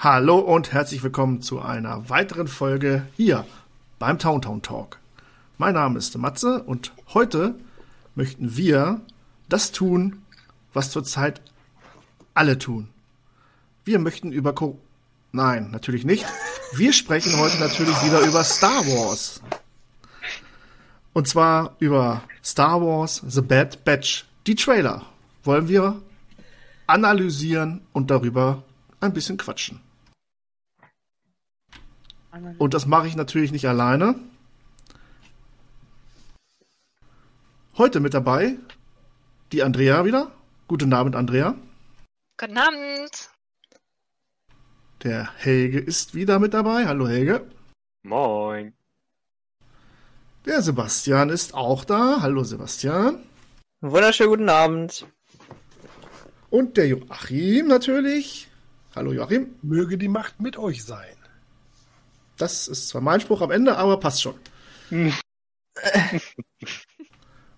Hallo 0.00 0.38
und 0.38 0.72
herzlich 0.72 1.02
willkommen 1.02 1.42
zu 1.42 1.60
einer 1.60 2.08
weiteren 2.08 2.46
Folge 2.46 3.08
hier 3.16 3.44
beim 3.98 4.20
Towntown 4.20 4.62
Talk. 4.62 5.00
Mein 5.56 5.74
Name 5.74 5.98
ist 5.98 6.16
Matze 6.16 6.62
und 6.62 6.92
heute 7.14 7.56
möchten 8.14 8.56
wir 8.56 9.00
das 9.48 9.72
tun, 9.72 10.22
was 10.72 10.92
zurzeit 10.92 11.40
alle 12.32 12.58
tun. 12.58 12.90
Wir 13.84 13.98
möchten 13.98 14.30
über 14.30 14.54
Co 14.54 14.78
Nein, 15.32 15.72
natürlich 15.72 16.04
nicht. 16.04 16.24
Wir 16.74 16.92
sprechen 16.92 17.36
heute 17.36 17.58
natürlich 17.58 18.00
wieder 18.04 18.20
über 18.20 18.44
Star 18.44 18.86
Wars. 18.86 19.42
Und 21.12 21.26
zwar 21.26 21.74
über 21.80 22.22
Star 22.44 22.80
Wars 22.80 23.20
The 23.26 23.42
Bad 23.42 23.84
Batch. 23.84 24.26
Die 24.46 24.54
Trailer 24.54 25.06
wollen 25.42 25.66
wir 25.66 26.00
analysieren 26.86 27.80
und 27.92 28.12
darüber 28.12 28.62
ein 29.00 29.12
bisschen 29.12 29.36
quatschen. 29.38 29.80
Und 32.58 32.74
das 32.74 32.86
mache 32.86 33.06
ich 33.06 33.16
natürlich 33.16 33.52
nicht 33.52 33.68
alleine. 33.68 34.14
Heute 37.76 38.00
mit 38.00 38.14
dabei 38.14 38.56
die 39.52 39.62
Andrea 39.62 40.04
wieder. 40.04 40.32
Guten 40.66 40.92
Abend, 40.92 41.16
Andrea. 41.16 41.54
Guten 42.38 42.58
Abend. 42.58 43.30
Der 45.02 45.32
Helge 45.36 45.78
ist 45.78 46.14
wieder 46.14 46.38
mit 46.38 46.54
dabei. 46.54 46.86
Hallo, 46.86 47.08
Helge. 47.08 47.46
Moin. 48.02 48.74
Der 50.44 50.62
Sebastian 50.62 51.30
ist 51.30 51.54
auch 51.54 51.84
da. 51.84 52.18
Hallo, 52.20 52.42
Sebastian. 52.42 53.22
Wunderschönen 53.80 54.30
guten 54.30 54.48
Abend. 54.48 55.06
Und 56.50 56.76
der 56.76 56.88
Joachim 56.88 57.68
natürlich. 57.68 58.48
Hallo, 58.96 59.12
Joachim. 59.12 59.54
Möge 59.62 59.98
die 59.98 60.08
Macht 60.08 60.40
mit 60.40 60.56
euch 60.56 60.84
sein. 60.84 61.17
Das 62.38 62.68
ist 62.68 62.88
zwar 62.88 63.02
mein 63.02 63.20
Spruch 63.20 63.42
am 63.42 63.50
Ende, 63.50 63.76
aber 63.76 63.98
passt 63.98 64.22
schon. 64.22 64.38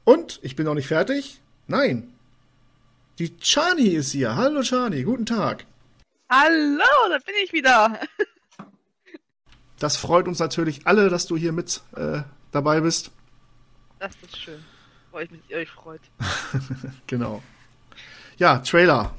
Und 0.04 0.40
ich 0.42 0.56
bin 0.56 0.64
noch 0.64 0.74
nicht 0.74 0.88
fertig. 0.88 1.40
Nein. 1.66 2.12
Die 3.18 3.36
Chani 3.38 3.88
ist 3.88 4.12
hier. 4.12 4.34
Hallo 4.36 4.62
Chani, 4.62 5.02
guten 5.02 5.26
Tag. 5.26 5.66
Hallo, 6.30 7.08
da 7.10 7.18
bin 7.18 7.34
ich 7.44 7.52
wieder. 7.52 8.00
Das 9.78 9.96
freut 9.98 10.26
uns 10.26 10.38
natürlich 10.38 10.86
alle, 10.86 11.10
dass 11.10 11.26
du 11.26 11.36
hier 11.36 11.52
mit 11.52 11.82
äh, 11.96 12.22
dabei 12.50 12.80
bist. 12.80 13.10
Das 13.98 14.12
ist 14.22 14.38
schön. 14.38 14.64
Freue 15.10 15.24
ich 15.24 15.30
mich, 15.30 15.40
dass 15.42 15.50
ihr 15.50 15.56
euch 15.58 15.70
freut. 15.70 16.00
genau. 17.06 17.42
Ja, 18.38 18.58
Trailer. 18.58 19.14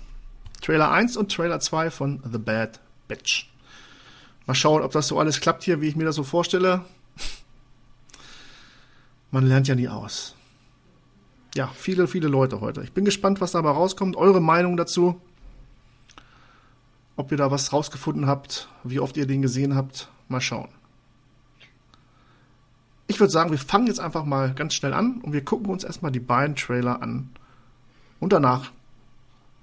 Trailer 0.62 0.92
1 0.92 1.18
und 1.18 1.32
Trailer 1.32 1.60
2 1.60 1.92
von 1.92 2.24
The 2.32 2.40
Bad 2.40 2.80
Batch. 3.08 3.51
Mal 4.48 4.56
schauen, 4.56 4.82
ob 4.82 4.92
das 4.92 5.08
so 5.08 5.20
alles 5.20 5.40
klappt 5.40 5.64
hier, 5.64 5.82
wie 5.82 5.88
ich 5.88 5.96
mir 5.96 6.06
das 6.06 6.16
so 6.16 6.24
vorstelle. 6.24 6.84
Man 9.32 9.46
lernt 9.46 9.68
ja 9.68 9.76
nie 9.76 9.88
aus. 9.88 10.36
Ja, 11.56 11.68
viele, 11.68 12.08
viele 12.08 12.28
Leute 12.28 12.62
heute. 12.62 12.82
Ich 12.82 12.94
bin 12.94 13.06
gespannt, 13.06 13.42
was 13.42 13.52
dabei 13.52 13.72
rauskommt. 13.72 14.16
Eure 14.16 14.42
Meinung 14.42 14.78
dazu. 14.78 15.22
Ob 17.16 17.32
ihr 17.32 17.38
da 17.38 17.52
was 17.52 17.74
rausgefunden 17.74 18.26
habt, 18.26 18.70
wie 18.84 19.00
oft 19.00 19.18
ihr 19.18 19.28
den 19.28 19.42
gesehen 19.42 19.76
habt. 19.76 20.10
Mal 20.28 20.42
schauen. 20.42 20.70
Ich 23.08 23.20
würde 23.20 23.32
sagen, 23.32 23.52
wir 23.52 23.58
fangen 23.58 23.88
jetzt 23.88 24.00
einfach 24.00 24.24
mal 24.24 24.54
ganz 24.54 24.74
schnell 24.74 24.94
an 24.94 25.20
und 25.22 25.34
wir 25.34 25.44
gucken 25.44 25.70
uns 25.70 25.84
erstmal 25.84 26.14
die 26.14 26.22
beiden 26.22 26.56
Trailer 26.56 27.02
an. 27.02 27.30
Und 28.22 28.32
danach 28.32 28.72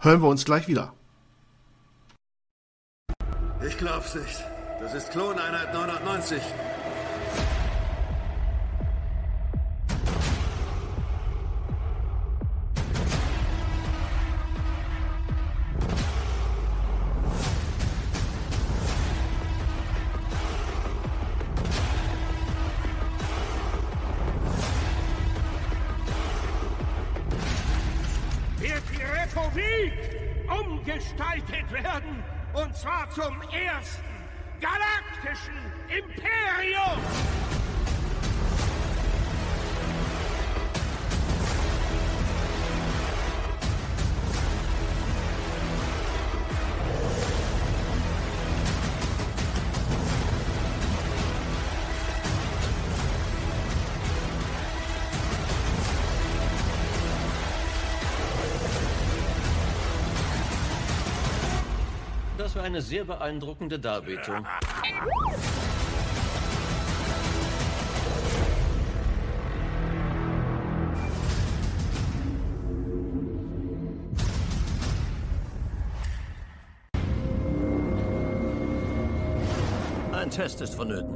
hören 0.01 0.21
wir 0.21 0.29
uns 0.29 0.45
gleich 0.45 0.69
wieder. 0.69 0.93
Ich 3.67 3.79
glaub's 3.79 4.15
nicht. 4.15 4.45
Das 4.81 4.95
ist 4.95 5.11
Kloneinheit 5.11 5.75
990. 5.75 6.41
War 62.59 62.65
eine 62.65 62.83
sehr 62.83 63.05
beeindruckende 63.05 63.79
Darbietung. 63.79 64.45
Ein 80.11 80.29
Test 80.29 80.61
ist 80.61 80.75
vonnöten. 80.75 81.15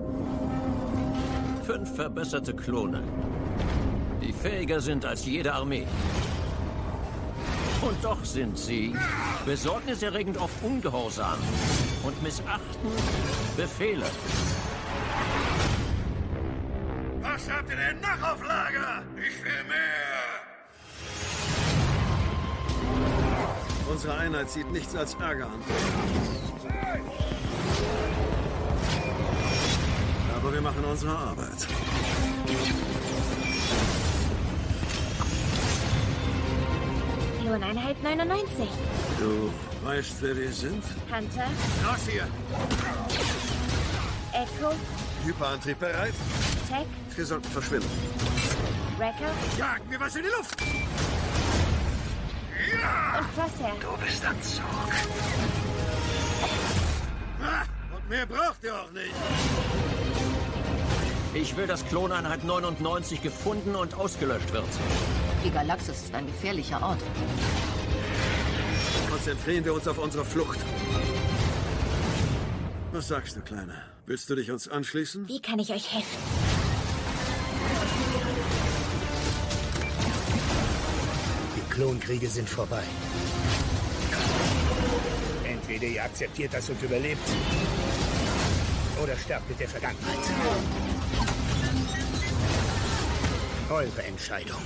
Fünf 1.67 1.97
verbesserte 1.97 2.55
Klone, 2.55 3.03
die 4.23 4.33
fähiger 4.33 4.81
sind 4.81 5.05
als 5.05 5.27
jede 5.27 5.53
Armee. 5.53 5.89
Und 7.83 7.97
doch 8.05 8.25
sind 8.25 8.57
sie 8.57 8.95
besorgniserregend 9.45 10.39
oft 10.39 10.63
ungehorsam 10.63 11.39
und 12.03 12.23
missachten 12.23 12.91
Befehle. 13.57 14.07
Was 17.21 17.51
habt 17.51 17.71
ihr 17.71 17.77
denn 17.77 18.01
noch 18.01 18.33
auf 18.33 18.43
Lager? 18.47 19.03
Ich 19.17 19.45
will 19.45 19.65
mehr! 19.69 20.13
Unsere 23.91 24.15
Einheit 24.17 24.51
sieht 24.51 24.71
nichts 24.71 24.95
als 24.97 25.15
Ärger 25.15 25.47
an. 25.47 25.63
Aber 30.37 30.53
wir 30.53 30.61
machen 30.61 30.85
unsere 30.85 31.17
Arbeit. 31.17 31.69
Kloneinheit 37.53 38.03
99. 38.03 38.67
Du 39.19 39.53
weißt, 39.87 40.23
wer 40.23 40.35
wir 40.35 40.51
sind? 40.51 40.83
Hunter, 41.11 41.45
Raus 41.87 42.01
hier! 42.09 42.27
Echo, 44.33 44.73
Hyperantrieb 45.27 45.79
bereit? 45.79 46.15
Tech, 46.67 46.87
Wir 47.15 47.27
sollten 47.27 47.51
verschwinden. 47.51 47.91
Wrecker 48.97 49.31
Jagen 49.59 49.91
wir 49.91 50.01
was 50.01 50.17
in 50.17 50.23
die 50.23 50.31
Luft! 50.31 50.63
und 53.19 53.35
Crosshair. 53.35 53.75
Du 53.83 54.03
bist 54.03 54.25
am 54.25 54.41
Zug. 54.41 54.65
Ah, 57.43 57.65
und 57.95 58.09
mehr 58.09 58.25
braucht 58.25 58.65
ihr 58.65 58.75
auch 58.75 58.91
nicht. 58.93 60.02
Ich 61.35 61.57
will, 61.57 61.67
dass 61.67 61.87
Kloneinheit 61.87 62.45
99 62.45 63.23
gefunden 63.23 63.75
und 63.75 63.95
ausgelöscht 63.95 64.53
wird. 64.53 64.65
Die 65.45 65.51
Galaxis 65.51 66.03
ist 66.03 66.15
ein 66.15 66.27
gefährlicher 66.27 66.83
Ort. 66.83 67.01
Konzentrieren 69.11 69.65
wir 69.65 69.73
uns 69.73 69.89
auf 69.89 69.99
unsere 69.99 70.25
Flucht. 70.25 70.59
Was 72.93 73.09
sagst 73.09 73.37
du, 73.37 73.41
Kleiner? 73.41 73.83
Willst 74.05 74.29
du 74.29 74.35
dich 74.35 74.51
uns 74.51 74.69
anschließen? 74.69 75.27
Wie 75.27 75.41
kann 75.41 75.59
ich 75.59 75.71
euch 75.73 75.95
helfen? 75.95 76.19
Die 81.57 81.75
Klonkriege 81.75 82.29
sind 82.29 82.49
vorbei. 82.49 82.83
Entweder 85.45 85.87
ihr 85.87 86.05
akzeptiert 86.05 86.53
das 86.53 86.69
und 86.69 86.83
überlebt, 86.83 87.27
oder 89.03 89.17
sterbt 89.17 89.49
mit 89.49 89.59
der 89.59 89.69
Vergangenheit. 89.69 90.19
Eure 93.73 94.03
Entscheidung. 94.03 94.61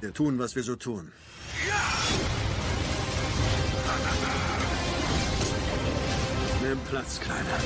Wir 0.00 0.12
tun, 0.12 0.38
was 0.38 0.54
wir 0.54 0.62
so 0.62 0.76
tun. 0.76 1.10
deinem 6.74 6.80
Platz, 6.90 7.20
Kleiner. 7.20 7.58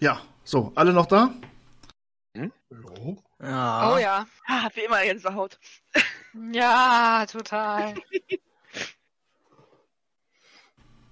Ja, 0.00 0.20
so, 0.44 0.72
alle 0.74 0.92
noch 0.92 1.06
da? 1.06 1.34
Jo. 2.34 3.16
Ja. 3.40 3.94
Oh 3.94 3.98
ja. 3.98 4.26
Ah, 4.46 4.62
hat 4.62 4.76
wie 4.76 4.80
immer 4.80 5.02
Gänsehaut. 5.02 5.58
Ja, 6.52 7.26
total. 7.26 7.94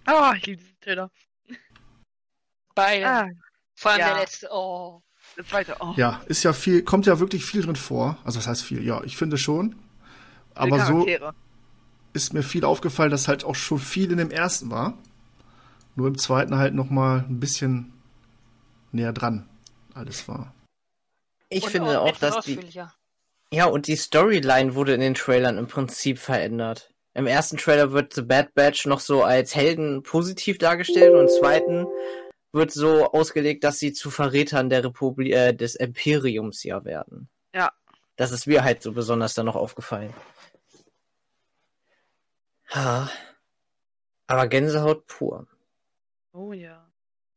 Ah, 0.07 0.35
ich 0.37 0.47
liebe 0.47 0.63
diesen 0.63 0.81
Trailer. 0.81 1.11
Beide. 2.75 3.07
Ah, 3.07 3.29
Vor 3.75 3.91
allem 3.91 4.01
ja. 4.01 4.09
der 4.09 4.21
letzte. 4.21 4.49
Oh. 4.53 5.03
der 5.37 5.47
zweite. 5.47 5.77
Oh, 5.81 5.95
Ja, 5.97 6.23
ist 6.27 6.43
ja 6.45 6.53
viel, 6.53 6.83
kommt 6.83 7.07
ja 7.07 7.19
wirklich 7.19 7.45
viel 7.45 7.63
drin 7.63 7.77
vor. 7.77 8.19
Also 8.25 8.39
das 8.39 8.47
heißt 8.47 8.63
viel, 8.63 8.85
ja, 8.85 9.03
ich 9.05 9.17
finde 9.17 9.39
schon. 9.39 9.77
Aber 10.55 10.87
so 10.87 11.07
ist 12.13 12.33
mir 12.33 12.43
viel 12.43 12.65
aufgefallen, 12.65 13.11
dass 13.11 13.29
halt 13.29 13.45
auch 13.45 13.55
schon 13.55 13.79
viel 13.79 14.11
in 14.11 14.19
dem 14.19 14.31
ersten 14.31 14.71
war. 14.71 14.97
Nur 15.97 16.09
im 16.09 16.19
zweiten 16.19 16.57
halt 16.57 16.75
noch 16.75 16.89
mal 16.89 17.25
ein 17.29 17.41
bisschen 17.41 17.93
näher 18.93 19.13
dran 19.13 19.49
alles 19.95 20.29
war. 20.29 20.55
Ich 21.49 21.65
Und 21.65 21.71
finde 21.71 22.01
auch, 22.01 22.09
etwas 22.09 22.37
dass 22.37 22.45
die. 22.45 22.59
Ja, 23.53 23.67
und 23.67 23.87
die 23.87 23.97
Storyline 23.97 24.75
wurde 24.75 24.95
in 24.95 25.01
den 25.01 25.15
Trailern 25.15 25.57
im 25.57 25.69
Prinzip 25.69 26.19
verändert. 26.19 26.93
Im 27.17 27.27
ersten 27.27 27.57
Trailer 27.57 27.93
wird 27.93 28.13
The 28.13 28.21
Bad 28.21 28.53
Batch 28.53 28.85
noch 28.85 29.01
so 29.01 29.23
als 29.23 29.55
Helden 29.55 30.03
positiv 30.03 30.59
dargestellt 30.59 31.15
und 31.15 31.21
im 31.21 31.29
zweiten 31.29 31.87
wird 32.53 32.71
so 32.73 33.11
ausgelegt, 33.11 33.65
dass 33.65 33.79
sie 33.79 33.95
zu 33.95 34.11
Verrätern 34.11 34.69
der 34.69 34.85
Republik, 34.85 35.33
äh, 35.33 35.55
des 35.55 35.77
Imperiums 35.77 36.63
ja 36.63 36.85
werden. 36.85 37.31
Ja. 37.55 37.73
Das 38.17 38.33
ist 38.33 38.47
mir 38.47 38.65
halt 38.65 38.83
so 38.83 38.93
besonders 38.93 39.33
dann 39.33 39.47
noch 39.47 39.57
aufgefallen. 39.57 40.13
Ha. 42.75 43.11
Aber 44.27 44.47
Gänsehaut 44.47 45.07
pur. 45.07 45.47
Oh 46.35 46.53
ja. 46.53 46.87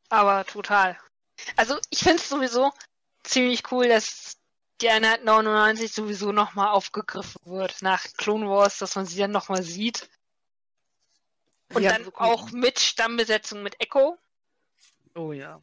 Aber 0.09 0.43
total. 0.43 0.97
Also 1.55 1.77
ich 1.89 1.99
finde 1.99 2.17
es 2.17 2.27
sowieso 2.27 2.73
ziemlich 3.23 3.63
cool, 3.71 3.87
dass 3.87 4.38
die 4.81 4.89
Einheit 4.89 5.23
99 5.23 5.91
sowieso 5.91 6.31
nochmal 6.31 6.69
aufgegriffen 6.69 7.41
wird 7.45 7.81
nach 7.81 8.03
Clone 8.17 8.47
Wars, 8.49 8.77
dass 8.79 8.95
man 8.95 9.05
sie 9.05 9.17
dann 9.19 9.31
nochmal 9.31 9.63
sieht. 9.63 10.09
Und 11.73 11.83
Ja, 11.83 11.91
dann 11.93 12.03
so 12.05 12.11
cool. 12.11 12.25
auch 12.25 12.51
mit 12.51 12.79
Stammbesetzung 12.79 13.61
mit 13.61 13.79
Echo, 13.81 14.17
Oh 15.15 15.31
ja. 15.33 15.61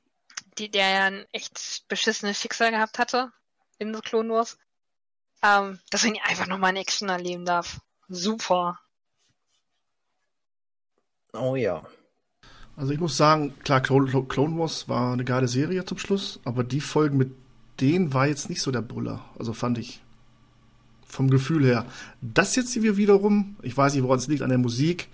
die, 0.58 0.70
der 0.70 0.88
ja 0.88 1.04
ein 1.06 1.26
echt 1.32 1.84
beschissenes 1.88 2.40
Schicksal 2.40 2.70
gehabt 2.70 2.98
hatte 2.98 3.32
in 3.78 3.94
The 3.94 4.00
Clone 4.00 4.32
Wars. 4.32 4.58
Ähm, 5.42 5.80
dass 5.90 6.04
man 6.04 6.14
ihn 6.14 6.22
einfach 6.24 6.46
nochmal 6.46 6.70
in 6.70 6.76
Action 6.76 7.08
erleben 7.08 7.44
darf. 7.44 7.80
Super. 8.08 8.78
Oh 11.32 11.56
ja. 11.56 11.82
Also 12.76 12.92
ich 12.92 13.00
muss 13.00 13.16
sagen, 13.16 13.58
klar, 13.60 13.80
Clone, 13.80 14.10
Clone 14.26 14.58
Wars 14.58 14.88
war 14.88 15.12
eine 15.12 15.24
geile 15.24 15.48
Serie 15.48 15.84
zum 15.84 15.98
Schluss, 15.98 16.40
aber 16.44 16.62
die 16.64 16.80
Folgen 16.80 17.16
mit 17.16 17.34
denen 17.80 18.14
war 18.14 18.26
jetzt 18.26 18.48
nicht 18.48 18.62
so 18.62 18.70
der 18.70 18.82
Brüller. 18.82 19.24
Also 19.38 19.52
fand 19.52 19.78
ich 19.78 20.02
vom 21.06 21.30
Gefühl 21.30 21.64
her. 21.64 21.86
Das 22.20 22.56
jetzt 22.56 22.72
hier 22.72 22.96
wiederum, 22.96 23.56
ich 23.62 23.76
weiß 23.76 23.94
nicht, 23.94 24.02
woran 24.02 24.18
es 24.18 24.28
liegt, 24.28 24.42
an 24.42 24.48
der 24.48 24.58
Musik, 24.58 25.08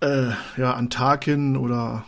äh, 0.00 0.30
ja, 0.56 0.74
an 0.74 0.90
Tarkin 0.90 1.56
oder 1.56 2.04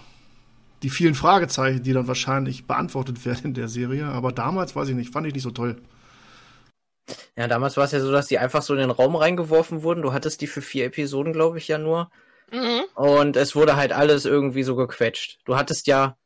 die 0.82 0.90
vielen 0.90 1.14
Fragezeichen, 1.14 1.82
die 1.82 1.92
dann 1.92 2.08
wahrscheinlich 2.08 2.66
beantwortet 2.66 3.24
werden 3.24 3.46
in 3.46 3.54
der 3.54 3.68
Serie. 3.68 4.06
Aber 4.06 4.32
damals, 4.32 4.74
weiß 4.74 4.88
ich 4.88 4.94
nicht, 4.94 5.12
fand 5.12 5.26
ich 5.26 5.34
nicht 5.34 5.42
so 5.42 5.50
toll. 5.50 5.76
Ja, 7.36 7.48
damals 7.48 7.76
war 7.76 7.84
es 7.84 7.92
ja 7.92 8.00
so, 8.00 8.12
dass 8.12 8.28
die 8.28 8.38
einfach 8.38 8.62
so 8.62 8.74
in 8.74 8.80
den 8.80 8.90
Raum 8.90 9.16
reingeworfen 9.16 9.82
wurden. 9.82 10.02
Du 10.02 10.12
hattest 10.12 10.40
die 10.40 10.46
für 10.46 10.62
vier 10.62 10.86
Episoden, 10.86 11.32
glaube 11.32 11.58
ich, 11.58 11.68
ja 11.68 11.78
nur. 11.78 12.10
Mhm. 12.52 12.82
Und 12.94 13.36
es 13.36 13.54
wurde 13.54 13.76
halt 13.76 13.92
alles 13.92 14.24
irgendwie 14.24 14.62
so 14.62 14.76
gequetscht. 14.76 15.38
Du 15.44 15.56
hattest 15.56 15.86
ja. 15.86 16.16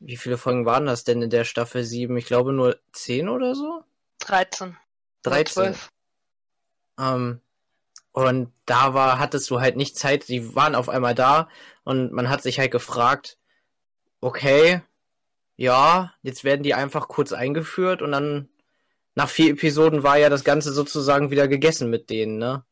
Wie 0.00 0.16
viele 0.16 0.38
Folgen 0.38 0.66
waren 0.66 0.86
das 0.86 1.04
denn 1.04 1.22
in 1.22 1.30
der 1.30 1.44
Staffel 1.44 1.84
7? 1.84 2.16
Ich 2.16 2.26
glaube 2.26 2.52
nur 2.52 2.78
10 2.92 3.28
oder 3.28 3.54
so? 3.54 3.84
13. 4.20 4.76
13. 5.22 5.52
12. 5.74 5.90
Ähm, 6.98 7.40
und 8.12 8.52
da 8.66 8.94
war, 8.94 9.18
hattest 9.18 9.50
du 9.50 9.60
halt 9.60 9.76
nicht 9.76 9.96
Zeit, 9.96 10.28
die 10.28 10.54
waren 10.54 10.74
auf 10.74 10.88
einmal 10.88 11.14
da 11.14 11.48
und 11.84 12.12
man 12.12 12.28
hat 12.28 12.42
sich 12.42 12.58
halt 12.58 12.70
gefragt, 12.70 13.38
okay, 14.20 14.82
ja, 15.56 16.14
jetzt 16.22 16.42
werden 16.44 16.62
die 16.62 16.74
einfach 16.74 17.08
kurz 17.08 17.32
eingeführt 17.32 18.02
und 18.02 18.12
dann 18.12 18.48
nach 19.14 19.28
vier 19.28 19.50
Episoden 19.52 20.02
war 20.02 20.16
ja 20.16 20.28
das 20.28 20.44
Ganze 20.44 20.72
sozusagen 20.72 21.30
wieder 21.30 21.48
gegessen 21.48 21.90
mit 21.90 22.10
denen, 22.10 22.38
ne? 22.38 22.64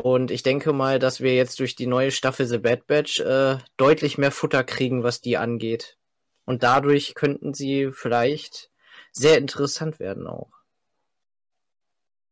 Und 0.00 0.30
ich 0.30 0.44
denke 0.44 0.72
mal, 0.72 1.00
dass 1.00 1.20
wir 1.20 1.34
jetzt 1.34 1.58
durch 1.58 1.74
die 1.74 1.88
neue 1.88 2.12
Staffel 2.12 2.46
The 2.46 2.58
Bad 2.58 2.86
Batch 2.86 3.18
äh, 3.18 3.58
deutlich 3.76 4.16
mehr 4.16 4.30
Futter 4.30 4.62
kriegen, 4.62 5.02
was 5.02 5.20
die 5.20 5.36
angeht. 5.36 5.96
Und 6.44 6.62
dadurch 6.62 7.16
könnten 7.16 7.52
sie 7.52 7.90
vielleicht 7.90 8.70
sehr 9.10 9.38
interessant 9.38 9.98
werden 9.98 10.28
auch. 10.28 10.52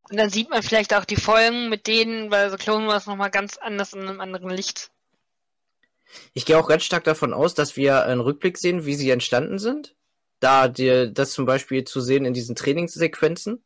Und 0.09 0.17
dann 0.17 0.31
sieht 0.31 0.49
man 0.49 0.63
vielleicht 0.63 0.95
auch 0.95 1.05
die 1.05 1.17
Folgen 1.17 1.69
mit 1.69 1.89
denen 1.89 2.31
bei 2.31 2.51
The 2.51 2.57
Clone 2.57 2.87
Wars 2.87 3.07
nochmal 3.07 3.33
ganz 3.33 3.59
anders 3.59 3.95
in 3.95 4.03
einem 4.03 4.21
anderen 4.21 4.51
Licht. 4.51 4.93
Ich 6.35 6.47
gehe 6.47 6.57
auch 6.57 6.69
ganz 6.69 6.85
stark 6.85 7.03
davon 7.03 7.35
aus, 7.35 7.55
dass 7.55 7.77
wir 7.77 8.05
einen 8.05 8.21
Rückblick 8.21 8.59
sehen, 8.59 8.87
wie 8.87 8.95
sie 8.95 9.11
entstanden 9.11 9.59
sind. 9.59 9.97
Da 10.39 10.69
dir 10.69 11.11
das 11.11 11.33
zum 11.33 11.47
Beispiel 11.47 11.83
zu 11.83 12.01
sehen 12.01 12.27
in 12.27 12.33
diesen 12.33 12.55
Trainingssequenzen. 12.55 13.65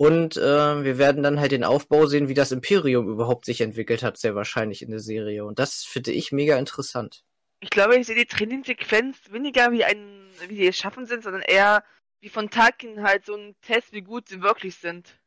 Und 0.00 0.38
äh, 0.38 0.82
wir 0.82 0.96
werden 0.96 1.22
dann 1.22 1.40
halt 1.40 1.52
den 1.52 1.62
Aufbau 1.62 2.06
sehen, 2.06 2.28
wie 2.28 2.34
das 2.34 2.52
Imperium 2.52 3.06
überhaupt 3.06 3.44
sich 3.44 3.60
entwickelt 3.60 4.02
hat, 4.02 4.16
sehr 4.16 4.34
wahrscheinlich 4.34 4.80
in 4.80 4.90
der 4.90 4.98
Serie. 4.98 5.44
Und 5.44 5.58
das 5.58 5.84
finde 5.84 6.10
ich 6.10 6.32
mega 6.32 6.56
interessant. 6.58 7.22
Ich 7.60 7.68
glaube, 7.68 7.96
ich 7.96 8.06
sehe 8.06 8.16
die 8.16 8.24
Trainingssequenz 8.24 9.30
weniger 9.30 9.72
wie 9.72 9.84
ein, 9.84 10.30
wie 10.48 10.56
sie 10.56 10.68
es 10.68 10.78
schaffen 10.78 11.04
sind, 11.04 11.22
sondern 11.22 11.42
eher 11.42 11.84
wie 12.20 12.30
von 12.30 12.48
Tarkin 12.48 13.02
halt 13.02 13.26
so 13.26 13.34
ein 13.34 13.54
Test, 13.60 13.92
wie 13.92 14.00
gut 14.00 14.26
sie 14.26 14.40
wirklich 14.40 14.76
sind. 14.76 15.20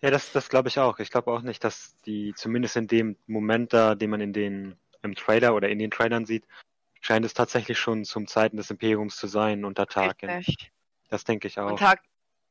Ja, 0.00 0.10
das, 0.10 0.32
das 0.32 0.48
glaube 0.48 0.68
ich 0.68 0.78
auch. 0.78 0.98
Ich 0.98 1.10
glaube 1.10 1.30
auch 1.30 1.42
nicht, 1.42 1.62
dass 1.62 2.00
die, 2.06 2.32
zumindest 2.34 2.76
in 2.76 2.86
dem 2.86 3.18
Moment 3.26 3.74
da, 3.74 3.94
den 3.94 4.08
man 4.08 4.22
in 4.22 4.32
den, 4.32 4.78
im 5.02 5.14
Trailer 5.14 5.54
oder 5.54 5.68
in 5.68 5.78
den 5.78 5.90
Trailern 5.90 6.24
sieht, 6.24 6.46
scheint 7.02 7.26
es 7.26 7.34
tatsächlich 7.34 7.78
schon 7.78 8.06
zum 8.06 8.26
Zeiten 8.26 8.56
des 8.56 8.70
Imperiums 8.70 9.16
zu 9.16 9.26
sein 9.26 9.66
unter 9.66 9.86
Tarkin. 9.86 10.30
Richtig. 10.30 10.72
Das 11.10 11.24
denke 11.24 11.46
ich 11.48 11.58
Und, 11.58 11.82
auch. 11.82 11.94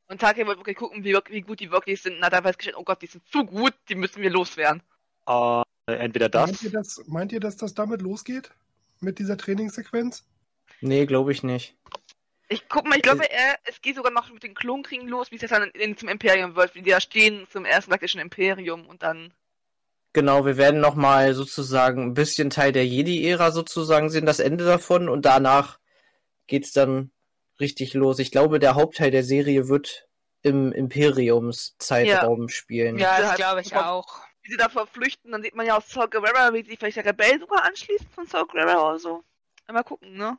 Und 0.08 0.20
Tarkin 0.20 0.46
wird 0.46 0.58
wirklich 0.58 0.76
gucken, 0.76 1.04
wie, 1.04 1.18
wie 1.28 1.40
gut 1.40 1.60
die 1.60 1.70
wirklich 1.70 2.00
sind 2.00 2.16
und 2.16 2.24
hat 2.24 2.32
einfach 2.32 2.50
festgestellt, 2.50 2.76
oh 2.78 2.84
Gott, 2.84 3.02
die 3.02 3.06
sind 3.06 3.26
zu 3.28 3.44
gut, 3.44 3.74
die 3.88 3.96
müssen 3.96 4.22
wir 4.22 4.30
loswerden. 4.30 4.82
Äh, 5.26 5.62
entweder 5.86 6.28
Meint 6.32 6.54
das, 6.54 6.62
ihr, 6.62 6.70
das, 6.70 7.02
meint 7.06 7.32
ihr, 7.32 7.40
dass 7.40 7.56
das 7.56 7.74
damit 7.74 8.02
losgeht? 8.02 8.50
Mit 9.00 9.18
dieser 9.18 9.36
Trainingssequenz? 9.36 10.24
Nee, 10.80 11.06
glaube 11.06 11.32
ich 11.32 11.42
nicht. 11.42 11.74
Ich 12.48 12.68
guck 12.68 12.86
mal, 12.86 12.96
ich 12.96 13.02
glaube, 13.02 13.28
er, 13.28 13.58
es 13.64 13.82
geht 13.82 13.96
sogar 13.96 14.12
noch 14.12 14.30
mit 14.30 14.44
den 14.44 14.54
Klonkriegen 14.54 15.08
los, 15.08 15.32
wie 15.32 15.36
es 15.36 15.42
jetzt 15.42 15.50
dann 15.50 15.70
in, 15.70 15.96
zum 15.96 16.08
Imperium 16.08 16.54
wird, 16.54 16.74
wie 16.76 16.82
die 16.82 16.90
da 16.90 17.00
stehen 17.00 17.46
zum 17.50 17.64
ersten 17.64 17.90
galaktischen 17.90 18.20
Imperium 18.20 18.86
und 18.86 19.02
dann. 19.02 19.32
Genau, 20.12 20.46
wir 20.46 20.56
werden 20.56 20.80
nochmal 20.80 21.34
sozusagen 21.34 22.02
ein 22.02 22.14
bisschen 22.14 22.50
Teil 22.50 22.72
der 22.72 22.86
Jedi-Ära 22.86 23.50
sozusagen 23.50 24.08
sehen, 24.08 24.26
das 24.26 24.38
Ende 24.38 24.64
davon. 24.64 25.08
Und 25.08 25.26
danach 25.26 25.78
geht's 26.46 26.72
dann 26.72 27.10
richtig 27.60 27.94
los. 27.94 28.18
Ich 28.18 28.30
glaube, 28.30 28.58
der 28.58 28.74
Hauptteil 28.74 29.10
der 29.10 29.24
Serie 29.24 29.68
wird 29.68 30.08
im 30.42 30.72
Imperiums-Zeitraum 30.72 32.48
spielen. 32.48 32.98
Ja, 32.98 33.14
Ja, 33.14 33.20
das 33.20 33.28
halt 33.30 33.38
glaube 33.38 33.60
ich 33.62 33.74
auch. 33.76 34.20
Wie 34.42 34.52
sie 34.52 34.56
davor 34.56 34.86
flüchten, 34.86 35.32
dann 35.32 35.42
sieht 35.42 35.56
man 35.56 35.66
ja 35.66 35.76
auch 35.76 35.82
Saw 35.82 36.06
Gerrera, 36.06 36.52
wie 36.54 36.62
sie 36.64 36.76
vielleicht 36.76 36.96
der 36.98 37.06
Rebell 37.06 37.40
sogar 37.40 37.64
anschließt 37.64 38.06
von 38.14 38.26
Saw 38.26 38.44
Gerrera 38.46 38.90
oder 38.90 38.98
so. 38.98 39.24
Mal 39.68 39.82
gucken, 39.82 40.16
ne? 40.16 40.38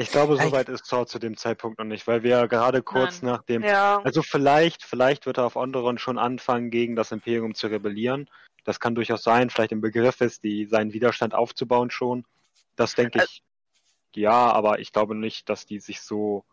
ich 0.00 0.12
glaube, 0.12 0.36
soweit 0.36 0.68
ist 0.68 0.86
Saw 0.86 1.06
zu 1.06 1.18
dem 1.18 1.36
Zeitpunkt 1.36 1.78
noch 1.80 1.84
nicht, 1.84 2.06
weil 2.06 2.22
wir 2.22 2.30
ja 2.30 2.46
gerade 2.46 2.82
kurz 2.82 3.20
Nein. 3.20 3.32
nach 3.32 3.42
dem, 3.42 3.64
Ja. 3.64 4.00
also 4.04 4.22
vielleicht, 4.22 4.84
vielleicht 4.84 5.26
wird 5.26 5.38
er 5.38 5.44
auf 5.46 5.56
Onderon 5.56 5.98
schon 5.98 6.18
anfangen, 6.18 6.70
gegen 6.70 6.94
das 6.94 7.10
Imperium 7.10 7.54
zu 7.56 7.66
rebellieren. 7.66 8.30
Das 8.64 8.78
kann 8.78 8.94
durchaus 8.94 9.24
sein, 9.24 9.50
vielleicht 9.50 9.72
im 9.72 9.80
Begriff 9.80 10.20
ist, 10.20 10.44
die, 10.44 10.66
seinen 10.66 10.92
Widerstand 10.92 11.34
aufzubauen 11.34 11.90
schon. 11.90 12.24
Das 12.76 12.94
denke 12.94 13.24
ich, 13.24 13.42
ja, 14.16 14.50
aber 14.52 14.78
ich 14.78 14.92
glaube 14.92 15.14
nicht, 15.14 15.48
dass 15.48 15.66
die 15.66 15.80
sich 15.80 16.00
so 16.00 16.44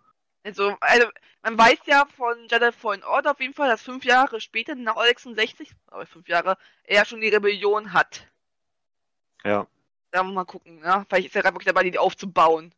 Also, 0.43 0.75
also, 0.79 1.07
man 1.43 1.57
weiß 1.57 1.79
ja 1.85 2.05
von 2.05 2.37
Jedi 2.49 2.71
Fallen 2.71 3.03
Order 3.03 3.31
auf 3.31 3.39
jeden 3.39 3.53
Fall, 3.53 3.69
dass 3.69 3.81
fünf 3.81 4.05
Jahre 4.05 4.41
später, 4.41 4.75
nach 4.75 4.95
Order 4.95 5.09
66, 5.09 5.71
aber 5.87 6.05
fünf 6.05 6.27
Jahre, 6.27 6.57
er 6.83 7.05
schon 7.05 7.21
die 7.21 7.29
Rebellion 7.29 7.93
hat. 7.93 8.27
Ja. 9.43 9.67
Da 10.11 10.23
muss 10.23 10.33
man 10.33 10.35
mal 10.35 10.45
gucken, 10.45 10.79
ne? 10.79 11.05
Vielleicht 11.07 11.27
ist 11.27 11.35
er 11.35 11.43
gerade 11.43 11.55
wirklich 11.55 11.67
dabei, 11.67 11.83
die 11.83 11.97
aufzubauen. 11.97 12.73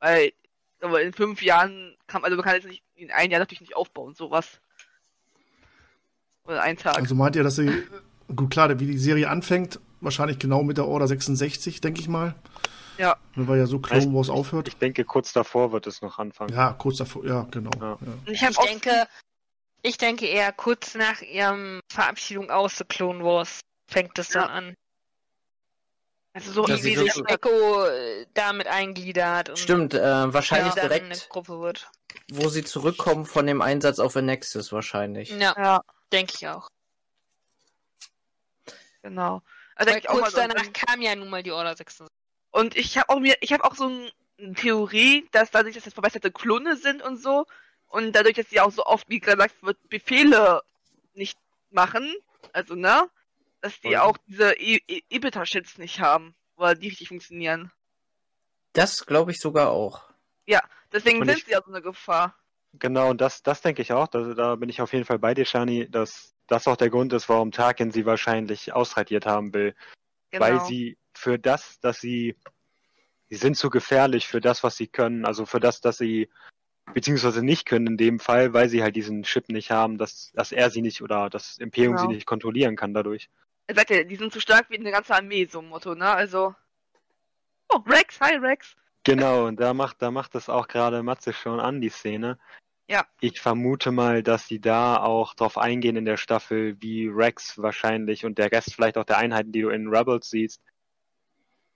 Weil, 0.00 0.32
aber 0.80 1.02
in 1.02 1.12
fünf 1.12 1.42
Jahren 1.42 1.96
kann, 2.06 2.24
also 2.24 2.36
man 2.36 2.44
kann 2.44 2.54
jetzt 2.54 2.66
nicht, 2.66 2.82
in 2.94 3.10
einem 3.10 3.30
Jahr 3.30 3.40
natürlich 3.40 3.60
nicht 3.60 3.76
aufbauen, 3.76 4.14
sowas. 4.14 4.60
Oder 6.44 6.62
einen 6.62 6.78
Tag. 6.78 6.96
Also 6.96 7.14
meint 7.14 7.36
ihr, 7.36 7.42
dass 7.42 7.56
sie, 7.56 7.70
gut 8.34 8.50
klar, 8.50 8.78
wie 8.80 8.86
die 8.86 8.98
Serie 8.98 9.28
anfängt, 9.28 9.78
wahrscheinlich 10.00 10.38
genau 10.38 10.62
mit 10.62 10.78
der 10.78 10.86
Order 10.86 11.06
66, 11.06 11.80
denke 11.80 12.00
ich 12.00 12.08
mal. 12.08 12.34
Ja. 13.00 13.16
Weil 13.34 13.58
ja 13.58 13.66
so 13.66 13.78
Clone 13.78 14.02
Ich- 14.04 14.12
Wars 14.12 14.28
aufhört. 14.28 14.68
Ich 14.68 14.76
denke, 14.76 15.04
kurz 15.04 15.32
davor 15.32 15.72
wird 15.72 15.86
es 15.86 16.02
noch 16.02 16.18
anfangen. 16.18 16.52
Ja, 16.54 16.72
kurz 16.74 16.98
davor, 16.98 17.24
ja, 17.24 17.42
genau. 17.50 17.70
Ja. 17.80 17.98
Ja. 18.00 18.32
Ich 18.32 18.42
Ich 18.42 18.56
denke, 18.58 19.08
ich 19.82 19.96
denke 19.96 20.26
eher 20.26 20.52
kurz 20.52 20.94
nach 20.94 21.22
ihrem 21.22 21.80
Verabschiedung 21.90 22.50
aus 22.50 22.76
The 22.76 22.84
Clone 22.84 23.24
Wars 23.24 23.60
fängt 23.88 24.18
es 24.18 24.28
dann 24.28 24.42
Ja. 24.42 24.48
an. 24.50 24.74
also 26.34 26.52
so 26.52 26.68
Wie 26.68 26.76
sie 26.76 26.94
sich 26.96 27.12
so- 27.14 27.24
Echo 27.24 27.84
äh, 27.86 28.26
damit 28.34 28.66
eingliedert 28.68 29.48
und 29.48 29.58
Stimmt, 29.58 29.94
äh, 29.94 30.32
wahrscheinlich 30.32 30.74
eine 30.74 30.82
direkt, 30.88 31.28
Gruppe 31.30 31.58
wird. 31.60 31.90
wo 32.30 32.48
sie 32.48 32.62
zurückkommen 32.64 33.24
von 33.26 33.46
dem 33.46 33.62
Einsatz 33.62 33.98
auf 33.98 34.14
Nexus 34.14 34.70
wahrscheinlich. 34.72 35.30
Ja, 35.30 35.54
ja, 35.58 35.80
denke 36.12 36.34
ich 36.36 36.46
auch. 36.46 36.68
genau. 39.02 39.42
Also 39.74 39.94
kurz 40.06 40.32
so, 40.32 40.36
danach 40.36 40.72
kam 40.74 41.00
ja 41.00 41.16
nun 41.16 41.30
mal 41.30 41.42
die 41.42 41.52
Order 41.52 41.74
66. 41.74 42.06
Und 42.50 42.76
ich 42.76 42.98
habe 42.98 43.08
auch 43.10 43.20
mir, 43.20 43.36
ich 43.40 43.52
habe 43.52 43.64
auch 43.64 43.74
so 43.74 43.88
ein, 43.88 44.10
eine 44.38 44.54
Theorie, 44.54 45.28
dass 45.32 45.50
dadurch, 45.50 45.74
dass 45.74 45.84
das 45.84 45.94
verbesserte 45.94 46.30
Klone 46.30 46.76
sind 46.76 47.02
und 47.02 47.16
so, 47.16 47.46
und 47.88 48.12
dadurch, 48.12 48.34
dass 48.34 48.48
sie 48.50 48.60
auch 48.60 48.70
so 48.72 48.84
oft, 48.84 49.08
wie 49.08 49.20
gesagt 49.20 49.62
wird, 49.62 49.76
Befehle 49.88 50.62
nicht 51.14 51.38
machen, 51.70 52.12
also 52.52 52.74
ne, 52.74 53.08
dass 53.60 53.80
die 53.80 53.88
Und- 53.88 53.96
auch 53.96 54.16
diese 54.26 54.52
E- 54.58 54.82
E- 54.88 55.02
Ebita-Shits 55.10 55.78
nicht 55.78 56.00
haben, 56.00 56.34
oder 56.56 56.74
die 56.74 56.88
richtig 56.88 57.08
funktionieren. 57.08 57.70
Das 58.72 59.06
glaube 59.06 59.32
ich 59.32 59.38
sogar 59.38 59.70
auch. 59.70 60.08
Deswegen 60.92 61.20
Und 61.20 61.28
sind 61.28 61.38
ich- 61.38 61.44
sie 61.44 61.52
ja 61.52 61.62
so 61.64 61.70
eine 61.70 61.82
Gefahr. 61.82 62.34
Genau, 62.72 63.10
und 63.10 63.20
das, 63.20 63.44
das 63.44 63.60
denke 63.62 63.80
ich 63.80 63.92
auch. 63.92 64.08
Da, 64.08 64.34
da 64.34 64.56
bin 64.56 64.68
ich 64.68 64.80
auf 64.80 64.92
jeden 64.92 65.04
Fall 65.04 65.20
bei 65.20 65.34
dir, 65.34 65.44
Shani, 65.44 65.88
dass 65.88 66.34
das 66.48 66.66
auch 66.66 66.74
der 66.74 66.90
Grund 66.90 67.12
ist, 67.12 67.28
warum 67.28 67.52
Tarkin 67.52 67.92
sie 67.92 68.06
wahrscheinlich 68.06 68.72
ausradiert 68.72 69.24
haben 69.24 69.54
will. 69.54 69.76
Genau. 70.32 70.44
Weil 70.44 70.60
sie 70.62 70.98
für 71.20 71.38
das, 71.38 71.78
dass 71.80 72.00
sie, 72.00 72.36
sie 73.28 73.36
sind 73.36 73.56
zu 73.56 73.70
gefährlich 73.70 74.26
für 74.26 74.40
das, 74.40 74.64
was 74.64 74.76
sie 74.76 74.88
können, 74.88 75.24
also 75.24 75.46
für 75.46 75.60
das, 75.60 75.80
dass 75.80 75.98
sie 75.98 76.28
beziehungsweise 76.92 77.44
nicht 77.44 77.66
können 77.66 77.86
in 77.86 77.96
dem 77.96 78.18
Fall, 78.18 78.52
weil 78.52 78.68
sie 78.68 78.82
halt 78.82 78.96
diesen 78.96 79.22
Chip 79.22 79.48
nicht 79.48 79.70
haben, 79.70 79.98
dass, 79.98 80.32
dass 80.32 80.50
er 80.50 80.70
sie 80.70 80.82
nicht 80.82 81.02
oder 81.02 81.30
das 81.30 81.58
Imperium 81.58 81.96
Genau. 81.96 82.08
sie 82.08 82.14
nicht 82.14 82.26
kontrollieren 82.26 82.76
kann 82.76 82.94
dadurch. 82.94 83.28
Er 83.66 83.76
sagt 83.76 83.90
ja, 83.90 84.02
die 84.02 84.16
sind 84.16 84.32
so 84.32 84.40
stark 84.40 84.70
wie 84.70 84.78
eine 84.78 84.90
ganze 84.90 85.14
Armee, 85.14 85.46
so 85.46 85.60
ein 85.60 85.68
Motto, 85.68 85.94
ne? 85.94 86.10
Also. 86.10 86.54
Oh, 87.68 87.78
Rex, 87.86 88.20
hi 88.20 88.34
Rex. 88.34 88.74
Genau, 89.04 89.46
und 89.46 89.60
da 89.60 89.72
macht, 89.72 90.02
da 90.02 90.10
macht 90.10 90.34
das 90.34 90.48
auch 90.48 90.66
gerade 90.66 91.02
Matze 91.04 91.32
schon 91.32 91.60
an, 91.60 91.80
die 91.80 91.88
Szene. 91.88 92.38
Ja. 92.88 93.06
Ich 93.20 93.40
vermute 93.40 93.92
mal, 93.92 94.24
dass 94.24 94.48
sie 94.48 94.60
da 94.60 94.96
auch 94.96 95.34
drauf 95.34 95.56
eingehen 95.56 95.94
in 95.94 96.04
der 96.04 96.16
Staffel, 96.16 96.76
wie 96.82 97.06
Rex 97.06 97.56
wahrscheinlich 97.62 98.24
und 98.24 98.38
der 98.38 98.50
Rest 98.50 98.74
vielleicht 98.74 98.98
auch 98.98 99.04
der 99.04 99.18
Einheiten, 99.18 99.52
die 99.52 99.60
du 99.60 99.68
in 99.68 99.86
Rebels 99.86 100.28
siehst, 100.28 100.60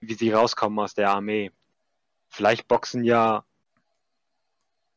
wie 0.09 0.15
sie 0.15 0.33
rauskommen 0.33 0.79
aus 0.79 0.95
der 0.95 1.11
Armee. 1.11 1.51
Vielleicht 2.29 2.69
boxen 2.69 3.05
ja, 3.05 3.45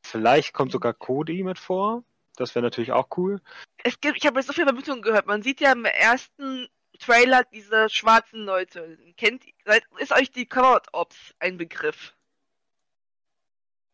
vielleicht 0.02 0.54
kommt 0.54 0.72
sogar 0.72 0.94
Cody 0.94 1.44
mit 1.44 1.60
vor. 1.60 2.04
Das 2.36 2.54
wäre 2.56 2.64
natürlich 2.64 2.92
auch 2.92 3.08
cool. 3.18 3.42
Es 3.84 4.00
gibt, 4.00 4.18
ich 4.18 4.26
habe 4.26 4.40
jetzt 4.40 4.48
so 4.48 4.54
viele 4.54 4.68
Vermutungen 4.68 5.02
gehört. 5.02 5.26
Man 5.26 5.42
sieht 5.42 5.60
ja 5.60 5.72
im 5.72 5.86
ersten 5.86 6.68
Trailer 7.00 7.44
diese 7.44 7.90
schwarzen 7.90 8.46
Leute. 8.46 8.98
Kennt, 9.18 9.44
seid- 9.66 9.84
ist 10.00 10.12
euch 10.12 10.32
die 10.32 10.46
Covered 10.46 10.88
Ops 10.94 11.34
ein 11.40 11.58
Begriff? 11.58 12.14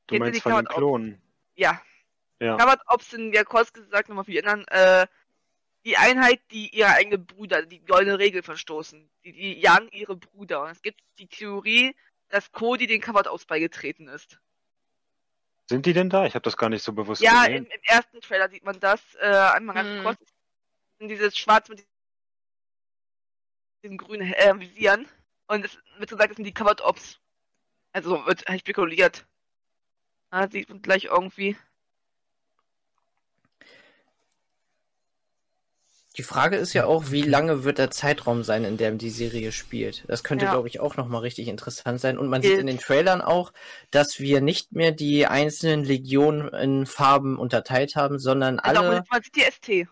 Du 0.08 0.16
Kennt 0.16 0.26
meinst 0.26 0.38
die 0.38 0.42
von 0.42 0.56
den? 0.56 0.66
Klonen. 0.66 1.22
Ja. 1.56 1.82
Ja. 2.40 2.58
Covered 2.58 2.82
Ops 2.88 3.12
sind 3.12 3.34
ja 3.34 3.44
kurz 3.44 3.72
gesagt, 3.72 4.10
nochmal 4.10 4.26
für 4.26 4.32
die 4.32 4.44
anderen, 4.44 4.68
äh, 4.68 5.08
die 5.86 5.98
Einheit, 5.98 6.40
die 6.52 6.70
ihre 6.76 6.90
eigenen 6.90 7.26
Brüder, 7.26 7.66
die 7.66 7.84
goldene 7.84 8.18
Regel 8.20 8.42
verstoßen. 8.44 9.10
Die, 9.26 9.34
die 9.34 9.60
jagen 9.60 9.90
ihre 9.92 10.16
Brüder. 10.16 10.64
Und 10.64 10.70
es 10.72 10.82
gibt 10.82 11.02
die 11.20 11.28
Theorie, 11.28 11.96
dass 12.30 12.52
Cody 12.52 12.88
den 12.88 13.02
Covered 13.02 13.28
Ops 13.28 13.46
beigetreten 13.46 14.08
ist. 14.08 14.40
Sind 15.70 15.86
die 15.86 15.94
denn 15.94 16.10
da? 16.10 16.26
Ich 16.26 16.36
habe 16.36 16.44
das 16.44 16.58
gar 16.58 16.70
nicht 16.70 16.84
so 16.84 16.94
bewusst 16.94 17.22
Ja, 17.22 17.46
gesehen. 17.46 17.66
im, 17.66 17.72
im 17.72 17.82
ersten 17.84 18.22
Trailer 18.22 18.50
sieht 18.50 18.64
man 18.64 18.80
das. 18.80 19.02
Äh, 19.16 19.28
einmal 19.28 19.76
ganz 19.76 19.90
Hm. 19.90 20.04
kurz. 20.04 20.20
In 21.00 21.08
dieses 21.10 21.38
Schwarz 21.38 21.68
mit 21.70 21.86
diesen 23.84 23.98
grünen 23.98 24.32
äh, 24.34 24.60
Visieren. 24.60 25.08
Und 25.48 25.66
es 25.66 25.78
wird 25.98 26.10
gesagt, 26.10 26.32
das 26.32 26.36
sind 26.38 26.46
die 26.46 26.54
Covered 26.54 26.82
Ops. 26.82 27.20
Also 27.92 28.26
wird 28.26 28.46
halt 28.48 28.62
spekuliert. 28.62 29.26
Ah, 30.30 30.48
sieht 30.48 30.70
man 30.70 30.82
gleich 30.82 31.06
irgendwie. 31.06 31.58
Die 36.16 36.24
Frage 36.24 36.58
ist 36.58 36.74
ja 36.74 36.86
auch, 36.86 37.10
wie 37.10 37.24
lange 37.24 37.64
wird 37.64 37.80
der 37.80 37.90
Zeitraum 37.90 38.44
sein, 38.44 38.66
in 38.66 38.78
dem 38.78 39.00
die 39.00 39.10
Serie 39.10 39.52
spielt. 39.52 40.04
Das 40.08 40.24
könnte, 40.24 40.46
Ja. 40.46 40.52
glaube 40.52 40.68
ich, 40.68 40.80
auch 40.80 40.96
nochmal 40.96 41.22
richtig 41.22 41.48
interessant 41.48 42.00
sein. 42.00 42.20
Und 42.20 42.28
man 42.30 42.42
Gilt. 42.42 42.54
sieht 42.54 42.62
in 42.62 42.68
den 42.68 42.78
Trailern 42.78 43.22
auch, 43.22 43.52
dass 43.90 44.20
wir 44.20 44.40
nicht 44.40 44.74
mehr 44.74 44.92
die 44.92 45.26
einzelnen 45.26 45.84
Legionen 45.84 46.50
in 46.50 46.86
Farben 46.86 47.40
unterteilt 47.40 47.96
haben, 47.96 48.20
sondern 48.20 48.60
Also 48.60 48.82
alle, 48.82 49.04
man 49.10 49.24
sieht 49.24 49.36
die 49.36 49.42
ST. 49.42 49.88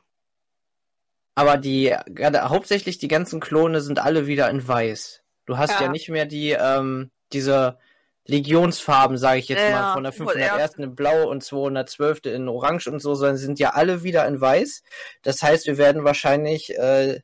aber 1.36 1.58
die, 1.58 1.92
hauptsächlich 1.92 3.00
die 3.00 3.08
ganzen 3.08 3.40
Klone 3.40 3.82
sind 3.82 3.98
alle 4.00 4.28
wieder 4.28 4.50
in 4.50 4.68
weiß. 4.68 5.24
Du 5.48 5.58
hast 5.58 5.72
ja, 5.80 5.86
Ja. 5.86 5.92
nicht 5.92 6.10
mehr 6.10 6.26
die, 6.26 6.52
ähm, 6.52 7.10
diese 7.34 7.80
Legionsfarben, 8.28 9.18
sage 9.18 9.40
ich 9.40 9.48
jetzt 9.48 9.64
Ja, 9.64 9.72
mal, 9.72 9.94
von 9.94 10.04
der 10.04 10.12
super, 10.12 10.32
501. 10.32 10.76
in 10.76 10.96
Blau 10.96 11.30
und 11.30 11.44
212. 11.44 12.26
in 12.26 12.48
Orange 12.48 12.88
und 12.88 13.02
so, 13.02 13.16
sondern 13.16 13.38
sind 13.38 13.60
ja 13.60 13.72
alle 13.72 14.04
wieder 14.04 14.28
in 14.28 14.40
Weiß. 14.40 14.84
Das 15.24 15.42
heißt, 15.42 15.66
wir 15.68 15.78
werden 15.78 16.04
wahrscheinlich 16.04 16.78
äh, 16.78 17.22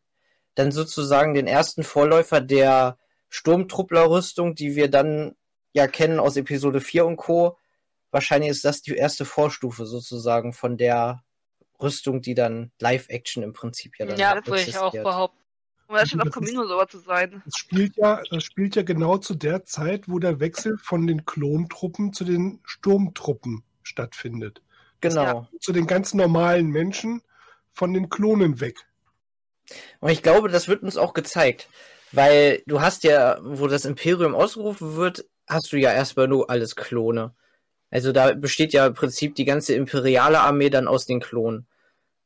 dann 0.56 0.72
sozusagen 0.72 1.34
den 1.34 1.48
ersten 1.48 1.84
Vorläufer 1.84 2.42
der 2.42 2.98
Sturmtruppler-Rüstung, 3.30 4.56
die 4.56 4.76
wir 4.76 4.90
dann 4.90 5.36
ja 5.74 5.88
kennen 5.88 6.20
aus 6.20 6.36
Episode 6.36 6.82
4 6.82 7.06
und 7.06 7.18
Co. 7.18 7.58
Wahrscheinlich 8.10 8.50
ist 8.50 8.66
das 8.66 8.82
die 8.82 8.96
erste 8.96 9.26
Vorstufe 9.26 9.86
sozusagen 9.86 10.54
von 10.54 10.78
der 10.78 11.24
Rüstung, 11.80 12.22
die 12.22 12.34
dann 12.34 12.72
Live-Action 12.80 13.44
im 13.44 13.54
Prinzip 13.54 14.00
ja 14.00 14.08
dann 14.08 14.18
Ja, 14.18 14.36
würde 14.44 14.62
ich 14.62 14.78
auch 14.78 14.92
behaupten. 14.92 15.38
Und 15.88 15.96
das 15.96 16.10
Das 16.10 16.20
auf 16.20 16.32
Camino 16.32 16.66
sogar 16.68 16.88
zu 16.88 17.00
sein. 17.00 17.42
Das 17.46 17.56
spielt 17.56 17.96
ja, 17.96 18.22
das 18.30 18.44
spielt 18.44 18.76
ja 18.76 18.84
genau 18.84 19.18
zu 19.18 19.36
der 19.36 19.64
Zeit, 19.64 20.10
wo 20.10 20.20
der 20.20 20.40
Wechsel 20.40 20.78
von 20.78 21.08
den 21.08 21.26
Klontruppen 21.26 22.12
zu 22.12 22.26
den 22.26 22.60
Sturmtruppen 22.66 23.64
stattfindet. 23.84 24.62
Genau. 25.00 25.24
Ja. 25.24 25.50
Zu 25.62 25.72
den 25.72 25.88
ganz 25.88 26.14
normalen 26.14 26.68
Menschen 26.68 27.22
von 27.72 27.94
den 27.94 28.10
Klonen 28.10 28.60
weg. 28.60 28.86
Und 30.00 30.10
ich 30.10 30.24
glaube, 30.24 30.50
das 30.50 30.68
wird 30.68 30.84
uns 30.84 30.98
auch 30.98 31.14
gezeigt. 31.14 31.70
Weil 32.12 32.64
du 32.68 32.82
hast 32.82 33.04
ja, 33.04 33.38
wo 33.42 33.68
das 33.68 33.86
Imperium 33.86 34.34
ausgerufen 34.34 34.96
wird, 34.96 35.26
hast 35.48 35.72
du 35.72 35.78
ja 35.78 35.92
erstmal 35.92 36.28
nur 36.28 36.50
alles 36.50 36.76
Klone. 36.76 37.34
Also 37.90 38.12
da 38.12 38.34
besteht 38.34 38.74
ja 38.74 38.88
im 38.88 38.94
Prinzip 38.94 39.36
die 39.36 39.46
ganze 39.46 39.74
imperiale 39.74 40.40
Armee 40.42 40.70
dann 40.70 40.88
aus 40.88 41.06
den 41.06 41.20
Klonen. 41.20 41.68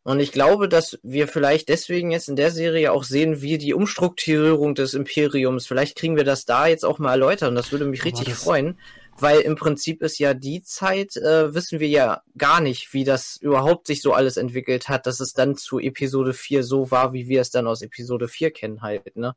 Und 0.03 0.19
ich 0.19 0.31
glaube, 0.31 0.67
dass 0.67 0.97
wir 1.03 1.27
vielleicht 1.27 1.69
deswegen 1.69 2.09
jetzt 2.09 2.27
in 2.27 2.35
der 2.35 2.49
Serie 2.49 2.91
auch 2.91 3.03
sehen, 3.03 3.41
wie 3.41 3.59
die 3.59 3.75
Umstrukturierung 3.75 4.73
des 4.73 4.95
Imperiums, 4.95 5.67
vielleicht 5.67 5.95
kriegen 5.95 6.15
wir 6.15 6.23
das 6.23 6.45
da 6.45 6.65
jetzt 6.65 6.83
auch 6.85 6.97
mal 6.97 7.11
erläutert 7.11 7.49
und 7.49 7.55
das 7.55 7.71
würde 7.71 7.85
mich 7.85 8.03
richtig 8.03 8.33
freuen, 8.33 8.79
weil 9.19 9.41
im 9.41 9.55
Prinzip 9.55 10.01
ist 10.01 10.17
ja 10.17 10.33
die 10.33 10.63
Zeit, 10.63 11.17
äh, 11.17 11.53
wissen 11.53 11.79
wir 11.79 11.87
ja 11.87 12.23
gar 12.35 12.61
nicht, 12.61 12.93
wie 12.93 13.03
das 13.03 13.37
überhaupt 13.37 13.85
sich 13.85 14.01
so 14.01 14.13
alles 14.13 14.37
entwickelt 14.37 14.89
hat, 14.89 15.05
dass 15.05 15.19
es 15.19 15.33
dann 15.33 15.55
zu 15.55 15.77
Episode 15.77 16.33
4 16.33 16.63
so 16.63 16.89
war, 16.89 17.13
wie 17.13 17.27
wir 17.27 17.41
es 17.41 17.51
dann 17.51 17.67
aus 17.67 17.83
Episode 17.83 18.27
4 18.27 18.49
kennen 18.49 18.81
halt, 18.81 19.15
ne? 19.15 19.35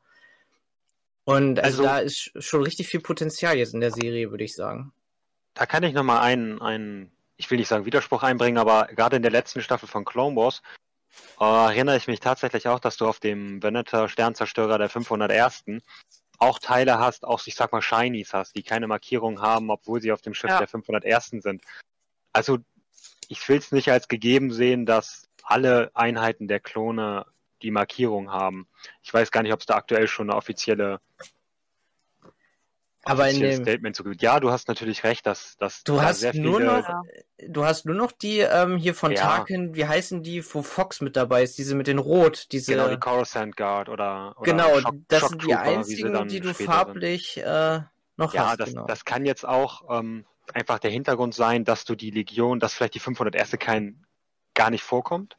Und 1.25 1.59
also, 1.59 1.83
Also- 1.83 1.83
da 1.83 1.99
ist 1.99 2.31
schon 2.39 2.63
richtig 2.63 2.87
viel 2.87 3.01
Potenzial 3.01 3.55
jetzt 3.57 3.75
in 3.75 3.81
der 3.81 3.91
Serie, 3.91 4.31
würde 4.31 4.43
ich 4.43 4.55
sagen. 4.55 4.93
Da 5.53 5.65
kann 5.67 5.83
ich 5.83 5.93
nochmal 5.93 6.21
einen, 6.23 6.59
einen, 6.61 7.11
ich 7.37 7.49
will 7.49 7.57
nicht 7.57 7.67
sagen 7.67 7.85
Widerspruch 7.85 8.23
einbringen, 8.23 8.57
aber 8.57 8.87
gerade 8.87 9.15
in 9.15 9.21
der 9.21 9.31
letzten 9.31 9.61
Staffel 9.61 9.87
von 9.87 10.05
Clone 10.05 10.35
Wars 10.35 10.61
äh, 11.39 11.43
erinnere 11.43 11.97
ich 11.97 12.07
mich 12.07 12.19
tatsächlich 12.19 12.67
auch, 12.67 12.79
dass 12.79 12.97
du 12.97 13.07
auf 13.07 13.19
dem 13.19 13.61
Venator 13.61 14.09
Sternzerstörer 14.09 14.77
der 14.77 14.89
501. 14.89 15.65
auch 16.37 16.59
Teile 16.59 16.99
hast, 16.99 17.25
auch 17.25 17.41
ich 17.45 17.55
sag 17.55 17.71
mal 17.71 17.81
Shinies 17.81 18.33
hast, 18.33 18.55
die 18.55 18.63
keine 18.63 18.87
Markierung 18.87 19.41
haben, 19.41 19.69
obwohl 19.69 20.01
sie 20.01 20.11
auf 20.11 20.21
dem 20.21 20.33
Schiff 20.33 20.49
Ja. 20.49 20.59
der 20.59 20.67
501. 20.67 21.41
sind. 21.41 21.63
Also 22.33 22.59
ich 23.27 23.47
will 23.47 23.57
es 23.57 23.71
nicht 23.71 23.89
als 23.89 24.07
gegeben 24.07 24.51
sehen, 24.51 24.85
dass 24.85 25.27
alle 25.43 25.91
Einheiten 25.93 26.47
der 26.47 26.59
Klone 26.59 27.25
die 27.61 27.71
Markierung 27.71 28.31
haben. 28.31 28.67
Ich 29.01 29.13
weiß 29.13 29.31
gar 29.31 29.41
nicht, 29.43 29.53
ob 29.53 29.61
es 29.61 29.65
da 29.65 29.75
aktuell 29.75 30.07
schon 30.07 30.29
eine 30.29 30.37
offizielle 30.37 30.99
Aber 33.05 33.29
in 33.29 33.39
dem- 33.39 33.61
Statement 33.61 33.95
so 33.95 34.03
gibt. 34.03 34.21
Ja, 34.21 34.39
du 34.39 34.51
hast 34.51 34.67
natürlich 34.67 35.03
recht, 35.03 35.25
dass, 35.25 35.55
dass 35.57 35.83
Du 35.83 35.95
da 35.95 36.03
hast 36.05 36.21
sehr 36.21 36.35
nur 36.35 36.57
viele 36.59 36.73
noch, 36.81 37.03
du 37.47 37.63
hast 37.63 37.85
nur 37.85 37.95
noch 37.95 38.11
die 38.11 38.39
ähm, 38.39 38.77
hier 38.77 38.95
von 38.95 39.11
Ja. 39.11 39.21
Tarkin, 39.21 39.75
wie 39.75 39.85
heißen 39.85 40.23
die, 40.23 40.43
wo 40.53 40.63
Fox 40.63 41.01
mit 41.01 41.15
dabei 41.15 41.43
ist, 41.43 41.57
diese 41.57 41.75
mit 41.75 41.87
den 41.87 41.99
Rot, 41.99 42.47
diese. 42.51 42.73
Genau, 42.73 42.89
die 42.89 42.97
Coruscant 42.97 43.55
Guard 43.55 43.89
oder, 43.89 44.33
oder 44.37 44.51
Genau, 44.51 44.79
Shock, 44.79 44.95
das 45.07 45.19
Shock 45.21 45.29
sind 45.29 45.45
die 45.45 45.55
einzigen, 45.55 46.27
die 46.27 46.39
du 46.39 46.53
farblich 46.53 47.37
äh, 47.37 47.81
noch. 48.17 48.33
Ja, 48.33 48.49
hast. 48.49 48.59
das, 48.59 48.69
genau. 48.69 48.85
das 48.87 49.05
kann 49.05 49.25
jetzt 49.25 49.47
auch 49.47 49.83
ähm, 49.89 50.25
einfach 50.53 50.79
der 50.79 50.91
Hintergrund 50.91 51.35
sein, 51.35 51.63
dass 51.63 51.85
du 51.85 51.95
die 51.95 52.09
Legion, 52.11 52.59
dass 52.59 52.73
vielleicht 52.73 52.95
die 52.95 52.99
501. 52.99 53.51
kein 53.59 54.03
gar 54.55 54.71
nicht 54.71 54.83
vorkommt, 54.83 55.37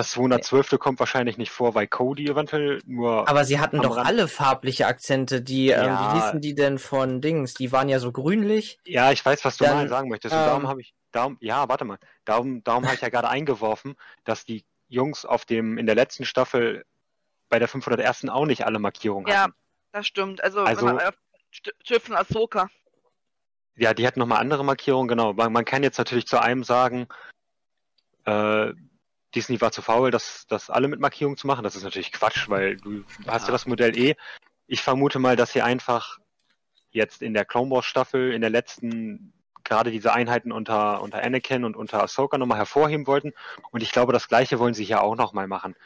Das 0.00 0.10
212. 0.12 0.78
kommt 0.78 0.98
wahrscheinlich 1.00 1.36
nicht 1.38 1.50
vor, 1.50 1.74
weil 1.74 1.86
Cody 1.86 2.28
eventuell 2.28 2.80
nur. 2.86 3.28
Aber 3.28 3.44
sie 3.44 3.60
hatten 3.60 3.80
doch 3.82 3.96
Rand- 3.96 4.06
alle 4.06 4.28
farbliche 4.28 4.86
Akzente, 4.86 5.42
die, 5.42 5.68
ähm, 5.70 5.84
Ja. 5.84 6.14
wie 6.14 6.20
hießen 6.20 6.40
die 6.40 6.54
denn 6.54 6.78
von 6.78 7.20
Dings? 7.20 7.54
Die 7.54 7.70
waren 7.72 7.88
ja 7.88 7.98
so 7.98 8.10
grünlich. 8.12 8.78
Ja, 8.84 9.12
ich 9.12 9.24
weiß, 9.24 9.44
was 9.44 9.56
du 9.56 9.64
Dann, 9.64 9.76
mal 9.76 9.88
sagen 9.88 10.08
möchtest. 10.08 10.34
Und 10.34 10.40
ähm, 10.40 10.46
darum 10.46 10.68
habe 10.68 10.80
ich, 10.80 10.94
darum, 11.12 11.36
ja, 11.40 11.68
warte 11.68 11.84
mal. 11.84 11.98
Darum, 12.24 12.62
darum 12.64 12.84
habe 12.84 12.94
ich 12.94 13.00
ja 13.00 13.08
gerade 13.08 13.28
eingeworfen, 13.28 13.94
dass 14.24 14.44
die 14.44 14.64
Jungs 14.88 15.24
auf 15.24 15.44
dem, 15.44 15.78
in 15.78 15.86
der 15.86 15.94
letzten 15.94 16.24
Staffel 16.24 16.84
bei 17.48 17.58
der 17.58 17.68
501. 17.68 18.28
auch 18.28 18.46
nicht 18.46 18.64
alle 18.66 18.78
Markierungen 18.78 19.26
Ja, 19.28 19.42
hatten. 19.44 19.54
das 19.92 20.06
stimmt. 20.06 20.42
Also, 20.42 20.60
Also- 20.62 20.86
wenn 20.86 20.96
man 20.96 21.06
auf 21.08 21.14
St- 21.52 21.72
Schiff 21.84 22.04
von 22.04 22.16
Ahsoka. 22.16 22.68
Ja, 23.76 23.92
die 23.94 24.06
hatten 24.06 24.20
nochmal 24.20 24.38
andere 24.40 24.64
Markierungen, 24.64 25.08
genau. 25.08 25.32
Man, 25.32 25.52
man 25.52 25.64
kann 25.64 25.82
jetzt 25.82 25.98
natürlich 25.98 26.26
zu 26.26 26.40
einem 26.40 26.64
sagen, 26.64 27.06
äh, 28.24 28.72
Disney 29.34 29.60
war 29.60 29.72
zu 29.72 29.82
faul, 29.82 30.10
das, 30.10 30.46
das 30.48 30.70
alle 30.70 30.88
mit 30.88 31.00
Markierungen 31.00 31.36
zu 31.36 31.46
machen. 31.46 31.62
Das 31.62 31.76
ist 31.76 31.84
natürlich 31.84 32.12
Quatsch, 32.12 32.48
weil 32.48 32.76
du 32.76 33.04
hast 33.26 33.46
ja 33.46 33.52
das 33.52 33.66
Modell 33.66 33.96
eh. 33.96 34.16
Ich 34.66 34.82
vermute 34.82 35.18
mal, 35.18 35.36
dass 35.36 35.52
sie 35.52 35.62
einfach 35.62 36.18
jetzt 36.90 37.22
in 37.22 37.34
der 37.34 37.44
Clone 37.44 37.70
Wars 37.70 37.86
Staffel, 37.86 38.32
in 38.32 38.40
der 38.40 38.50
letzten, 38.50 39.32
gerade 39.62 39.90
diese 39.90 40.12
Einheiten 40.12 40.52
unter, 40.52 41.02
unter 41.02 41.22
Anakin 41.22 41.64
und 41.64 41.76
unter 41.76 42.02
Ahsoka 42.02 42.38
nochmal 42.38 42.58
hervorheben 42.58 43.06
wollten. 43.06 43.32
Und 43.70 43.82
ich 43.82 43.92
glaube, 43.92 44.12
das 44.12 44.28
Gleiche 44.28 44.58
wollen 44.58 44.74
sie 44.74 44.84
hier 44.84 45.02
auch 45.02 45.16
nochmal 45.16 45.46
machen. 45.46 45.76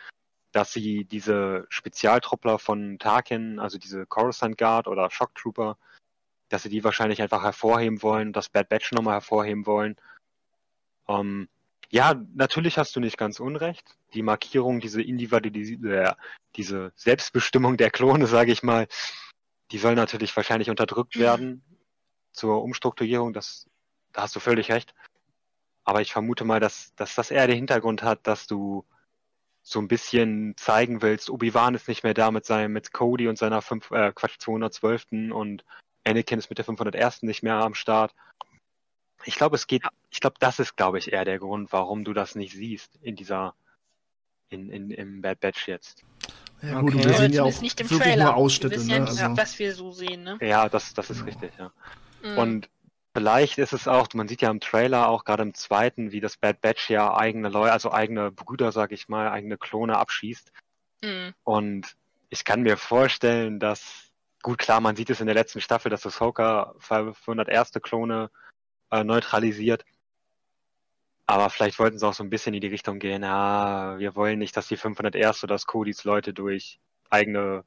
Dass 0.52 0.72
sie 0.72 1.04
diese 1.04 1.66
Spezialtruppler 1.68 2.58
von 2.58 2.98
Tarkin, 2.98 3.58
also 3.58 3.76
diese 3.76 4.06
Coruscant 4.06 4.56
Guard 4.56 4.88
oder 4.88 5.10
Shock 5.10 5.34
Trooper, 5.34 5.76
dass 6.48 6.62
sie 6.62 6.68
die 6.68 6.84
wahrscheinlich 6.84 7.20
einfach 7.20 7.42
hervorheben 7.42 8.02
wollen, 8.02 8.32
das 8.32 8.48
Bad 8.48 8.68
Batch 8.68 8.92
nochmal 8.92 9.14
hervorheben 9.14 9.66
wollen. 9.66 9.96
Ähm, 11.08 11.48
ja, 11.94 12.20
natürlich 12.34 12.76
hast 12.76 12.96
du 12.96 13.00
nicht 13.00 13.16
ganz 13.16 13.38
unrecht. 13.38 13.96
Die 14.14 14.22
Markierung, 14.22 14.80
diese 14.80 15.00
Individualisierung, 15.00 15.84
äh, 15.84 16.12
diese 16.56 16.92
Selbstbestimmung 16.96 17.76
der 17.76 17.92
Klone, 17.92 18.26
sage 18.26 18.50
ich 18.50 18.64
mal, 18.64 18.88
die 19.70 19.78
soll 19.78 19.94
natürlich 19.94 20.36
wahrscheinlich 20.36 20.70
unterdrückt 20.70 21.16
werden 21.16 21.62
zur 22.32 22.64
Umstrukturierung. 22.64 23.32
Das, 23.32 23.70
da 24.12 24.22
hast 24.22 24.34
du 24.34 24.40
völlig 24.40 24.72
recht. 24.72 24.92
Aber 25.84 26.00
ich 26.00 26.12
vermute 26.12 26.44
mal, 26.44 26.58
dass, 26.58 26.96
dass 26.96 27.14
das 27.14 27.30
eher 27.30 27.46
den 27.46 27.58
Hintergrund 27.58 28.02
hat, 28.02 28.26
dass 28.26 28.48
du 28.48 28.84
so 29.62 29.78
ein 29.78 29.86
bisschen 29.86 30.56
zeigen 30.56 31.00
willst, 31.00 31.30
Obi-Wan 31.30 31.76
ist 31.76 31.86
nicht 31.86 32.02
mehr 32.02 32.12
da 32.12 32.32
mit 32.32 32.44
seinem, 32.44 32.72
mit 32.72 32.92
Cody 32.92 33.28
und 33.28 33.38
seiner 33.38 33.62
fünf, 33.62 33.92
äh, 33.92 34.10
Quatsch, 34.12 34.40
212. 34.40 35.32
und 35.32 35.64
Anakin 36.02 36.40
ist 36.40 36.50
mit 36.50 36.58
der 36.58 36.64
501. 36.64 37.22
nicht 37.22 37.44
mehr 37.44 37.58
am 37.58 37.74
Start. 37.74 38.12
Ich 39.26 39.36
glaube, 39.36 39.54
es 39.54 39.68
geht, 39.68 39.84
ich 40.14 40.20
glaube, 40.20 40.36
das 40.38 40.60
ist, 40.60 40.76
glaube 40.76 40.98
ich, 40.98 41.12
eher 41.12 41.24
der 41.24 41.40
Grund, 41.40 41.72
warum 41.72 42.04
du 42.04 42.12
das 42.12 42.36
nicht 42.36 42.52
siehst 42.54 42.96
in 43.02 43.16
dieser, 43.16 43.54
in, 44.48 44.70
in, 44.70 44.90
im 44.92 45.22
Bad 45.22 45.40
Batch 45.40 45.66
jetzt. 45.66 46.04
Ja, 46.62 46.80
gut, 46.80 46.94
Okay. 46.94 47.04
wir 47.04 47.14
sehen 47.14 47.32
ja 47.32 47.42
auch 47.42 47.60
nicht 47.60 47.80
im 47.80 47.90
wirklich 47.90 48.08
Trailer. 48.12 48.24
nur 48.26 48.36
Ausschnitte. 48.36 48.70
Wir 48.70 48.78
wissen 48.78 48.90
ja 48.90 48.98
Ne? 49.00 49.04
nicht, 49.10 49.20
Also, 49.22 49.36
was 49.36 49.58
wir 49.58 49.74
so 49.74 49.90
sehen, 49.90 50.22
ne? 50.22 50.38
Ja, 50.40 50.68
das, 50.68 50.94
das 50.94 51.10
ist 51.10 51.26
richtig, 51.26 51.52
ja. 51.58 51.72
Mhm. 52.22 52.38
Und 52.38 52.70
vielleicht 53.12 53.58
ist 53.58 53.72
es 53.72 53.88
auch, 53.88 54.06
man 54.14 54.28
sieht 54.28 54.40
ja 54.40 54.50
im 54.50 54.60
Trailer 54.60 55.08
auch 55.08 55.24
gerade 55.24 55.42
im 55.42 55.52
zweiten, 55.52 56.12
wie 56.12 56.20
das 56.20 56.36
Bad 56.36 56.60
Batch 56.60 56.90
ja 56.90 57.16
eigene 57.16 57.48
Leute, 57.48 57.72
also 57.72 57.90
eigene 57.90 58.30
Brüder, 58.30 58.70
sag 58.70 58.92
ich 58.92 59.08
mal, 59.08 59.28
eigene 59.30 59.58
Klone 59.58 59.98
abschießt. 59.98 60.52
Mhm. 61.02 61.34
Und 61.42 61.96
ich 62.30 62.44
kann 62.44 62.62
mir 62.62 62.76
vorstellen, 62.76 63.58
dass, 63.58 64.12
gut 64.44 64.58
klar, 64.58 64.80
man 64.80 64.94
sieht 64.94 65.10
es 65.10 65.20
in 65.20 65.26
der 65.26 65.34
letzten 65.34 65.60
Staffel, 65.60 65.90
dass 65.90 66.06
Ahsoka 66.06 66.74
501. 66.78 67.72
Klone 67.82 68.30
äh, 68.90 69.02
neutralisiert. 69.02 69.84
Aber 71.26 71.48
vielleicht 71.48 71.78
wollten 71.78 71.98
sie 71.98 72.06
auch 72.06 72.12
so 72.14 72.22
ein 72.22 72.30
bisschen 72.30 72.52
in 72.54 72.60
die 72.60 72.66
Richtung 72.68 72.98
gehen, 72.98 73.22
ja, 73.22 73.98
wir 73.98 74.14
wollen 74.14 74.38
nicht, 74.38 74.56
dass 74.56 74.68
die 74.68 74.76
501. 74.76 75.42
oder 75.44 75.54
das 75.54 75.66
Codys 75.66 76.04
Leute 76.04 76.34
durch 76.34 76.78
eigene 77.08 77.64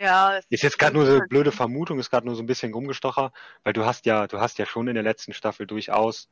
Ja, 0.00 0.36
es 0.36 0.46
ist 0.50 0.62
jetzt 0.62 0.78
gerade 0.78 0.94
nur 0.94 1.04
so 1.06 1.12
eine 1.14 1.26
blöde 1.26 1.50
Vermutung, 1.52 1.98
ist 1.98 2.10
gerade 2.10 2.26
nur 2.26 2.36
so 2.36 2.42
ein 2.42 2.46
bisschen 2.46 2.72
rumgestocher, 2.72 3.32
weil 3.64 3.72
du 3.72 3.84
hast 3.84 4.06
ja, 4.06 4.26
du 4.28 4.38
hast 4.40 4.58
ja 4.58 4.66
schon 4.66 4.86
in 4.88 4.94
der 4.94 5.02
letzten 5.02 5.32
Staffel 5.32 5.66
durchaus, 5.66 6.28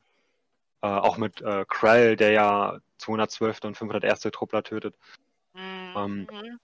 äh, 0.82 0.86
auch 0.86 1.16
mit 1.18 1.40
äh, 1.40 1.64
Krell, 1.68 2.14
der 2.16 2.30
ja 2.30 2.78
212. 2.98 3.64
und 3.64 3.76
501. 3.76 4.20
Truppler 4.32 4.62
tötet, 4.62 4.94
Mhm. 5.54 5.94
ähm, 5.96 6.60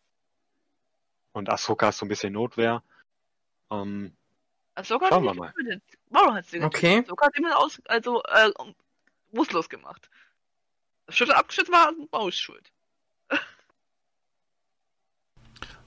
und 1.32 1.50
Ahsoka 1.50 1.88
ist 1.88 1.98
so 1.98 2.06
ein 2.06 2.08
bisschen 2.08 2.32
Notwehr. 2.32 2.82
Ähm, 3.72 4.14
Ahsoka 4.76 5.08
Schauen 5.08 5.24
wir 5.24 5.30
hat 5.30 5.36
mal. 5.36 5.52
Warum 6.10 6.34
hat 6.34 6.46
sie 6.46 6.60
getötet? 6.60 6.76
Okay. 6.76 6.98
Ahsoka 7.00 7.26
hat 7.26 7.36
immer 7.36 7.58
aus, 7.58 7.80
also, 7.86 8.22
äh, 8.22 8.50
bewusstlos 9.34 9.68
gemacht. 9.68 10.08
Das 11.06 11.16
Schüttel 11.16 11.34
abgeschützt 11.34 11.70
war 11.70 11.92
schuld. 12.32 12.72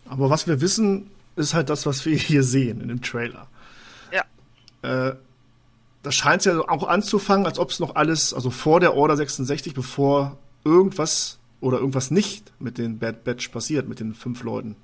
aber 0.06 0.30
was 0.30 0.48
wir 0.48 0.62
wissen, 0.62 1.10
ist 1.36 1.54
halt 1.54 1.70
das, 1.70 1.86
was 1.86 2.06
wir 2.06 2.16
hier 2.18 2.44
sehen 2.44 2.82
in 2.82 2.90
dem 2.90 3.02
Trailer. 3.02 3.48
Ja. 4.12 4.26
Äh, 4.82 5.16
das 6.04 6.16
scheint 6.16 6.46
ja 6.46 6.60
auch 6.60 6.88
anzufangen, 6.88 7.46
als 7.46 7.60
ob 7.60 7.72
es 7.72 7.80
noch 7.80 7.96
alles, 7.96 8.34
also 8.34 8.50
vor 8.50 8.80
der 8.80 8.96
Order 8.96 9.18
66, 9.18 9.74
bevor 9.74 10.38
irgendwas 10.64 11.40
oder 11.60 11.80
irgendwas 11.80 12.12
nicht 12.12 12.54
mit 12.60 12.78
den 12.78 13.00
Bad 13.00 13.24
Batch 13.24 13.50
passiert, 13.50 13.88
mit 13.88 14.00
den 14.00 14.14
fünf 14.14 14.44
Leuten. 14.44 14.76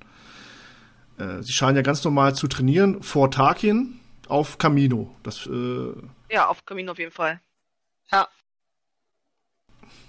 Äh, 1.18 1.42
sie 1.42 1.52
scheinen 1.52 1.76
ja 1.76 1.82
ganz 1.82 2.02
normal 2.02 2.34
zu 2.34 2.48
trainieren 2.48 3.02
vor 3.02 3.30
Tarkin 3.30 4.00
auf 4.28 4.58
Camino. 4.58 5.14
Das, 5.22 5.46
äh, 5.46 5.92
Ja, 6.30 6.48
auf 6.48 6.64
Kamino 6.64 6.92
auf 6.92 6.98
jeden 6.98 7.12
Fall. 7.12 7.40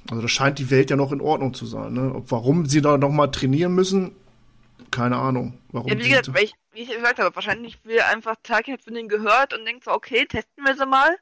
Also 0.10 0.22
das 0.22 0.32
scheint 0.32 0.60
die 0.60 0.70
Welt 0.70 0.90
ja 0.90 0.96
noch 0.96 1.12
in 1.12 1.22
Ordnung 1.22 1.54
zu 1.54 1.66
sein. 1.66 1.94
Ne? 1.94 2.14
Ob, 2.16 2.32
warum 2.32 2.66
sie 2.66 2.82
da 2.82 2.98
noch 2.98 3.10
mal 3.10 3.28
trainieren 3.28 3.74
müssen, 3.74 4.16
keine 4.92 5.18
Ahnung. 5.18 5.60
Warum 5.72 5.90
Ja, 5.90 5.98
wie 5.98 6.10
gesagt, 6.10 6.34
weil 6.34 6.44
ich, 6.44 6.54
wie 6.74 6.82
ich 6.82 6.90
gesagt 6.90 7.20
habe, 7.20 7.36
wahrscheinlich 7.36 7.80
will 7.84 8.00
einfach 8.02 8.36
Tarkin 8.44 8.74
hat 8.76 8.84
von 8.84 8.94
denen 8.94 9.10
gehört 9.10 9.54
und 9.54 9.66
denkt 9.66 9.84
so, 9.84 9.92
okay, 9.92 10.26
testen 10.26 10.64
wir 10.64 10.76
sie 10.76 10.86
mal. 10.86 11.18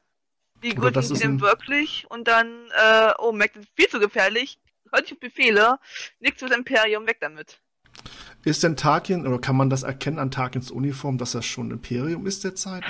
Wie 0.60 0.74
gut 0.74 0.94
sind 0.94 0.96
ist 0.98 1.10
die 1.14 1.18
denn 1.18 1.36
ein- 1.36 1.40
wirklich? 1.40 2.06
Und 2.10 2.28
dann, 2.28 2.68
äh, 2.76 3.12
oh, 3.18 3.32
merkt, 3.32 3.56
das 3.56 3.64
ist 3.64 3.72
viel 3.76 3.88
zu 3.88 3.98
gefährlich. 4.00 4.58
Hört 4.92 5.10
auf 5.10 5.18
Befehle. 5.18 5.78
Nichts 6.20 6.40
fürs 6.40 6.52
Imperium, 6.52 7.06
weg 7.06 7.18
damit. 7.20 7.60
Ist 8.44 8.62
denn 8.62 8.76
Tarkin, 8.76 9.26
oder 9.26 9.38
kann 9.38 9.56
man 9.56 9.70
das 9.70 9.82
erkennen 9.82 10.18
an 10.18 10.30
Tarkins 10.30 10.70
Uniform, 10.70 11.16
dass 11.18 11.32
das 11.32 11.46
schon 11.46 11.70
Imperium 11.70 12.26
ist 12.26 12.44
derzeit? 12.44 12.84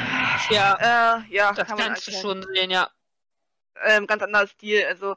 Ja, 0.51 1.19
Äh, 1.19 1.35
ja, 1.35 1.53
das 1.53 1.67
kann 1.69 1.79
man 1.79 1.87
kannst 1.89 2.09
du 2.09 2.13
schon 2.13 2.45
sehen, 2.55 2.71
ja. 2.71 2.91
Ähm, 3.85 4.07
ganz 4.07 4.23
anderer 4.23 4.47
Stil, 4.47 4.85
also, 4.89 5.17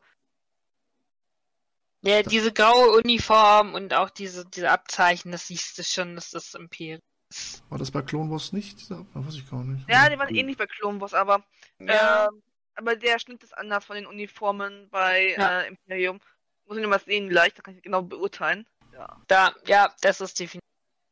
Ja, 2.07 2.23
diese 2.23 2.53
graue 2.53 2.91
Uniform 3.03 3.73
und 3.73 3.93
auch 3.93 4.09
diese, 4.09 4.45
diese 4.45 4.71
Abzeichen, 4.71 5.31
das 5.33 5.47
siehst 5.47 5.77
du 5.77 5.83
schon, 5.83 6.15
dass 6.15 6.29
das 6.31 6.53
Imperium 6.53 6.99
ist. 7.29 7.61
War 7.69 7.77
das 7.77 7.91
bei 7.91 8.01
Clone 8.01 8.31
Wars 8.31 8.53
nicht? 8.53 8.79
Dieser, 8.79 9.05
weiß 9.13 9.35
ich 9.35 9.49
gar 9.49 9.63
nicht. 9.63 9.87
ja, 9.89 10.09
die 10.09 10.17
waren 10.17 10.33
ähnlich 10.33 10.55
bei 10.57 10.67
Clone 10.67 11.01
Wars, 11.01 11.13
aber, 11.13 11.43
Ja. 11.79 12.27
ähm, 12.27 12.41
aber 12.75 12.95
der 12.95 13.19
Schnitt 13.19 13.43
ist 13.43 13.57
anders 13.57 13.83
von 13.83 13.97
den 13.97 14.05
Uniformen 14.05 14.87
bei 14.89 15.35
Ja. 15.37 15.61
äh, 15.61 15.67
Imperium. 15.67 16.19
Muss 16.65 16.77
ich 16.77 16.81
nur 16.81 16.89
mal 16.91 16.99
sehen, 16.99 17.27
gleich, 17.29 17.53
da 17.53 17.61
kann 17.61 17.75
ich 17.75 17.81
genau 17.81 18.01
beurteilen. 18.01 18.65
Ja. 18.93 19.21
Da, 19.27 19.53
ja, 19.65 19.93
das 20.01 20.21
ist 20.21 20.39
definitiv 20.39 20.61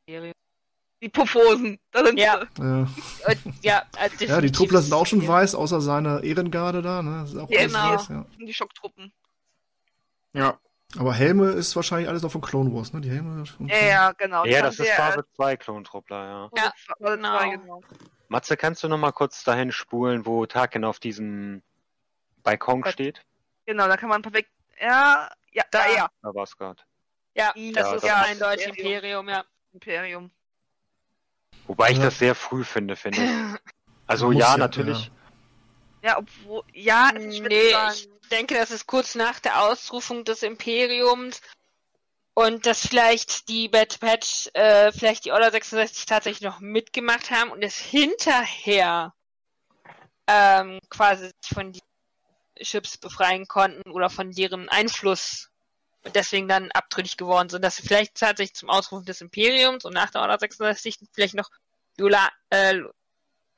Imperium. 0.07 0.33
Die 1.03 1.09
Puffhosen, 1.09 1.77
da 1.91 2.05
sind 2.05 2.17
Ja. 2.17 2.47
sie. 2.55 2.61
Ja. 2.63 2.87
Und, 3.27 3.63
ja, 3.63 3.85
also 3.97 4.15
ja, 4.25 4.39
die 4.39 4.51
Truppler 4.51 4.81
sind 4.81 4.93
auch 4.93 5.05
schon 5.05 5.27
weiß, 5.27 5.55
außer 5.55 5.81
seine 5.81 6.23
Ehrengarde 6.23 6.81
da. 6.81 7.01
Ne? 7.03 7.19
Das 7.23 7.31
ist 7.33 7.37
auch 7.37 7.49
genau. 7.49 7.93
weiß, 7.95 8.07
ja. 8.07 8.25
Die 8.39 8.53
Schocktruppen. 8.53 9.11
Ja. 10.33 10.57
Aber 10.97 11.13
Helme 11.13 11.49
ist 11.51 11.75
wahrscheinlich 11.75 12.07
alles 12.07 12.21
noch 12.21 12.31
von 12.31 12.41
Clone 12.41 12.73
Wars, 12.73 12.93
ne? 12.93 13.01
Die 13.01 13.09
Helme. 13.09 13.43
und 13.59 13.67
Ja, 13.69 13.77
ja, 13.85 14.11
genau. 14.13 14.45
ja, 14.45 14.57
haben 14.59 14.65
das 14.65 14.79
ist 14.79 14.89
Phase 14.91 15.25
2 15.35 15.57
Klontruppler, 15.57 16.49
ja. 16.53 16.63
Ja, 16.63 16.71
genau. 16.99 17.49
genau. 17.51 17.81
Matze, 18.29 18.55
kannst 18.55 18.83
du 18.83 18.87
noch 18.87 18.97
mal 18.97 19.11
kurz 19.11 19.43
dahin 19.43 19.71
spulen, 19.71 20.25
wo 20.25 20.45
Tarkin 20.45 20.85
auf 20.85 20.99
diesem 20.99 21.61
Balkon 22.43 22.81
Gott. 22.81 22.93
steht? 22.93 23.21
Genau, 23.65 23.87
da 23.87 23.97
kann 23.97 24.09
man 24.09 24.21
perfekt. 24.21 24.49
Ja, 24.79 25.29
ja, 25.51 25.63
Da. 25.71 25.87
ja. 25.89 26.09
Da 26.21 26.33
war's 26.33 26.55
gerade. 26.55 26.81
Ja, 27.35 27.51
Ja, 27.55 27.71
das 27.73 27.83
das 27.91 27.95
ist 27.97 28.03
ist 28.03 28.11
eindeutig 28.15 28.67
Imperium. 28.67 28.95
Imperium, 28.95 29.29
ja. 29.29 29.43
Imperium. 29.73 30.31
Wobei 31.67 31.91
ich 31.91 31.97
Ja. 31.97 32.05
das 32.05 32.19
sehr 32.19 32.35
früh 32.35 32.63
finde, 32.63 32.95
finde 32.95 33.23
ich. 33.23 33.29
Also 34.07 34.31
ja, 34.31 34.51
ja, 34.51 34.57
natürlich. 34.57 35.11
Ja, 36.03 36.19
obwohl. 36.19 36.61
Ja, 36.73 37.09
Nee, 37.11 37.25
ich 37.27 38.07
denke, 38.27 38.55
das 38.55 38.71
ist 38.71 38.87
kurz 38.87 39.15
nach 39.15 39.39
der 39.39 39.61
Ausrufung 39.61 40.23
des 40.25 40.43
Imperiums 40.43 41.41
und 42.33 42.65
dass 42.65 42.87
vielleicht 42.87 43.47
die 43.47 43.69
Bad 43.69 43.99
Patch, 43.99 44.49
äh, 44.53 44.91
vielleicht 44.91 45.25
die 45.25 45.31
Order 45.31 45.51
66 45.51 46.05
tatsächlich 46.05 46.41
noch 46.41 46.59
mitgemacht 46.59 47.31
haben 47.31 47.51
und 47.51 47.63
es 47.63 47.77
hinterher 47.77 49.13
ähm, 50.27 50.79
quasi 50.89 51.31
von 51.43 51.71
den 51.71 51.81
Chips 52.61 52.97
befreien 52.97 53.47
konnten 53.47 53.89
oder 53.91 54.09
von 54.09 54.31
deren 54.31 54.69
Einfluss 54.69 55.49
und 56.03 56.15
deswegen 56.15 56.47
dann 56.47 56.71
abtrünnig 56.71 57.17
geworden 57.17 57.49
sind, 57.49 57.63
dass 57.63 57.77
sie 57.77 57.83
vielleicht 57.83 58.15
tatsächlich 58.15 58.55
zum 58.55 58.69
Ausrufen 58.69 59.05
des 59.05 59.21
Imperiums 59.21 59.85
und 59.85 59.93
nach 59.93 60.11
der 60.11 60.21
Order 60.21 60.37
66 60.37 60.99
vielleicht 61.13 61.33
noch 61.35 61.49
loyal, 61.97 62.29
äh, 62.49 62.79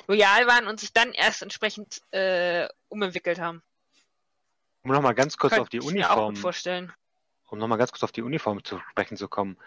loyal 0.07 0.47
waren 0.47 0.67
und 0.67 0.79
sich 0.79 0.93
dann 0.93 1.13
erst 1.13 1.41
entsprechend 1.41 2.01
äh, 2.11 2.67
umentwickelt 2.89 3.39
haben. 3.39 3.61
Um 4.87 4.93
noch 4.93 5.01
mal 5.01 5.13
ganz 5.13 5.37
kurz 5.37 5.51
Könnte 5.51 5.63
auf 5.63 5.69
die 5.69 5.81
Uniform 5.81 6.37
vorstellen. 6.37 6.93
um 7.49 7.59
nochmal 7.59 7.77
ganz 7.77 7.91
kurz 7.91 8.03
auf 8.03 8.13
die 8.13 8.21
Uniform 8.21 8.63
zu 8.63 8.79
sprechen 8.91 9.17
zu 9.17 9.27
kommen, 9.27 9.57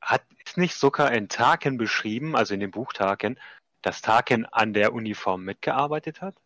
hat 0.00 0.22
ist 0.46 0.56
nicht 0.56 0.76
sogar 0.76 1.12
in 1.12 1.28
Tarkin 1.28 1.76
beschrieben, 1.76 2.34
also 2.34 2.54
in 2.54 2.60
dem 2.60 2.70
Buch 2.70 2.94
Tarkin, 2.94 3.38
dass 3.82 4.00
Tarkin 4.00 4.46
an 4.46 4.72
der 4.72 4.94
Uniform 4.94 5.44
mitgearbeitet 5.44 6.22
hat? 6.22 6.36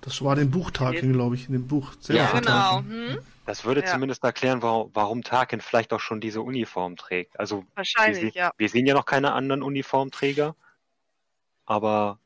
Das 0.00 0.24
war 0.24 0.36
den 0.36 0.50
Buchtagen, 0.50 1.12
glaube 1.12 1.34
ich, 1.34 1.48
in 1.48 1.52
dem 1.52 1.68
Buch. 1.68 1.92
Ja, 2.08 2.32
genau. 2.32 2.78
Hm? 2.78 3.18
Das 3.44 3.66
würde 3.66 3.82
Ja. 3.82 3.86
zumindest 3.86 4.24
erklären, 4.24 4.62
warum, 4.62 4.90
warum 4.94 5.22
Tarkin 5.22 5.60
vielleicht 5.60 5.92
auch 5.92 6.00
schon 6.00 6.18
diese 6.22 6.40
Uniform 6.40 6.96
trägt. 6.96 7.38
Also 7.38 7.58
wir, 7.58 7.66
Wahrscheinlich, 7.74 8.32
se 8.32 8.38
ja. 8.38 8.52
wir 8.56 8.68
sehen 8.70 8.86
ja 8.86 8.94
noch 8.94 9.04
keine 9.04 9.34
anderen 9.34 9.62
Uniformträger, 9.62 10.56
aber 11.66 12.18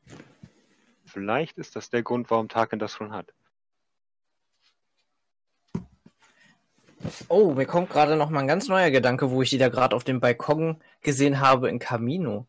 vielleicht 1.05 1.57
ist 1.57 1.75
das 1.75 1.89
der 1.89 2.03
Grund, 2.03 2.29
warum 2.29 2.47
Tarkin 2.47 2.79
das 2.79 2.93
schon 2.93 3.11
hat. 3.11 3.33
Oh, 7.27 7.53
mir 7.53 7.65
kommt 7.65 7.89
gerade 7.89 8.15
noch 8.15 8.29
mal 8.29 8.41
ein 8.41 8.47
ganz 8.47 8.67
neuer 8.67 8.91
Gedanke, 8.91 9.31
wo 9.31 9.41
ich 9.41 9.49
die 9.49 9.57
da 9.57 9.69
gerade 9.69 9.95
auf 9.95 10.03
dem 10.03 10.19
Balkon 10.19 10.81
gesehen 11.01 11.39
habe 11.39 11.69
in 11.69 11.79
Camino. 11.79 12.47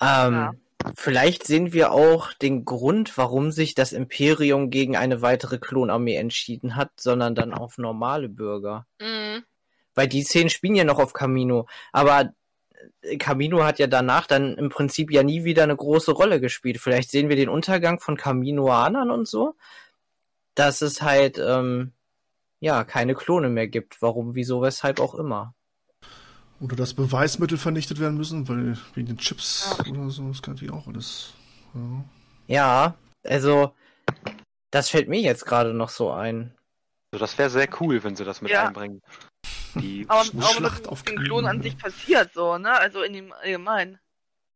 Ähm, 0.00 0.32
Ja. 0.32 0.52
Vielleicht 0.96 1.46
sehen 1.46 1.72
wir 1.72 1.92
auch 1.92 2.32
den 2.32 2.64
Grund, 2.64 3.16
warum 3.16 3.52
sich 3.52 3.74
das 3.74 3.92
Imperium 3.92 4.70
gegen 4.70 4.96
eine 4.96 5.22
weitere 5.22 5.58
Klonarmee 5.58 6.16
entschieden 6.16 6.74
hat, 6.76 6.90
sondern 6.96 7.34
dann 7.34 7.54
auf 7.54 7.78
normale 7.78 8.28
Bürger. 8.28 8.86
Mhm. 9.00 9.44
Weil 9.94 10.08
die 10.08 10.22
Szenen 10.22 10.50
spielen 10.50 10.74
ja 10.74 10.84
noch 10.84 10.98
auf 10.98 11.12
Camino, 11.12 11.68
aber 11.92 12.32
äh, 13.02 13.16
Camino 13.16 13.64
hat 13.64 13.78
ja 13.78 13.86
danach 13.86 14.26
dann 14.26 14.56
im 14.56 14.70
Prinzip 14.70 15.12
ja 15.12 15.22
nie 15.22 15.44
wieder 15.44 15.62
eine 15.62 15.76
große 15.76 16.12
Rolle 16.12 16.40
gespielt. 16.40 16.78
Vielleicht 16.78 17.10
sehen 17.10 17.28
wir 17.28 17.36
den 17.36 17.48
Untergang 17.48 18.00
von 18.00 18.16
Caminoanern 18.16 19.10
und 19.10 19.28
so, 19.28 19.54
dass 20.54 20.82
es 20.82 21.02
halt 21.02 21.38
ähm, 21.38 21.92
ja 22.62 22.84
keine 22.84 23.14
Klone 23.14 23.48
mehr 23.48 23.66
gibt. 23.66 24.00
Warum, 24.00 24.34
wieso, 24.34 24.62
weshalb 24.62 25.00
auch 25.00 25.14
immer. 25.14 25.54
Oder 26.60 26.76
dass 26.76 26.94
Beweismittel 26.94 27.58
vernichtet 27.58 27.98
werden 27.98 28.16
müssen, 28.16 28.48
weil 28.48 28.78
wegen 28.94 29.08
den 29.08 29.18
Chips 29.18 29.76
oder 29.90 30.08
so, 30.10 30.28
das 30.28 30.40
kann 30.40 30.54
natürlich 30.54 30.72
auch 30.72 30.86
alles. 30.86 31.34
Ja. 31.74 32.04
Ja, 32.46 32.94
also 33.26 33.74
das 34.70 34.88
fällt 34.88 35.08
mir 35.08 35.20
jetzt 35.20 35.44
gerade 35.44 35.74
noch 35.74 35.88
so 35.88 36.12
ein. 36.12 36.54
Also 37.12 37.24
das 37.24 37.36
wäre 37.36 37.50
sehr 37.50 37.68
cool, 37.80 38.02
wenn 38.04 38.14
sie 38.14 38.24
das 38.24 38.40
mit 38.40 38.52
Ja. 38.52 38.68
einbringen. 38.68 39.02
Die, 39.74 40.04
Aber, 40.08 40.20
aber 40.20 40.42
Schlacht 40.42 40.82
was 40.82 40.88
auf 40.88 41.04
mit 41.04 41.14
den 41.16 41.24
Klonen 41.24 41.46
an 41.46 41.56
ja. 41.56 41.62
sich 41.64 41.78
passiert, 41.78 42.32
so, 42.32 42.58
ne? 42.58 42.78
Also 42.78 43.02
in 43.02 43.14
dem 43.14 43.32
Allgemeinen. 43.32 43.98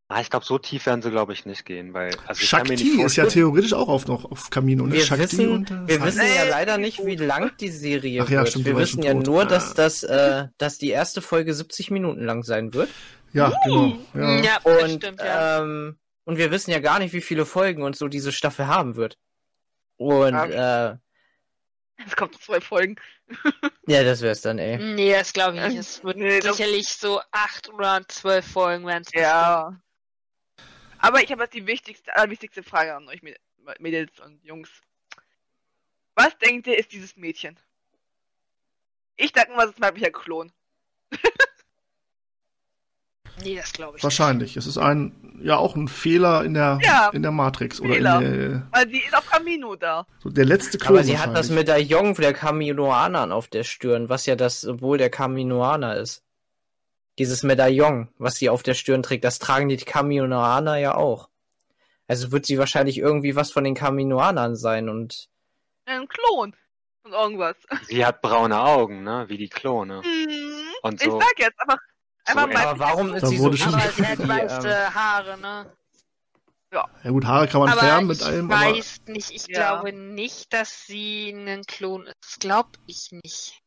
Ah, 0.09 0.21
ich 0.21 0.29
glaube, 0.29 0.45
so 0.45 0.57
tief 0.57 0.85
werden 0.85 1.01
sie, 1.01 1.11
glaube 1.11 1.33
ich, 1.33 1.45
nicht 1.45 1.65
gehen, 1.65 1.93
weil 1.93 2.15
also 2.27 2.41
ich 2.41 2.49
kann 2.49 2.63
mir 2.63 2.75
nicht 2.75 2.85
Shakti 2.85 3.01
ist 3.03 3.15
ja 3.15 3.25
theoretisch 3.25 3.73
auch 3.73 3.87
auf, 3.89 4.07
noch 4.07 4.25
auf 4.31 4.49
Camino. 4.49 4.85
Ne? 4.85 4.93
Wir 4.93 5.05
Shakti 5.05 5.23
wissen, 5.23 5.49
und, 5.51 5.71
äh, 5.71 5.87
wir 5.87 6.01
wissen 6.03 6.21
ja 6.35 6.43
leider 6.49 6.77
nicht, 6.77 7.05
wie 7.05 7.15
lang 7.15 7.51
die 7.59 7.69
Serie 7.69 8.23
Ach 8.23 8.29
ja, 8.29 8.39
wird. 8.39 8.49
stimmt, 8.49 8.65
wir 8.65 8.77
wissen 8.77 9.03
ja 9.03 9.13
tot. 9.13 9.25
nur, 9.25 9.45
dass 9.45 9.73
das, 9.73 10.03
äh, 10.03 10.47
dass 10.57 10.77
die 10.77 10.89
erste 10.89 11.21
Folge 11.21 11.53
70 11.53 11.91
Minuten 11.91 12.23
lang 12.23 12.43
sein 12.43 12.73
wird. 12.73 12.89
Ja, 13.33 13.51
genau. 13.65 13.97
Ja. 14.13 14.39
Ja, 14.41 14.59
das 14.63 14.83
Und, 14.83 14.89
stimmt, 15.03 15.19
ja. 15.21 15.61
ähm, 15.61 15.97
und 16.25 16.37
wir 16.37 16.51
wissen 16.51 16.71
ja 16.71 16.79
gar 16.79 16.99
nicht, 16.99 17.13
wie 17.13 17.21
viele 17.21 17.45
Folgen 17.45 17.83
und 17.83 17.95
so 17.95 18.07
diese 18.07 18.31
Staffel 18.31 18.67
haben 18.67 18.95
wird. 18.95 19.17
Und 19.97 20.33
Ja. 20.33 20.91
äh, 20.91 20.97
Es 22.05 22.15
kommt 22.15 22.33
noch 22.33 22.41
zwei 22.41 22.61
Folgen. 22.61 22.95
ja, 23.87 24.03
das 24.03 24.21
wär's 24.21 24.41
dann, 24.41 24.57
ey. 24.59 24.77
Nee, 24.77 25.11
das 25.11 25.33
glaube 25.33 25.57
ich 25.57 25.63
nicht. 25.67 25.77
Es 25.79 26.03
wird 26.03 26.17
Nee, 26.17 26.39
sicherlich 26.39 26.87
so 26.87 27.19
acht 27.31 27.67
oder 27.73 28.01
zwölf 28.07 28.45
Folgen 28.45 28.85
werden 28.87 29.03
es 29.05 29.11
Ja. 29.19 29.75
Aber 30.99 31.21
ich 31.23 31.31
habe 31.31 31.43
jetzt 31.43 31.53
die 31.53 31.67
wichtigste, 31.67 32.15
allerwichtigste 32.15 32.63
Frage 32.63 32.95
an 32.95 33.07
euch, 33.07 33.21
Mäd- 33.21 33.37
Mädels 33.79 34.19
und 34.19 34.43
Jungs. 34.43 34.69
Was 36.15 36.37
denkt 36.39 36.67
ihr, 36.67 36.77
ist 36.77 36.91
dieses 36.91 37.15
Mädchen? 37.17 37.57
Ich 39.15 39.31
denke 39.33 39.51
mal, 39.55 39.65
es 39.65 39.71
ist 39.71 39.77
ein 39.79 39.83
weiblicher 39.83 40.11
Klon. 40.11 40.51
Nee, 43.43 43.55
das 43.55 43.71
glaube 43.71 43.97
ich 43.97 44.03
Wahrscheinlich. 44.03 44.57
Es 44.57 44.65
ist 44.65 44.79
ein, 44.79 45.39
ja, 45.43 45.57
auch 45.57 45.75
ein 45.75 45.87
Fehler 45.87 46.43
in 46.43 46.55
der, 46.55 46.79
Ja, 46.81 47.09
in 47.13 47.21
der 47.21 47.31
Matrix. 47.31 47.79
Oder 47.79 47.93
Fehler. 47.93 48.19
in 48.19 48.31
der, 48.49 48.67
Weil 48.71 48.89
sie 48.89 48.97
ist 48.97 49.15
auf 49.15 49.29
Camino 49.29 49.75
da. 49.75 50.07
so 50.23 50.29
der 50.31 50.45
letzte 50.45 50.79
Klon 50.79 50.95
Aber 50.97 51.03
sie 51.03 51.19
hat 51.19 51.35
das. 51.37 51.51
Medaillon 51.51 52.15
der 52.15 52.33
Kaminoanern 52.33 53.31
auf 53.31 53.47
der 53.47 53.63
Stirn, 53.63 54.09
was 54.09 54.25
ja 54.25 54.35
das 54.35 54.61
Symbol 54.61 54.97
der 54.97 55.11
Kaminoaner 55.11 55.97
ist. 55.97 56.23
Dieses 57.17 57.43
Medaillon, 57.43 58.09
was 58.17 58.35
sie 58.35 58.49
auf 58.49 58.61
der 58.63 58.73
Stirn 58.75 59.01
trägt, 59.03 59.23
das 59.23 59.39
tragen 59.39 59.69
die 59.69 59.77
Kaminoaner 59.77 60.77
ja 60.77 60.95
auch. 60.95 61.29
Also 62.07 62.31
wird 62.31 62.45
sie 62.45 62.57
wahrscheinlich 62.59 62.97
irgendwie 62.99 63.35
was 63.35 63.51
von 63.51 63.63
den 63.63 63.75
Kaminoanern 63.75 64.55
sein 64.55 64.87
und 64.89 65.29
Ein 65.85 66.07
Klon. 66.07 66.55
Und 67.03 67.11
irgendwas. 67.13 67.55
Sie 67.87 68.05
hat 68.05 68.21
braune 68.21 68.59
Augen, 68.59 69.03
ne? 69.03 69.25
Wie 69.29 69.37
die 69.37 69.49
Klone. 69.49 70.01
Mhm. 70.27 70.63
Und 70.83 71.01
Ich 71.01 71.07
so- 71.09 71.19
sag 71.19 71.39
jetzt 71.39 71.59
einfach, 71.59 71.79
einfach 72.25 72.41
So, 72.43 72.47
mal. 72.49 72.67
aber 72.67 72.79
warum 72.79 73.13
ist 73.15 73.25
sie 73.27 73.37
so 73.37 73.51
schon- 73.53 73.73
Aber 73.73 73.89
sie 73.89 74.05
hat 74.05 74.19
die, 74.19 74.27
weiße 74.27 74.67
ähm, 74.69 74.93
Haare, 74.95 75.37
ne? 75.39 75.71
Ja 76.71 77.09
gut, 77.11 77.25
Haare 77.25 77.47
kann 77.47 77.61
man 77.61 77.69
aber 77.69 77.79
färben 77.81 78.07
mit 78.07 78.17
ich 78.17 78.25
allem, 78.25 78.51
aber 78.51 78.61
weiß 78.75 79.01
nicht, 79.07 79.31
ich 79.31 79.47
Ja. 79.47 79.53
glaube 79.79 79.93
nicht, 79.93 80.51
dass 80.53 80.85
sie 80.85 81.29
ein 81.31 81.63
Klon 81.63 82.05
ist. 82.05 82.15
Das 82.21 82.39
glaube 82.39 82.69
ich 82.85 83.09
nicht. 83.11 83.61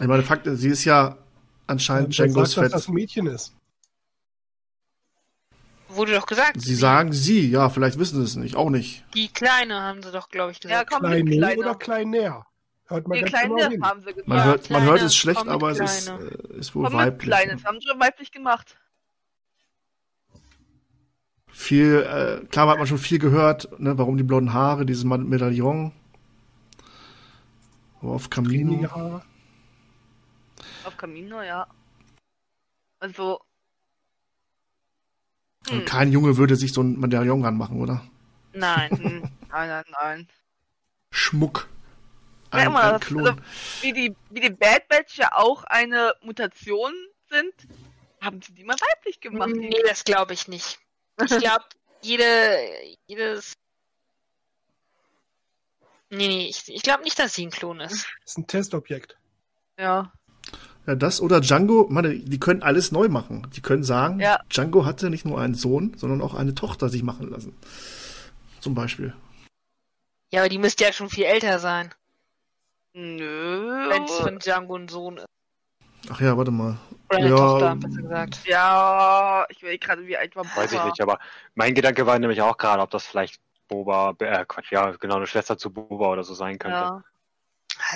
ich 0.00 0.06
meine, 0.06 0.22
Fakt 0.24 0.46
ist, 0.48 0.60
sie 0.60 0.68
ist 0.70 0.84
ja 0.84 1.16
anscheinend 1.70 2.16
Wer 2.18 2.26
Django's 2.26 2.52
sagt, 2.52 2.64
dass 2.66 2.72
Fett. 2.72 2.74
das 2.74 2.88
ein 2.88 2.94
Mädchen 2.94 3.26
ist. 3.26 3.54
Wurde 5.88 6.14
doch 6.14 6.26
gesagt. 6.26 6.60
Sie 6.60 6.74
sagen 6.76 7.12
sie, 7.12 7.50
ja, 7.50 7.68
vielleicht 7.68 7.98
wissen 7.98 8.16
sie 8.18 8.22
es 8.24 8.36
nicht, 8.36 8.54
auch 8.54 8.70
nicht. 8.70 9.04
Die 9.14 9.28
Kleine 9.28 9.80
haben 9.80 10.02
sie 10.02 10.12
doch, 10.12 10.28
glaube 10.28 10.52
ich, 10.52 10.58
Ja, 10.62 10.82
gesagt. 10.84 10.90
komm, 10.90 11.00
Kleine 11.00 11.30
Kleine. 11.30 11.58
oder 11.58 11.74
kleiner? 11.74 12.46
Hört 12.86 13.08
man 13.08 13.16
Die 13.16 13.24
ganz 13.24 13.32
Kleine 13.32 13.68
genau 13.68 13.86
haben 13.86 14.00
sie 14.00 14.06
gesagt. 14.06 14.28
Man, 14.28 14.38
Ja, 14.38 14.44
hört, 14.44 14.70
man 14.70 14.80
kleine, 14.82 14.86
hört 14.86 15.02
es 15.02 15.16
schlecht, 15.16 15.48
aber 15.48 15.70
es 15.70 15.80
ist, 15.80 16.08
äh, 16.08 16.58
ist 16.58 16.74
wohl 16.74 16.84
Komm 16.84 16.92
mit 16.96 17.00
weiblich. 17.06 17.26
Kleine, 17.28 17.52
das 17.54 17.64
haben 17.64 17.80
sie 17.80 17.86
weiblich 17.98 18.30
gemacht. 18.30 18.76
Viel, 21.48 22.02
äh, 22.42 22.46
klar 22.46 22.68
hat 22.68 22.78
man 22.78 22.86
schon 22.86 22.98
viel 22.98 23.18
gehört, 23.18 23.68
ne, 23.80 23.98
warum 23.98 24.16
die 24.16 24.22
blonden 24.22 24.52
Haare, 24.52 24.86
dieses 24.86 25.04
Medaillon. 25.04 25.92
Oh, 28.02 28.12
auf 28.14 28.30
Camino. 28.30 28.82
Ja, 28.82 29.22
Auf 30.84 30.96
Camino, 30.96 31.42
ja. 31.42 31.66
Also. 32.98 33.40
Und 35.68 35.80
Hm. 35.80 35.84
kein 35.84 36.12
Junge 36.12 36.36
würde 36.36 36.56
sich 36.56 36.72
so 36.72 36.82
ein 36.82 36.98
Medaillon 36.98 37.44
ranmachen, 37.44 37.80
oder? 37.80 38.04
Nein. 38.52 38.90
Nein, 39.50 39.68
nein, 39.68 39.84
nein. 40.00 40.28
Schmuck. 41.12 41.68
Ja, 42.52 42.58
Ein, 42.60 42.66
immer, 42.68 42.82
ein 42.84 42.92
das- 42.92 43.00
Klon. 43.02 43.26
also, 43.26 43.40
wie, 43.80 43.92
die, 43.92 44.16
wie 44.30 44.40
die 44.40 44.50
Bad 44.50 44.86
Batch 44.88 45.18
ja 45.18 45.32
auch 45.34 45.64
eine 45.64 46.14
Mutation 46.22 46.92
sind, 47.28 47.52
haben 48.20 48.40
sie 48.42 48.52
die 48.54 48.62
mal 48.64 48.76
weiblich 48.76 49.20
gemacht. 49.20 49.50
nee, 49.52 49.74
das 49.88 50.04
glaube 50.04 50.34
ich 50.34 50.46
nicht. 50.46 50.78
Ich 51.20 51.36
glaube, 51.38 51.64
jede, 52.02 52.58
jedes. 53.08 53.54
Nee, 56.10 56.28
nee, 56.28 56.46
ich, 56.48 56.62
ich 56.68 56.82
glaube 56.82 57.02
nicht, 57.04 57.18
dass 57.18 57.34
sie 57.34 57.46
ein 57.46 57.50
Klon 57.50 57.80
ist. 57.80 58.06
ist 58.24 58.38
ein 58.38 58.46
Testobjekt. 58.46 59.16
Ja. 59.78 60.12
Ja, 60.90 60.96
das 60.96 61.20
oder 61.20 61.40
Django, 61.40 61.86
meine, 61.88 62.18
die 62.18 62.40
können 62.40 62.64
alles 62.64 62.90
neu 62.90 63.08
machen. 63.08 63.46
Die 63.54 63.60
können 63.60 63.84
sagen, 63.84 64.18
Ja. 64.18 64.40
Django 64.52 64.84
hatte 64.84 65.08
nicht 65.08 65.24
nur 65.24 65.40
einen 65.40 65.54
Sohn, 65.54 65.94
sondern 65.96 66.20
auch 66.20 66.34
eine 66.34 66.52
Tochter 66.52 66.88
sich 66.88 67.04
machen 67.04 67.30
lassen. 67.30 67.56
Zum 68.58 68.74
Beispiel. 68.74 69.14
Ja, 70.32 70.40
aber 70.40 70.48
die 70.48 70.58
müsste 70.58 70.82
ja 70.82 70.92
schon 70.92 71.08
viel 71.08 71.24
älter 71.26 71.60
sein, 71.60 71.94
Nö. 72.92 73.88
wenn 73.88 74.02
es 74.02 74.10
von 74.16 74.40
Django 74.40 74.74
ein 74.74 74.88
Sohn 74.88 75.18
ist. 75.18 75.26
Ach 76.10 76.20
ja, 76.20 76.36
warte 76.36 76.50
mal. 76.50 76.76
Oder 77.08 77.18
eine 77.18 77.28
Ja, 77.28 77.36
Tochter, 77.36 77.76
besser 77.76 78.02
gesagt. 78.02 78.40
Ja, 78.46 79.46
ich 79.48 79.62
will 79.62 79.78
gerade, 79.78 80.04
wie 80.08 80.16
alt 80.16 80.34
war 80.34 80.44
Weiß 80.56 80.72
ich 80.72 80.78
Boba? 80.78 80.88
nicht, 80.88 81.00
aber 81.00 81.20
mein 81.54 81.72
Gedanke 81.74 82.04
war 82.04 82.18
nämlich 82.18 82.42
auch 82.42 82.56
gerade, 82.56 82.82
ob 82.82 82.90
das 82.90 83.06
vielleicht 83.06 83.40
Boba, 83.68 84.16
äh, 84.18 84.44
Quatsch, 84.44 84.72
ja, 84.72 84.90
genau, 84.90 85.16
eine 85.16 85.28
Schwester 85.28 85.56
zu 85.56 85.70
Boba 85.72 86.08
oder 86.08 86.24
so 86.24 86.34
sein 86.34 86.58
könnte. 86.58 86.78
Ja. 86.80 87.04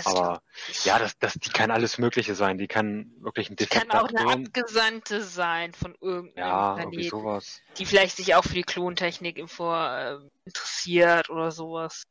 Aber 0.04 0.42
ja, 0.84 0.98
das, 0.98 1.18
das, 1.18 1.34
die 1.34 1.50
kann 1.50 1.70
alles 1.70 1.98
Mögliche 1.98 2.34
sein. 2.34 2.58
Die 2.58 2.68
kann 2.68 3.12
wirklich 3.20 3.50
ein 3.50 3.56
kann 3.68 3.90
defekter 3.90 4.02
auch 4.02 4.08
eine. 4.14 4.48
Abgesandte 4.48 5.22
sein 5.22 5.72
von 5.74 5.94
irgendeinem 6.00 6.36
Ja, 6.36 6.78
irgendwie 6.78 7.02
Planeten, 7.02 7.08
sowas. 7.08 7.62
die 7.78 7.86
vielleicht 7.86 8.16
sich 8.16 8.34
auch 8.34 8.44
für 8.44 8.54
die 8.54 8.62
Klontechnik 8.64 9.38
im 9.38 9.48
Vor 9.48 9.76
äh, 9.96 10.18
interessiert 10.46 11.30
oder 11.30 11.50
sowas. 11.50 12.04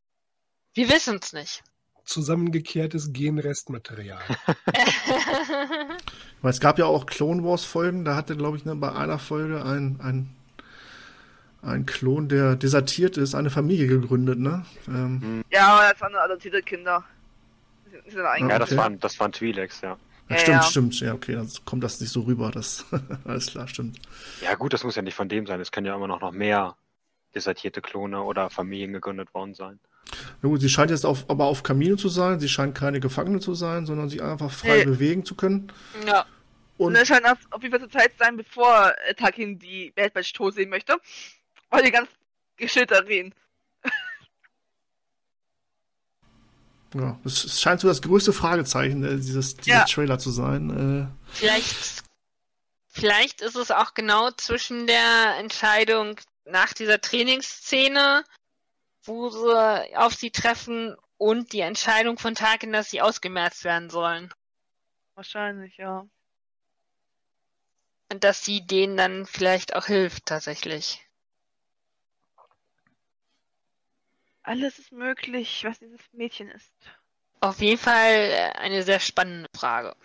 Wir 0.74 0.90
wissen 0.90 1.20
es 1.22 1.34
nicht. 1.34 1.64
Zusammengekehrtes 2.06 3.14
Genrestmaterial. 3.14 4.24
Weil 6.42 6.52
es 6.52 6.60
gab 6.60 6.78
ja 6.80 6.86
auch 6.86 7.06
Clone 7.06 7.44
Wars 7.44 7.64
Folgen, 7.64 8.06
da 8.06 8.16
hatte, 8.16 8.36
glaube 8.36 8.58
ich, 8.58 8.66
ne, 8.66 8.76
bei 8.76 8.92
einer 8.92 9.20
Folge 9.20 9.64
ein, 9.64 10.00
ein, 10.02 10.36
ein 11.62 11.86
Klon, 11.86 12.28
der 12.28 12.56
desertiert 12.56 13.18
ist, 13.18 13.36
eine 13.36 13.50
Familie 13.50 13.88
gegründet, 13.88 14.40
ne? 14.40 14.66
Ähm, 14.88 15.44
Ja, 15.52 15.68
aber 15.76 15.92
das 15.92 16.02
waren 16.02 16.12
nur 16.12 16.22
adoptierte 16.22 16.62
Kinder. 16.62 17.06
Die 17.13 17.13
sind- 17.94 18.12
sind 18.12 18.20
Ja, 18.20 18.32
eingegangen. 18.32 18.60
das 18.60 18.70
Okay. 18.72 18.78
waren, 18.78 19.00
das 19.00 19.20
waren 19.20 19.32
Twi'leks, 19.32 19.82
ja. 19.84 19.98
ja, 20.30 20.38
stimmt, 20.38 20.58
ja. 20.58 20.64
stimmt. 20.64 21.00
Ja, 21.00 21.14
okay, 21.14 21.34
dann 21.36 21.50
kommt 21.66 21.84
das 21.84 22.00
nicht 22.02 22.12
so 22.12 22.22
rüber. 22.22 22.52
Das 22.52 22.86
alles 23.26 23.48
klar, 23.48 23.68
stimmt. 23.68 24.00
Ja, 24.42 24.56
gut, 24.56 24.74
das 24.74 24.84
muss 24.84 24.96
ja 24.96 25.02
nicht 25.02 25.16
von 25.16 25.30
dem 25.30 25.46
sein. 25.46 25.60
Es 25.62 25.72
können 25.72 25.88
ja 25.88 25.96
immer 25.96 26.08
noch, 26.08 26.22
noch 26.22 26.32
mehr 26.32 26.76
desertierte 27.36 27.82
Klone 27.82 28.22
oder 28.22 28.50
Familien 28.50 28.94
gegründet 28.94 29.34
worden 29.34 29.54
sein. 29.54 29.80
Na 30.42 30.50
gut, 30.50 30.62
sie 30.62 30.70
scheint 30.70 30.92
jetzt 30.92 31.06
auf, 31.06 31.30
aber 31.30 31.46
auf 31.46 31.64
Kamino 31.64 31.96
zu 31.96 32.10
sein. 32.10 32.40
Sie 32.40 32.50
scheint 32.50 32.76
keine 32.76 33.00
Gefangene 33.00 33.40
zu 33.40 33.56
sein, 33.56 33.86
sondern 33.86 34.10
sich 34.10 34.22
einfach 34.22 34.52
frei 34.52 34.80
Nee. 34.80 34.86
bewegen 34.86 35.26
zu 35.26 35.34
können. 35.36 35.72
Ja. 36.06 36.26
Und 36.78 36.96
es 36.96 37.08
scheint 37.08 37.26
auf, 37.26 37.38
auf 37.52 37.62
jeden 37.64 37.72
Fall 37.72 37.80
zur 37.90 37.90
Zeit 38.00 38.12
sein, 38.20 38.36
bevor 38.36 38.94
äh, 39.08 39.14
Takin 39.16 39.58
die 39.60 39.92
Bad 39.96 40.14
Batch 40.14 40.34
tot 40.34 40.54
sehen 40.56 40.70
möchte. 40.70 40.98
Weil 41.70 41.84
die 41.84 41.92
ganz 41.92 42.10
geschildert 42.58 43.08
reden. 43.08 43.34
Ja, 46.94 47.20
es 47.26 47.44
es 47.44 47.62
scheint 47.62 47.82
so 47.82 47.88
das 47.88 48.02
größte 48.02 48.34
Fragezeichen 48.34 49.04
äh, 49.04 49.16
dieses, 49.18 49.56
dieser 49.58 49.78
Ja. 49.80 49.86
Trailer 49.86 50.20
zu 50.20 50.32
sein. 50.32 51.10
Äh, 51.10 51.34
Vielleicht, 51.34 52.04
vielleicht 52.88 53.42
ist 53.42 53.56
es 53.56 53.72
auch 53.72 53.94
genau 53.94 54.32
zwischen 54.32 54.88
der 54.88 55.38
Entscheidung 55.40 56.20
nach 56.46 56.74
dieser 56.74 57.02
Trainingsszene, 57.02 58.24
wo 59.04 59.30
sie 59.30 59.96
auf 59.96 60.14
sie 60.14 60.32
treffen, 60.32 60.96
und 61.18 61.54
die 61.54 61.62
Entscheidung 61.62 62.18
von 62.18 62.36
Tarkin, 62.36 62.74
dass 62.74 62.90
sie 62.90 63.02
ausgemerzt 63.02 63.64
werden 63.64 63.90
sollen. 63.90 64.34
Wahrscheinlich, 65.16 65.78
ja. 65.78 66.06
Und 68.12 68.24
dass 68.26 68.44
sie 68.44 68.66
denen 68.66 68.98
dann 68.98 69.26
vielleicht 69.26 69.74
auch 69.76 69.86
hilft, 69.86 70.26
tatsächlich. 70.26 71.08
Alles 74.44 74.78
ist 74.80 74.92
möglich, 74.92 75.64
was 75.66 75.80
dieses 75.80 76.02
Mädchen 76.14 76.50
ist. 76.50 76.74
Auf 77.40 77.60
jeden 77.60 77.80
Fall 77.80 78.12
äh, 78.12 78.52
eine 78.58 78.84
sehr 78.84 79.00
spannende 79.00 79.50
Frage. 79.56 79.96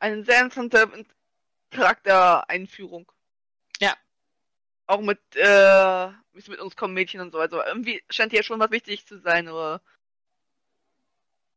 Eine 0.00 0.22
sehr 0.24 0.42
interessante 0.42 1.06
Charaktereinführung. 1.70 3.10
Ja. 3.80 3.94
Auch 4.86 5.00
mit, 5.00 5.18
äh, 5.34 6.08
wie 6.32 6.38
es 6.38 6.48
mit 6.48 6.58
uns 6.60 6.76
kommen 6.76 6.92
Mädchen 6.92 7.20
und 7.22 7.32
so. 7.32 7.38
Also 7.38 7.62
irgendwie 7.64 8.02
scheint 8.10 8.32
hier 8.32 8.42
schon 8.42 8.60
was 8.60 8.70
wichtig 8.70 9.06
zu 9.06 9.18
sein, 9.20 9.48
oder 9.48 9.80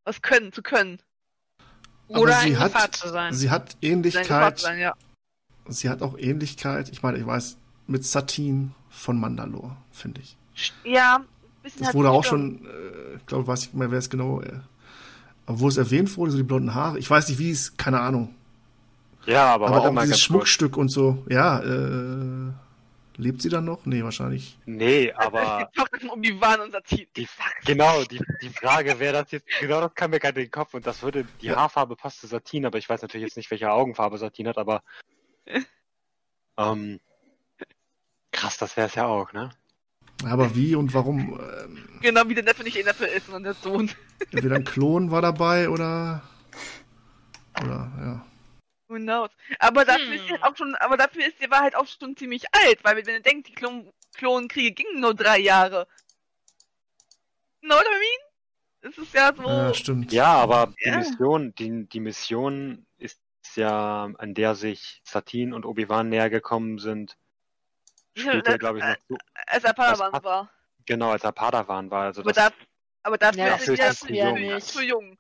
was 0.06 0.22
können, 0.22 0.54
zu 0.54 0.62
können. 0.64 1.02
Aber 2.08 2.22
Oder 2.22 2.40
sie 2.40 2.52
ein 2.56 2.60
hat- 2.60 2.72
Gefahr 2.74 2.92
zu 2.94 3.10
sein. 3.10 3.34
sie 3.34 3.50
hat 3.50 3.76
Ähnlichkeit. 3.82 4.60
sein, 4.60 4.80
ja. 4.80 4.94
Sie 5.68 5.90
hat 5.90 6.02
auch 6.02 6.18
Ähnlichkeit. 6.18 6.88
Ich 6.88 7.04
meine, 7.04 7.18
ich 7.18 7.26
weiß, 7.26 7.58
mit 7.88 8.06
Satine 8.06 8.72
von 8.90 9.20
Mandalore, 9.20 9.76
finde 9.92 10.22
ich. 10.22 10.38
Ja, 10.86 11.26
bisschen 11.72 11.86
Das 11.86 11.94
wurde 11.96 12.10
auch 12.12 12.24
schon, 12.24 12.66
äh, 12.66 13.16
ich 13.18 13.26
glaube, 13.26 13.48
weiß 13.48 13.62
nicht 13.62 13.74
mehr, 13.74 13.92
wer 13.92 14.00
es 14.00 14.10
genau, 14.10 14.42
äh, 14.42 14.60
aber 15.46 15.60
wo 15.60 15.68
es 15.68 15.78
erwähnt 15.78 16.16
wurde, 16.18 16.32
so 16.32 16.38
die 16.38 16.44
blonden 16.44 16.74
Haare. 16.74 17.00
Ich 17.00 17.10
weiß 17.10 17.30
nicht, 17.30 17.40
wie 17.40 17.52
es, 17.52 17.76
keine 17.78 18.00
Ahnung. 18.02 18.36
Ja, 19.26 19.54
aber, 19.54 19.68
Aber, 19.68 19.76
warte 19.76 19.90
auch 19.90 19.94
mal 19.94 20.02
dieses 20.02 20.18
ganz 20.18 20.28
kurz. 20.28 20.34
Schmuckstück 20.50 20.78
und 20.78 20.90
so. 20.90 21.24
Ja, 21.30 21.60
äh, 21.60 22.52
lebt 23.18 23.42
sie 23.42 23.50
dann 23.50 23.66
noch? 23.66 23.86
Nee, 23.86 24.04
wahrscheinlich. 24.04 24.58
Nee, 24.66 25.12
aber 25.14 25.68
die 25.74 25.80
Tochter 25.80 26.00
von 26.00 26.10
Obi-Wan 26.12 26.62
und 26.62 26.72
Satine. 26.72 27.08
die, 27.16 27.28
genau, 27.66 28.04
die, 28.06 28.22
die 28.42 28.50
Frage 28.50 29.00
wäre 29.00 29.14
das 29.24 29.32
jetzt, 29.32 29.48
genau 29.60 29.82
das 29.82 29.94
kam 29.96 30.12
mir 30.12 30.20
gerade 30.20 30.40
in 30.40 30.48
den 30.48 30.52
Kopf 30.52 30.74
und 30.74 30.86
das 30.88 31.02
würde, 31.02 31.26
die 31.42 31.48
Ja. 31.48 31.56
Haarfarbe 31.58 31.96
passt 31.96 32.22
zu 32.22 32.28
Satin, 32.28 32.66
aber 32.66 32.78
ich 32.78 32.88
weiß 32.88 33.02
natürlich 33.02 33.26
jetzt 33.26 33.38
nicht, 33.38 33.52
welche 33.52 33.70
Augenfarbe 33.72 34.18
Satin 34.18 34.48
hat, 34.48 34.58
aber 34.58 34.82
ähm, 36.58 37.00
krass, 38.32 38.58
das 38.58 38.78
wäre 38.78 38.88
es 38.88 38.96
ja 38.96 39.08
auch, 39.08 39.34
ne? 39.34 39.50
Aber 40.26 40.56
wie 40.56 40.76
und 40.76 40.94
warum? 40.94 41.40
Ähm, 41.40 42.00
Genau 42.02 42.28
wie 42.28 42.34
der 42.36 42.44
Neffe 42.44 42.64
nicht 42.64 42.76
der 42.78 42.86
Neffe 42.86 43.06
ist, 43.06 43.26
sondern 43.26 43.44
der 43.44 43.54
Sohn. 43.54 43.92
entweder 44.32 44.56
ein 44.56 44.64
Klon 44.64 45.12
war 45.12 45.22
dabei 45.22 45.70
oder. 45.70 46.24
Oder, 47.62 47.92
ja. 48.00 48.26
Who 48.88 48.96
knows? 48.96 49.30
Aber 49.60 49.84
dafür 49.86 50.06
Hm. 50.08 50.14
ist 50.14 50.26
sie 50.28 50.32
halt 50.32 50.44
auch 50.44 50.56
schon, 50.56 50.76
aber 50.76 50.98
dafür 50.98 51.26
ist 51.28 51.42
die 51.42 51.50
Wahrheit 51.52 51.76
auch 51.76 51.86
schon 51.88 52.16
ziemlich 52.16 52.46
alt, 52.54 52.80
weil 52.84 52.96
wenn 52.96 53.16
ihr 53.16 53.22
denkt, 53.22 53.48
die 53.48 53.54
Klon 53.54 53.92
Klonkriege 54.16 54.72
gingen 54.74 55.02
nur 55.02 55.14
drei 55.14 55.40
Jahre. 55.40 55.88
Know 57.62 57.76
what 57.76 57.86
I 57.86 58.00
mean? 58.00 58.94
Das 58.94 58.98
ist 59.04 59.14
ja 59.14 59.32
so. 59.36 59.44
Ja, 59.44 59.74
stimmt. 59.74 60.12
Ja, 60.14 60.34
aber 60.34 60.74
die 60.84 60.90
Ja. 60.90 60.98
Mission, 60.98 61.54
die, 61.56 61.86
die 61.88 62.00
Mission 62.00 62.86
ist 62.98 63.20
ja, 63.56 64.10
an 64.18 64.34
der 64.34 64.56
sich 64.56 65.02
Satin 65.04 65.54
und 65.54 65.66
Obi-Wan 65.66 66.10
näher 66.10 66.30
gekommen 66.30 66.80
sind, 66.80 67.18
spielt 68.22 68.48
ja, 68.48 68.58
glaube 68.58 68.80
ich, 68.80 68.84
noch 68.86 68.96
zu, 69.08 69.18
als 69.48 69.64
er 69.64 69.74
Padawan 69.74 70.12
passt. 70.12 70.24
war. 70.24 70.50
genau, 70.86 71.12
als 71.12 71.24
er 71.24 71.32
Padawan 71.32 71.90
war, 71.92 72.04
also 72.06 72.22
Aber, 72.22 72.32
das, 72.34 72.50
da, 72.50 72.56
aber 73.04 73.18
dafür 73.18 73.44
Ja, 73.46 73.56
ist 73.56 73.60
dafür 73.68 73.76
sie 73.76 73.82
ja 73.82 73.90
ist 73.90 74.00
zu, 74.00 74.08
sie 74.08 74.14
ja 74.16 74.26
jung. 74.30 74.40
nicht. 74.40 74.68
zu 74.68 74.82
jung. 74.84 75.18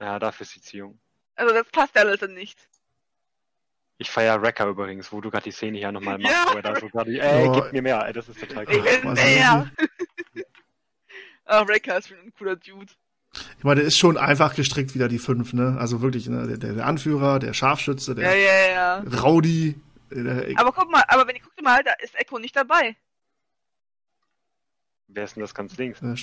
ja, 0.00 0.18
dafür 0.18 0.44
ist 0.44 0.52
sie 0.52 0.60
zu 0.60 0.76
jung. 0.76 0.98
Also 1.34 1.54
das 1.54 1.66
passt 1.70 1.94
ja 1.94 2.02
alles 2.02 2.20
dann 2.20 2.34
nicht. 2.34 2.58
Ich 3.98 4.10
feier 4.10 4.40
Wrecker 4.42 4.66
übrigens, 4.66 5.12
wo 5.12 5.20
du 5.20 5.30
gerade 5.30 5.44
die 5.44 5.52
Szene 5.52 5.78
hier 5.78 5.92
nochmal 5.92 6.18
machst, 6.18 6.34
Ja. 6.34 6.52
wo 6.52 6.56
er 6.56 6.62
da 6.62 6.78
so 6.80 6.88
gerade, 6.88 7.10
ey, 7.10 7.44
Ja. 7.46 7.52
gib 7.52 7.72
mir 7.72 7.82
mehr, 7.82 8.04
ey, 8.06 8.12
das 8.12 8.28
ist 8.28 8.40
total 8.40 8.64
Ich 8.64 8.70
cool. 8.70 8.84
will 8.84 9.04
weiß 9.04 9.24
mehr. 9.24 9.70
Ah, 11.44 11.66
Wrecker 11.66 11.98
ist 11.98 12.08
schon 12.08 12.18
ein 12.18 12.32
cooler 12.38 12.56
Dude. 12.56 12.92
Ich 13.58 13.64
meine, 13.64 13.80
der 13.80 13.88
ist 13.88 13.98
schon 13.98 14.16
einfach 14.16 14.54
gestrickt 14.54 14.94
wieder 14.94 15.08
die 15.08 15.18
fünf, 15.18 15.52
ne? 15.52 15.76
Also 15.78 16.00
wirklich, 16.02 16.28
ne? 16.28 16.46
Der, 16.46 16.56
der, 16.56 16.72
der 16.74 16.86
Anführer, 16.86 17.38
der 17.38 17.52
Scharfschütze, 17.52 18.12
Ja, 18.12 18.14
der 18.16 18.36
ja, 18.36 18.68
ja. 18.70 19.20
Rowdy. 19.22 19.74
Der, 20.14 20.58
Aber 20.60 20.72
guck 20.72 20.90
mal, 20.90 21.04
aber 21.08 21.26
wenn 21.26 21.36
ich 21.36 21.42
guck 21.42 21.54
dir 21.56 21.62
mal, 21.62 21.82
da 21.82 21.92
ist 22.02 22.14
Echo 22.18 22.38
nicht 22.38 22.56
dabei. 22.56 22.96
Wer 25.08 25.24
ist 25.24 25.36
denn 25.36 25.42
das 25.42 25.54
ganz 25.54 25.76
links? 25.76 26.00
ja, 26.00 26.14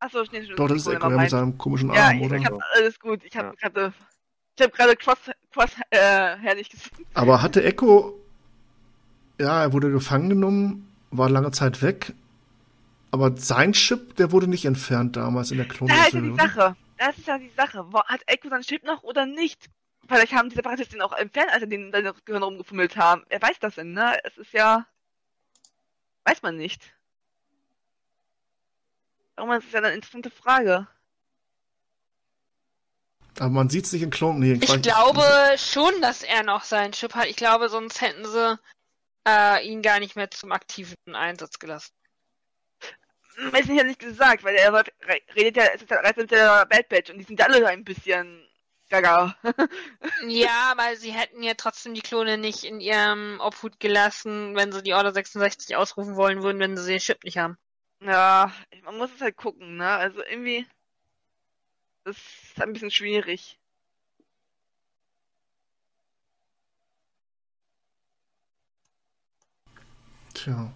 Achso, 0.00 0.24
nee, 0.32 0.38
äh, 0.38 0.54
doch, 0.54 0.68
das 0.68 0.78
ist 0.78 0.86
Echo, 0.88 1.08
ja, 1.10 1.16
mit 1.16 1.30
seinem 1.30 1.56
komischen 1.56 1.92
Ja, 1.92 2.08
Arm, 2.08 2.18
ich, 2.18 2.22
oder? 2.24 2.36
ich 2.36 2.46
hab 2.46 2.58
alles 2.74 3.00
gut. 3.00 3.24
Ich 3.24 3.36
hab 3.36 3.56
gerade, 3.56 3.92
ich 4.56 4.64
hab 4.64 4.72
gerade 4.72 4.96
Cross, 4.96 5.30
Cross, 5.52 5.76
äh, 5.90 6.36
herrlich 6.36 6.68
gesehen. 6.68 7.06
Aber 7.14 7.42
hatte 7.42 7.62
Echo, 7.64 8.18
ja, 9.40 9.62
er 9.62 9.72
wurde 9.72 9.90
gefangen 9.90 10.28
genommen, 10.28 10.92
war 11.10 11.30
lange 11.30 11.52
Zeit 11.52 11.80
weg, 11.82 12.12
aber 13.10 13.36
sein 13.36 13.72
Chip, 13.72 14.16
der 14.16 14.32
wurde 14.32 14.48
nicht 14.48 14.64
entfernt 14.64 15.16
damals 15.16 15.52
in 15.52 15.58
der 15.58 15.68
klon 15.68 15.88
Da 15.88 16.06
ist 16.06 16.12
ja 16.12 16.20
die 16.20 16.34
Sache. 16.34 16.76
Das 16.98 17.18
ist 17.18 17.26
ja 17.26 17.38
die 17.38 17.50
Sache. 17.56 17.84
Hat 18.06 18.20
Echo 18.26 18.48
sein 18.48 18.62
Chip 18.62 18.84
noch 18.84 19.02
oder 19.02 19.26
nicht? 19.26 19.70
Vielleicht 20.08 20.32
haben 20.32 20.48
die 20.50 20.56
Separatisten 20.56 21.00
auch 21.02 21.12
entfernt, 21.12 21.50
als 21.50 21.60
sie 21.62 21.68
den 21.68 21.92
in 21.92 22.04
das 22.04 22.24
Gehirn 22.24 22.42
rumgefummelt 22.42 22.96
haben. 22.96 23.24
Wer 23.28 23.40
weiß 23.40 23.58
das 23.60 23.76
denn, 23.76 23.92
ne? 23.92 24.18
Es 24.24 24.36
ist 24.36 24.52
ja. 24.52 24.86
Weiß 26.24 26.42
man 26.42 26.56
nicht. 26.56 26.82
Darum 29.36 29.52
ist 29.52 29.66
es 29.66 29.72
ja 29.72 29.78
eine 29.78 29.92
interessante 29.92 30.30
Frage. 30.30 30.86
Aber 33.38 33.50
man 33.50 33.68
sieht 33.68 33.84
es 33.86 33.92
nicht 33.92 34.02
in 34.02 34.10
Klon. 34.10 34.38
Nee, 34.38 34.58
Ich 34.60 34.82
glaube 34.82 35.24
schon, 35.58 36.00
dass 36.00 36.22
er 36.22 36.44
noch 36.44 36.62
seinen 36.62 36.92
Chip 36.92 37.14
hat. 37.14 37.26
Ich 37.26 37.36
glaube, 37.36 37.68
sonst 37.68 38.00
hätten 38.00 38.24
sie 38.24 38.58
äh, 39.26 39.66
ihn 39.66 39.82
gar 39.82 39.98
nicht 39.98 40.14
mehr 40.14 40.30
zum 40.30 40.52
aktiven 40.52 40.94
Einsatz 41.12 41.58
gelassen. 41.58 41.92
Hm, 43.34 43.54
Ist 43.54 43.68
ja 43.68 43.82
nicht 43.82 43.98
gesagt, 43.98 44.44
weil 44.44 44.54
er 44.54 44.72
re- 44.72 44.84
redet 45.34 45.56
ja, 45.56 45.64
es 45.74 45.82
ist 45.82 45.90
ja 45.90 46.00
mit 46.16 46.30
der 46.30 46.64
Bad 46.66 46.88
Batch 46.88 47.10
und 47.10 47.18
die 47.18 47.24
sind 47.24 47.40
alle 47.40 47.66
ein 47.66 47.82
bisschen 47.84 48.46
gaga. 48.90 49.36
Ja, 50.26 50.72
aber 50.72 50.96
sie 50.96 51.12
hätten 51.12 51.42
ja 51.42 51.54
trotzdem 51.54 51.94
die 51.94 52.00
Klone 52.00 52.38
nicht 52.38 52.64
in 52.64 52.80
ihrem 52.80 53.40
Obhut 53.40 53.80
gelassen, 53.80 54.54
wenn 54.56 54.72
sie 54.72 54.82
die 54.82 54.94
Order 54.94 55.12
66 55.12 55.76
ausrufen 55.76 56.16
wollen 56.16 56.42
würden, 56.42 56.58
wenn 56.60 56.76
sie 56.76 56.92
den 56.92 56.98
Chip 56.98 57.24
nicht 57.24 57.38
haben. 57.38 57.58
Ja, 58.00 58.52
man 58.84 58.98
muss 58.98 59.10
es 59.14 59.20
halt 59.20 59.36
gucken, 59.36 59.76
ne? 59.76 59.88
Also 59.88 60.22
irgendwie. 60.22 60.66
Das 62.04 62.16
ist 62.16 62.60
ein 62.62 62.72
bisschen 62.72 62.90
schwierig. 62.90 63.58
Tja. 70.34 70.72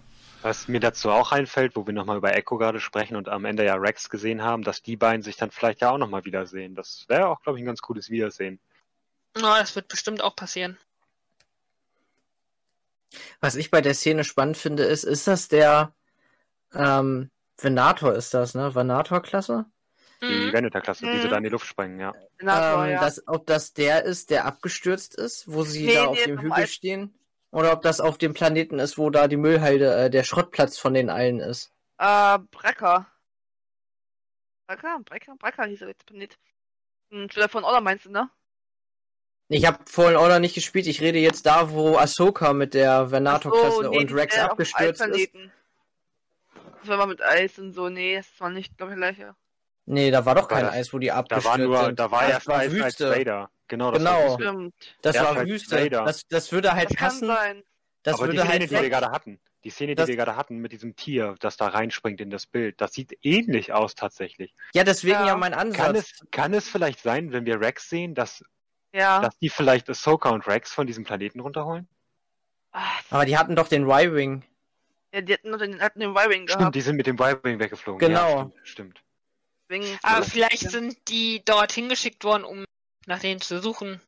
Was 0.49 0.67
mir 0.67 0.81
dazu 0.81 1.11
auch 1.11 1.31
einfällt, 1.31 1.77
wo 1.77 1.87
wir 1.87 1.93
nochmal 1.93 2.17
über 2.17 2.35
Echo 2.35 2.57
gerade 2.57 2.81
sprechen 2.81 3.17
und 3.17 3.29
am 3.29 3.45
Ende 3.45 3.67
ja 3.67 3.75
Rex 3.75 4.09
gesehen 4.09 4.43
haben, 4.43 4.63
dass 4.63 4.81
die 4.81 4.97
beiden 4.97 5.23
sich 5.23 5.37
dann 5.37 5.51
vielleicht 5.51 5.83
ja 5.83 5.91
auch 5.91 5.99
nochmal 5.99 6.25
wiedersehen. 6.25 6.75
Das 6.75 7.05
wäre 7.07 7.29
auch, 7.29 7.43
glaube 7.43 7.59
ich, 7.59 7.63
ein 7.63 7.67
ganz 7.67 7.83
cooles 7.83 8.09
Wiedersehen. 8.09 8.59
Ja, 9.37 9.59
das 9.59 9.77
wird 9.77 9.89
bestimmt 9.89 10.23
auch 10.23 10.35
passieren. 10.35 10.79
Was 13.43 13.57
ich 13.57 13.71
bei 13.71 13.83
der 13.83 13.93
Szene 13.93 14.25
spannend 14.25 14.57
finde, 14.57 14.85
ist, 14.85 15.05
ist 15.05 15.27
das 15.27 15.49
der 15.49 15.93
ähm, 16.73 17.31
Venator 17.59 18.15
ist 18.15 18.33
das, 18.33 18.55
ne? 18.55 18.75
Venator-Klasse? 18.75 19.67
Die 20.23 20.47
Mhm. 20.47 20.53
Venator-Klasse, 20.55 21.11
die 21.11 21.19
sie 21.19 21.27
Mhm. 21.27 21.31
da 21.31 21.37
in 21.37 21.45
die 21.45 21.51
Luft 21.51 21.67
sprengen, 21.67 22.01
ja. 22.01 22.15
Senator, 22.39 22.87
ähm, 22.87 22.93
ja. 22.93 23.01
das, 23.01 23.23
ob 23.29 23.47
das 23.47 23.75
der 23.75 24.05
ist, 24.05 24.31
der 24.31 24.47
abgestürzt 24.47 25.15
ist, 25.15 25.53
wo 25.53 25.65
sie 25.65 25.89
Nee, 25.89 25.95
da 25.95 26.07
auf 26.07 26.23
dem 26.23 26.41
Hügel 26.41 26.67
stehen? 26.67 27.15
Oder 27.51 27.73
ob 27.73 27.83
das 27.83 28.01
auf 28.01 28.19
dem 28.19 28.35
Planeten 28.35 28.79
ist, 28.79 28.99
wo 28.99 29.09
da 29.11 29.27
die 29.29 29.37
Müllhalde, 29.39 29.95
äh, 29.95 30.11
der 30.11 30.23
Schrottplatz 30.25 30.79
von 30.79 30.93
den 30.95 31.09
allen 31.11 31.41
ist. 31.41 31.73
Äh, 31.99 32.39
Brecker. 32.51 33.07
Brecker? 34.67 35.01
Brecker? 35.05 35.35
Brecker 35.39 35.65
hieß 35.65 35.83
er 35.83 35.89
jetzt 35.89 36.05
Planet. 36.07 36.39
Hm, 37.11 37.29
Schüler 37.31 37.49
von 37.49 37.65
Order 37.65 37.81
meinst 37.81 38.05
du, 38.05 38.11
ne? 38.11 38.29
Ich 39.51 39.65
habe 39.65 39.79
Fallen 39.87 40.17
Order 40.17 40.41
nicht 40.41 40.55
gespielt, 40.55 40.87
ich 40.87 41.01
rede 41.01 41.19
jetzt 41.19 41.47
da, 41.47 41.71
wo 41.71 41.97
Ahsoka 41.97 42.53
mit 42.53 42.75
der 42.75 43.11
Venator-Klasse 43.11 43.85
so, 43.85 43.91
nee, 43.91 43.97
und 43.99 44.13
Rex 44.13 44.35
dem 44.35 44.45
abgestürzt 44.45 45.01
ist. 45.01 45.31
Das 46.81 46.89
war 46.89 46.99
mal 46.99 47.07
mit 47.07 47.23
Eis 47.23 47.59
und 47.59 47.73
so. 47.73 47.89
Nee, 47.89 48.17
das 48.17 48.29
war 48.39 48.51
nicht, 48.51 48.77
glaube 48.77 48.93
ich, 48.93 48.99
gleiche. 48.99 49.35
Nee, 49.87 50.11
da 50.11 50.27
war 50.27 50.35
doch 50.35 50.49
kein 50.49 50.67
das- 50.67 50.75
Eis, 50.75 50.93
wo 50.93 50.99
die 50.99 51.07
Da 51.07 51.15
abgestürzt 51.15 51.47
war 51.47 51.59
nur, 51.59 51.85
sind. 51.87 51.99
da 51.99 52.11
war 52.11 52.29
war 52.47 52.59
Eis 52.59 52.83
als. 52.83 53.01
Vader. 53.01 53.51
Genau, 53.69 53.91
das 53.91 53.99
Genau. 53.99 54.11
war 54.11 54.29
Wüste. 54.39 54.43
Stimmt. 54.43 54.75
Das 55.03 55.19
war 55.21 55.35
halt 55.37 55.49
Wüste. 55.49 55.91
Das, 55.91 56.27
das 56.29 56.53
würde 56.53 56.73
halt 56.73 56.91
Das 56.91 56.97
kann 56.97 57.09
passen. 57.09 57.27
sein. 57.29 57.63
Das 58.03 58.15
Aber 58.15 58.29
die 58.29 58.33
würde 58.39 58.49
Szene, 58.49 58.61
halt 58.61 58.71
die 58.71 58.75
wir 58.83 58.89
gerade 58.91 59.11
hatten. 59.11 59.41
Die 59.65 59.71
Szene, 59.71 59.93
die 59.93 59.95
Das- 59.97 60.09
wir 60.09 60.17
gerade 60.17 60.37
hatten 60.37 60.59
mit 60.59 60.73
diesem 60.73 60.95
Tier, 60.97 61.35
das 61.41 61.57
da 61.57 61.67
reinspringt 61.69 62.21
in 62.21 62.31
das 62.31 62.47
Bild, 62.47 62.81
das 62.81 62.93
sieht 62.93 63.19
ähnlich 63.23 63.73
aus 63.73 63.95
tatsächlich. 63.95 64.55
Ja, 64.73 64.85
deswegen 64.85 65.15
ja, 65.15 65.27
Ja. 65.27 65.37
mein 65.37 65.53
Ansatz. 65.53 65.77
Kann 65.85 65.97
es, 65.97 66.13
kann 66.31 66.55
es 66.55 66.69
vielleicht 66.69 67.01
sein, 67.01 67.33
wenn 67.33 67.45
wir 67.45 67.61
Rex 67.61 67.89
sehen, 67.91 68.15
dass, 68.15 68.43
Ja. 68.93 69.21
dass 69.21 69.37
die 69.39 69.49
vielleicht 69.51 69.91
Ahsoka 69.91 70.31
und 70.31 70.47
Rex 70.47 70.73
von 70.73 70.87
diesem 70.87 71.05
Planeten 71.05 71.41
runterholen? 71.41 71.89
Ah, 72.73 72.85
Aber 73.11 73.25
die 73.27 73.37
hatten 73.37 73.57
doch 73.57 73.69
den 73.69 73.85
Y-Wing. 73.89 74.45
ja, 75.13 75.21
die 75.23 75.33
hatten, 75.35 75.59
den, 75.59 75.81
hatten 75.83 76.01
den 76.01 76.11
Y-Wing 76.11 76.47
Stimmt, 76.47 76.59
gehabt. 76.61 76.75
die 76.77 76.81
sind 76.81 76.97
mit 76.97 77.07
dem 77.07 77.17
Y-Wing 77.19 77.59
weggeflogen. 77.59 77.99
Genau. 77.99 78.39
Ja, 78.39 78.51
stimmt, 78.63 79.03
stimmt. 79.71 79.99
Aber 80.05 80.23
vielleicht 80.25 80.71
sind 80.71 80.97
die 81.09 81.43
dorthin 81.45 81.89
geschickt 81.89 82.23
worden, 82.25 82.45
um 82.45 82.65
nach 83.09 83.18
denen 83.21 83.40
zu 83.40 83.61
suchen. 83.61 84.01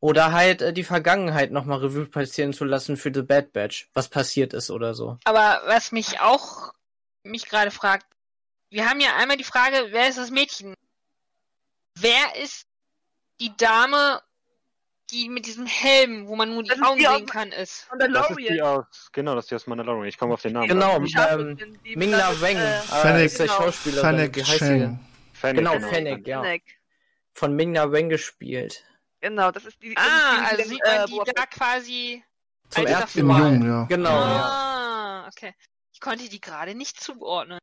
Oder 0.00 0.32
halt 0.32 0.62
äh, 0.62 0.72
die 0.72 0.84
Vergangenheit 0.84 1.50
nochmal 1.50 1.78
Revue 1.78 2.06
passieren 2.06 2.52
zu 2.52 2.64
lassen 2.64 2.96
für 2.96 3.12
The 3.12 3.22
Bad 3.22 3.52
Batch, 3.52 3.88
was 3.94 4.08
passiert 4.08 4.52
ist 4.54 4.70
oder 4.70 4.94
so. 4.94 5.18
Aber 5.24 5.60
was 5.66 5.92
mich 5.92 6.20
auch 6.20 6.72
mich 7.24 7.48
gerade 7.48 7.70
fragt, 7.70 8.06
wir 8.70 8.88
haben 8.88 9.00
ja 9.00 9.16
einmal 9.16 9.36
die 9.36 9.44
Frage, 9.44 9.88
wer 9.90 10.08
ist 10.08 10.18
das 10.18 10.30
Mädchen? 10.30 10.74
Wer 11.98 12.36
ist 12.42 12.66
die 13.40 13.56
Dame, 13.56 14.22
die 15.10 15.28
mit 15.28 15.46
diesem 15.46 15.66
Helm, 15.66 16.28
wo 16.28 16.36
man 16.36 16.50
nur 16.54 16.62
die 16.62 16.68
Das 16.68 16.82
Augen 16.82 16.98
die 16.98 17.08
aus- 17.08 17.16
sehen 17.16 17.26
kann, 17.26 17.48
ist? 17.50 17.56
Das 17.58 17.70
ist 17.70 17.86
die 17.90 17.98
Mandalorian. 17.98 18.60
aus, 18.60 19.08
genau, 19.12 19.34
das 19.34 19.44
ist 19.46 19.50
die 19.50 19.54
aus 19.56 19.66
Mandalorian. 19.66 20.06
Ich 20.08 20.18
komme 20.18 20.34
auf 20.34 20.42
den 20.42 20.52
Namen. 20.52 20.68
Genau, 20.68 20.96
ähm, 20.96 21.78
Ming-La 21.96 22.30
äh, 22.30 22.34
äh, 22.34 22.80
Fennec- 22.82 23.24
ist 23.24 23.38
der 23.40 23.46
genau. 23.46 23.58
Schauspielerin. 23.58 24.32
Fennec? 24.32 24.46
Fennec, 25.32 25.56
Genau, 25.56 25.80
Fennec, 25.88 26.26
ja. 26.26 26.42
Fennec. 26.42 26.62
Von 27.38 27.54
Ming-La 27.54 27.92
Weng 27.92 28.08
gespielt. 28.08 28.84
Genau, 29.20 29.52
das 29.52 29.64
ist 29.64 29.80
die. 29.80 29.96
Ah, 29.96 30.44
also 30.48 30.68
sieht 30.68 30.84
man 30.84 31.02
äh, 31.02 31.06
die 31.06 31.32
da 31.36 31.46
quasi 31.46 32.24
Zum 32.68 32.86
ersten. 32.86 33.20
Jungen, 33.20 33.64
ja. 33.64 33.84
Genau, 33.84 34.10
ja. 34.10 34.42
Ah, 34.42 35.28
okay. 35.28 35.54
Ich 35.92 36.00
konnte 36.00 36.28
die 36.28 36.40
gerade 36.40 36.74
nicht 36.74 37.00
zuordnen. 37.00 37.60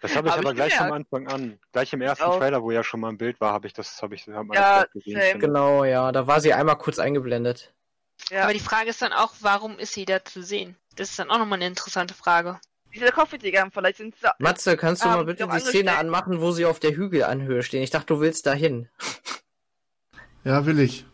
Das 0.00 0.14
habe 0.14 0.28
ich 0.28 0.34
aber 0.34 0.50
ich 0.50 0.56
gleich 0.56 0.80
am 0.80 0.92
Anfang 0.92 1.26
an. 1.26 1.58
Gleich 1.72 1.92
im 1.94 2.00
ersten 2.00 2.22
Auch. 2.22 2.38
Trailer, 2.38 2.62
wo 2.62 2.70
ja 2.70 2.84
schon 2.84 3.00
mal 3.00 3.08
ein 3.08 3.18
Bild 3.18 3.40
war, 3.40 3.52
habe 3.52 3.66
ich 3.66 3.72
das, 3.72 4.00
habe 4.02 4.14
ich, 4.14 4.26
Ja, 4.26 4.84
das 4.84 4.92
gesehen. 4.92 5.40
Genau, 5.40 5.82
ja. 5.82 6.12
Da 6.12 6.28
war 6.28 6.40
sie 6.40 6.54
einmal 6.54 6.78
kurz 6.78 7.00
eingeblendet. 7.00 7.74
Ja. 8.30 8.44
Aber 8.44 8.52
die 8.52 8.60
Frage 8.60 8.90
ist 8.90 9.02
dann 9.02 9.12
auch, 9.12 9.34
warum 9.40 9.80
ist 9.80 9.94
sie 9.94 10.04
da 10.04 10.24
zu 10.24 10.44
sehen? 10.44 10.76
Das 10.94 11.10
ist 11.10 11.18
dann 11.18 11.30
auch 11.30 11.38
nochmal 11.38 11.58
eine 11.58 11.66
interessante 11.66 12.14
Frage. 12.14 12.60
Diese 12.96 13.12
Kopfhörer, 13.12 13.70
vielleicht 13.70 13.98
sind 13.98 14.16
sie. 14.16 14.26
Matze, 14.38 14.74
kannst 14.78 15.04
du 15.04 15.08
Ah, 15.08 15.16
mal 15.16 15.24
bitte 15.26 15.46
die 15.46 15.60
Szene 15.60 15.98
anmachen, 15.98 16.40
wo 16.40 16.50
sie 16.52 16.64
auf 16.64 16.80
der 16.80 16.96
Hügelanhöhe 16.96 17.62
stehen? 17.62 17.82
Ich 17.82 17.90
dachte, 17.90 18.06
du 18.06 18.20
willst 18.20 18.46
dahin. 18.46 18.88
Ja, 20.44 20.64
will 20.64 20.80
ich. 20.80 21.04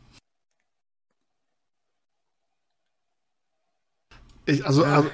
Ich, 4.47 4.65
also, 4.65 4.85
Ja. 4.85 4.97
also, 4.97 5.11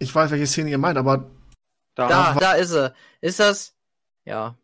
ich 0.00 0.12
weiß, 0.12 0.32
welche 0.32 0.46
Szene 0.48 0.70
ihr 0.70 0.78
meint, 0.78 0.98
aber 0.98 1.30
Da, 1.94 2.08
Da, 2.08 2.34
da 2.34 2.52
ist 2.54 2.70
sie. 2.70 2.92
Ist 3.20 3.38
das? 3.40 3.74
Ja. 4.24 4.56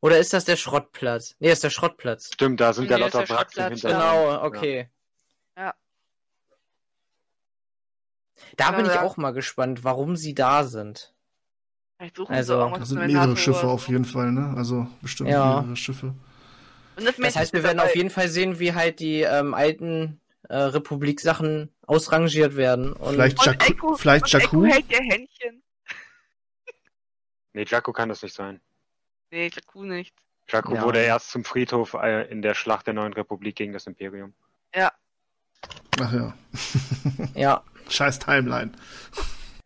Oder 0.00 0.18
ist 0.18 0.32
das 0.32 0.44
der 0.44 0.56
Schrottplatz? 0.56 1.34
Nee, 1.40 1.50
ist 1.50 1.64
der 1.64 1.70
Schrottplatz. 1.70 2.32
Stimmt, 2.32 2.60
da 2.60 2.72
sind 2.72 2.90
ja 2.90 2.96
Nee, 2.96 3.04
lauter 3.04 3.24
der 3.24 3.28
Wracks 3.36 3.56
im 3.56 3.62
Schrottplatz, 3.62 3.80
Hintergrund. 3.80 4.02
Genau, 4.28 4.44
okay. 4.44 4.88
Ja. 5.56 5.74
Da 8.56 8.70
bin 8.72 8.86
ich 8.86 8.94
ja. 8.94 9.02
auch 9.02 9.16
mal 9.16 9.32
gespannt, 9.32 9.84
warum 9.84 10.16
sie 10.16 10.34
da 10.34 10.64
sind. 10.64 11.14
Vielleicht 11.96 12.16
suchen 12.16 12.34
Also, 12.34 12.70
das 12.76 12.88
sind 12.88 12.98
mehrere 13.06 13.28
NATO 13.28 13.36
Schiffe 13.36 13.66
auf 13.66 13.88
jeden 13.88 14.04
Fall, 14.04 14.32
ne? 14.32 14.54
Also 14.56 14.86
bestimmt 15.00 15.30
Ja. 15.30 15.60
mehrere 15.60 15.76
Schiffe. 15.76 16.14
Und 16.96 17.04
das, 17.04 17.16
Das 17.16 17.36
heißt, 17.36 17.52
wir 17.52 17.62
werden 17.62 17.80
auf 17.80 17.94
jeden 17.96 18.10
Fall 18.10 18.28
sehen, 18.28 18.58
wie 18.58 18.72
halt 18.74 19.00
die 19.00 19.22
ähm, 19.22 19.54
alten 19.54 20.20
äh, 20.48 20.56
Republik-Sachen 20.56 21.70
ausrangiert 21.86 22.56
werden. 22.56 22.92
Und 22.92 23.14
Vielleicht 23.14 23.38
Und 23.38 23.46
Jakku, 23.46 23.64
Echo, 23.72 23.96
vielleicht 23.96 24.24
und 24.24 24.32
Jakku. 24.32 24.64
Echo 24.64 24.74
hält 24.74 24.90
ihr 24.92 24.98
Händchen. 25.00 25.62
Nee, 27.52 27.64
Jakku 27.68 27.92
kann 27.92 28.08
das 28.08 28.22
nicht 28.22 28.34
sein. 28.34 28.60
Nee, 29.30 29.50
Jakku 29.52 29.84
nicht. 29.84 30.14
Jakku 30.48 30.74
Ja. 30.74 30.82
wurde 30.82 31.00
erst 31.00 31.30
zum 31.30 31.44
Friedhof 31.44 31.94
äh, 31.94 32.28
in 32.30 32.42
der 32.42 32.54
Schlacht 32.54 32.86
der 32.86 32.94
neuen 32.94 33.12
Republik 33.12 33.56
gegen 33.56 33.72
das 33.72 33.86
Imperium. 33.86 34.34
Ja. 34.74 34.92
Ach 36.00 36.12
ja. 36.12 36.34
ja, 37.34 37.62
Scheiß 37.88 38.18
Timeline. 38.18 38.72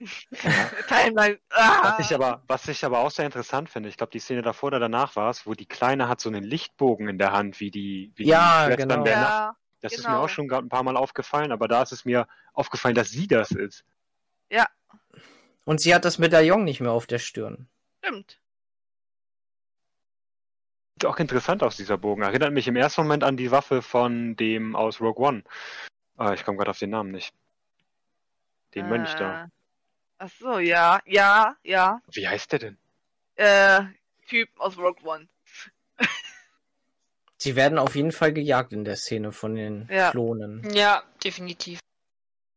Timeline. 0.89 1.39
Ah. 1.51 1.97
Was 1.99 2.07
ich 2.07 2.15
aber, 2.15 2.43
was 2.47 2.69
ich 2.69 2.85
aber 2.85 3.01
auch 3.01 3.11
sehr 3.11 3.27
interessant 3.27 3.69
finde, 3.69 3.89
ich 3.89 3.97
glaube, 3.97 4.13
die 4.13 4.21
Szene 4.21 4.43
davor 4.43 4.69
oder 4.69 4.79
danach 4.81 5.17
war 5.17 5.31
es, 5.31 5.47
wo 5.47 5.55
die 5.55 5.67
Kleine 5.67 6.09
hat 6.09 6.21
so 6.21 6.29
einen 6.29 6.45
Lichtbogen 6.45 7.09
in 7.09 7.19
der 7.19 7.33
Hand, 7.33 7.59
wie 7.61 7.71
die, 7.71 8.13
wie 8.15 8.27
Ja, 8.27 8.67
die 8.69 8.75
Schwestern 8.75 8.89
genau. 8.91 9.05
der 9.05 9.17
Nacht. 9.21 9.31
ja, 9.31 9.57
Das 9.81 9.93
ist 9.93 10.05
mir 10.05 10.11
genau. 10.11 10.25
auch 10.25 10.29
schon 10.29 10.47
gerade 10.49 10.67
ein 10.67 10.69
paar 10.69 10.83
Mal 10.85 10.97
aufgefallen, 10.97 11.51
aber 11.53 11.67
da 11.69 11.83
ist 11.83 11.93
es 11.93 12.05
mir 12.05 12.29
aufgefallen, 12.53 12.95
dass 12.95 13.11
sie 13.11 13.27
das 13.27 13.51
ist. 13.51 13.85
und 15.65 15.81
sie 15.83 15.95
hat 15.95 16.05
das 16.07 16.19
Medaillon 16.19 16.65
nicht 16.65 16.81
mehr 16.81 16.93
auf 16.93 17.07
der 17.07 17.19
Stirn. 17.19 17.69
stimmt. 18.05 18.39
Sieht 20.95 21.05
auch 21.07 21.19
interessant 21.19 21.63
aus, 21.63 21.77
dieser 21.77 21.99
Bogen. 21.99 22.23
Erinnert 22.23 22.53
mich 22.53 22.67
im 22.67 22.75
ersten 22.75 23.03
Moment 23.03 23.23
an 23.23 23.37
die 23.37 23.51
Waffe 23.51 23.83
von 23.83 24.35
dem 24.37 24.75
aus 24.75 25.01
Rogue 25.01 25.25
One. 25.27 25.45
Ah, 26.17 26.33
ich 26.33 26.45
komme 26.45 26.57
gerade 26.57 26.71
auf 26.71 26.79
den 26.79 26.91
Namen 26.91 27.11
nicht. 27.13 27.35
Den 28.79 28.89
Mönch 28.89 29.15
da. 29.15 29.45
Äh, 29.45 29.49
Ach 30.19 30.31
so, 30.39 30.59
ja, 30.59 31.01
ja, 31.07 31.57
ja. 31.63 32.01
Wie 32.13 32.27
heißt 32.27 32.51
der 32.53 32.59
denn? 32.59 32.79
Äh, 33.37 33.83
Typ 34.29 34.49
aus 34.59 34.77
Rogue 34.77 35.03
One. 35.05 35.29
Sie 37.39 37.55
werden 37.55 37.79
auf 37.79 37.95
jeden 37.95 38.13
Fall 38.13 38.33
gejagt 38.33 38.73
in 38.73 38.85
der 38.85 38.97
Szene 38.97 39.31
von 39.33 39.55
den 39.55 39.89
Ja. 39.91 40.11
Klonen. 40.11 40.69
Ja, 40.75 41.03
definitiv. 41.23 41.79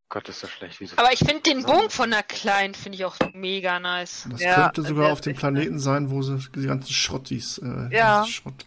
Gott, 0.10 0.28
ist 0.28 0.44
das 0.44 0.50
schlecht. 0.52 0.80
Wieso? 0.82 0.98
Aber 0.98 1.14
ich 1.14 1.20
finde 1.20 1.42
den 1.42 1.64
Bogen 1.64 1.90
von 1.90 2.10
der 2.12 2.24
Kleinen 2.24 2.74
finde 2.74 2.98
ich 2.98 3.06
auch 3.06 3.16
mega 3.34 3.80
nice. 3.80 4.28
Das 4.30 4.42
Ja, 4.42 4.64
könnte 4.64 4.82
sogar 4.84 5.12
auf 5.14 5.22
dem 5.22 5.36
Planeten 5.36 5.80
sein, 5.80 6.10
wo 6.12 6.22
sie 6.22 6.38
die 6.56 6.66
ganzen 6.68 6.92
Schrottis. 6.92 7.60
Äh, 7.60 7.88
Ja. 7.96 8.26
Schrott. 8.26 8.66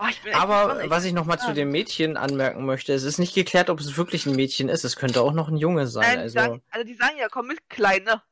Oh, 0.00 0.04
Aber 0.34 0.68
gespannt, 0.68 0.90
was 0.90 1.04
ich 1.04 1.12
nochmal 1.12 1.38
zu 1.38 1.52
dem 1.52 1.70
Mädchen 1.70 2.16
anmerken 2.16 2.64
möchte, 2.64 2.94
es 2.94 3.02
ist 3.02 3.18
nicht 3.18 3.34
geklärt, 3.34 3.68
ob 3.68 3.80
es 3.80 3.96
wirklich 3.98 4.24
ein 4.26 4.34
Mädchen 4.34 4.68
ist. 4.70 4.84
Es 4.84 4.96
könnte 4.96 5.20
auch 5.20 5.32
noch 5.32 5.48
ein 5.48 5.56
Junge 5.56 5.86
sein. 5.86 6.02
Nein, 6.06 6.16
die 6.16 6.22
Also, 6.22 6.34
sagen, 6.38 6.62
also 6.70 6.86
die 6.86 6.94
sagen 6.94 7.16
ja, 7.18 7.28
komm 7.30 7.48
mit, 7.48 7.68
Kleine. 7.68 8.22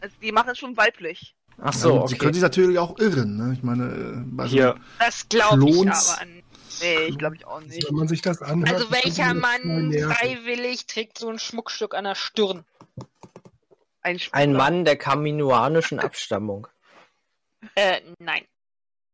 Also 0.00 0.16
die 0.22 0.32
machen 0.32 0.50
es 0.50 0.58
schon 0.58 0.76
weiblich. 0.78 1.36
ach 1.58 1.66
Ja, 1.74 1.78
so, 1.78 2.00
gut, 2.00 2.08
Sie 2.08 2.16
können 2.16 2.28
okay. 2.30 2.34
sich 2.34 2.42
natürlich 2.42 2.78
auch 2.78 2.98
irren, 2.98 3.36
ne? 3.36 3.52
Ich 3.52 3.62
meine, 3.62 3.84
äh, 3.84 4.22
bei 4.24 4.44
so 4.46 4.50
Hier, 4.50 4.76
Das 4.98 5.28
glaube 5.28 5.68
ich 5.68 5.76
aber 5.88 6.20
an. 6.22 6.42
Nee, 6.80 6.96
ich 7.08 7.18
glaube 7.18 7.36
ich 7.36 7.44
auch 7.46 7.60
nicht. 7.60 7.86
Wenn 7.86 7.96
man 7.96 8.08
sich 8.08 8.22
das 8.22 8.40
anhört. 8.40 8.72
Also 8.72 8.90
welcher 8.90 9.34
Mann 9.34 9.92
freiwillig 9.92 10.86
trägt 10.86 11.18
so 11.18 11.28
ein 11.28 11.38
Schmuckstück 11.38 11.94
an 11.94 12.04
der 12.04 12.14
Stirn? 12.14 12.64
Ein, 14.00 14.18
Ein. 14.32 14.54
Mann 14.54 14.86
der 14.86 14.96
kaminoanischen 14.96 16.00
Abstammung. 16.00 16.66
Äh, 17.74 18.00
nein. 18.18 18.44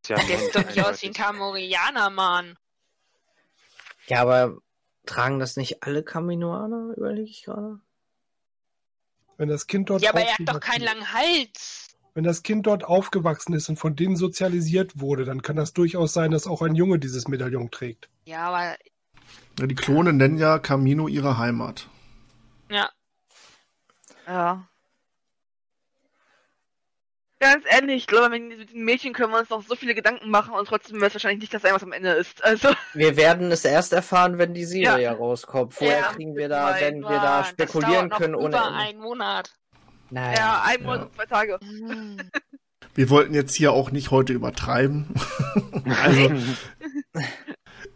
Ja, 0.09 0.17
Der 0.17 0.39
sieht 0.39 0.55
doch 0.55 0.65
nicht 0.67 0.81
aus 0.81 1.03
wie 1.03 1.07
ein 1.07 1.11
eindeutig. 1.11 1.15
Kamorianer, 1.15 2.11
Mann. 2.11 2.59
Ja, 4.07 4.23
aber 4.23 4.59
tragen 5.05 5.39
das 5.39 5.57
nicht 5.57 5.83
alle 5.83 6.03
Kaminoaner, 6.03 6.95
überlege 6.97 7.29
ich 7.31 7.45
gerade. 7.45 7.81
Wenn 9.37 9.49
das 9.49 9.67
Kind 9.67 9.91
dort 9.91 10.03
Ja, 10.03 10.11
aber 10.11 10.21
er 10.21 10.33
hat 10.33 10.41
doch 10.41 10.55
aufgewachsen- 10.55 10.61
keinen 10.73 10.85
langen 10.85 11.13
Hals. 11.13 11.83
Wenn 12.15 12.25
das 12.25 12.43
Kind 12.43 12.67
dort 12.67 12.83
aufgewachsen 12.85 13.53
ist 13.53 13.69
und 13.69 13.77
von 13.79 13.95
denen 13.95 14.17
sozialisiert 14.17 14.99
wurde, 15.01 15.25
dann 15.27 15.43
kann 15.43 15.57
das 15.57 15.75
durchaus 15.75 16.15
sein, 16.15 16.31
dass 16.31 16.47
auch 16.47 16.63
ein 16.63 16.75
Junge 16.75 16.99
dieses 16.99 17.29
Medaillon 17.29 17.71
trägt. 17.71 18.09
Ja, 18.25 18.49
aber 18.49 18.77
Ja, 19.59 19.67
die 19.67 19.75
Klone 19.75 20.13
nennen 20.15 20.39
ja 20.39 20.59
Camino 20.59 21.09
ihre 21.09 21.37
Heimat. 21.39 21.89
ja. 22.71 22.91
Ja. 24.27 24.67
Ganz 27.39 27.65
ehrlich, 27.69 27.97
ich 27.97 28.07
glaube, 28.07 28.31
mit 28.31 28.57
mit 28.59 28.73
den 28.73 28.85
Mädchen 28.85 29.13
können 29.13 29.31
wir 29.33 29.39
uns 29.41 29.51
noch 29.51 29.63
so 29.63 29.75
viele 29.77 29.95
Gedanken 29.95 30.31
machen 30.31 30.55
und 30.55 30.67
trotzdem 30.67 31.01
wird 31.01 31.11
es 31.11 31.15
wahrscheinlich 31.17 31.41
nicht 31.41 31.53
das 31.53 31.61
sein, 31.63 31.75
was 31.75 31.83
am 31.83 31.93
Ende 31.93 32.11
ist. 32.13 32.43
Also, 32.43 32.71
Wir 32.95 33.17
werden 33.19 33.53
es 33.53 33.65
erst 33.67 33.93
erfahren, 33.93 34.39
wenn 34.39 34.55
die 34.55 34.65
Serie 34.65 35.03
Ja. 35.03 35.13
rauskommt. 35.13 35.75
Vorher 35.75 35.99
Ja, 36.01 36.13
kriegen 36.13 36.35
wir 36.35 36.49
da, 36.49 36.75
wenn 36.81 37.03
wir 37.03 37.21
da 37.21 37.45
spekulieren 37.45 38.09
können 38.09 38.35
ohne 38.35 38.49
über 38.57 38.73
einen 38.75 39.01
Monat. 39.01 39.51
Nein. 40.09 40.35
ja, 40.37 40.63
ein 40.65 40.83
Monat 40.83 40.99
Ja. 41.01 41.05
und 41.05 41.15
zwei 41.15 41.27
Tage. 41.27 41.59
Wir 42.95 43.11
wollten 43.11 43.35
jetzt 43.35 43.55
hier 43.55 43.73
auch 43.73 43.91
nicht 43.91 44.11
heute 44.11 44.33
übertreiben. 44.33 45.13
also, 46.03 46.33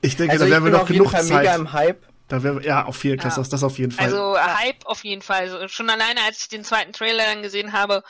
ich 0.03 0.17
denke, 0.17 0.33
Also 0.33 0.45
da 0.45 0.51
werden 0.51 0.65
wir 0.65 0.73
noch 0.73 0.87
genug 0.87 1.11
Fall 1.11 1.25
mega 1.25 1.43
Zeit. 1.45 1.59
im 1.59 1.73
Hype. 1.73 2.07
Da 2.29 2.43
werden 2.43 2.61
wir, 2.61 2.67
ja, 2.67 2.85
auf 2.85 3.03
jeden 3.05 3.19
Fall, 3.21 3.31
Ja. 3.31 3.37
das, 3.37 3.49
das 3.49 3.65
auf 3.65 3.79
jeden 3.79 3.93
Fall. 3.93 4.05
Also 4.07 4.37
Hype 4.39 4.85
auf 4.85 5.03
jeden 5.05 5.23
Fall. 5.23 5.41
Also, 5.41 5.69
schon 5.69 5.89
alleine, 5.89 6.21
als 6.27 6.41
ich 6.43 6.49
den 6.49 6.65
zweiten 6.65 6.93
Trailer 6.93 7.25
dann 7.25 7.43
gesehen 7.43 7.73
habe, 7.73 8.03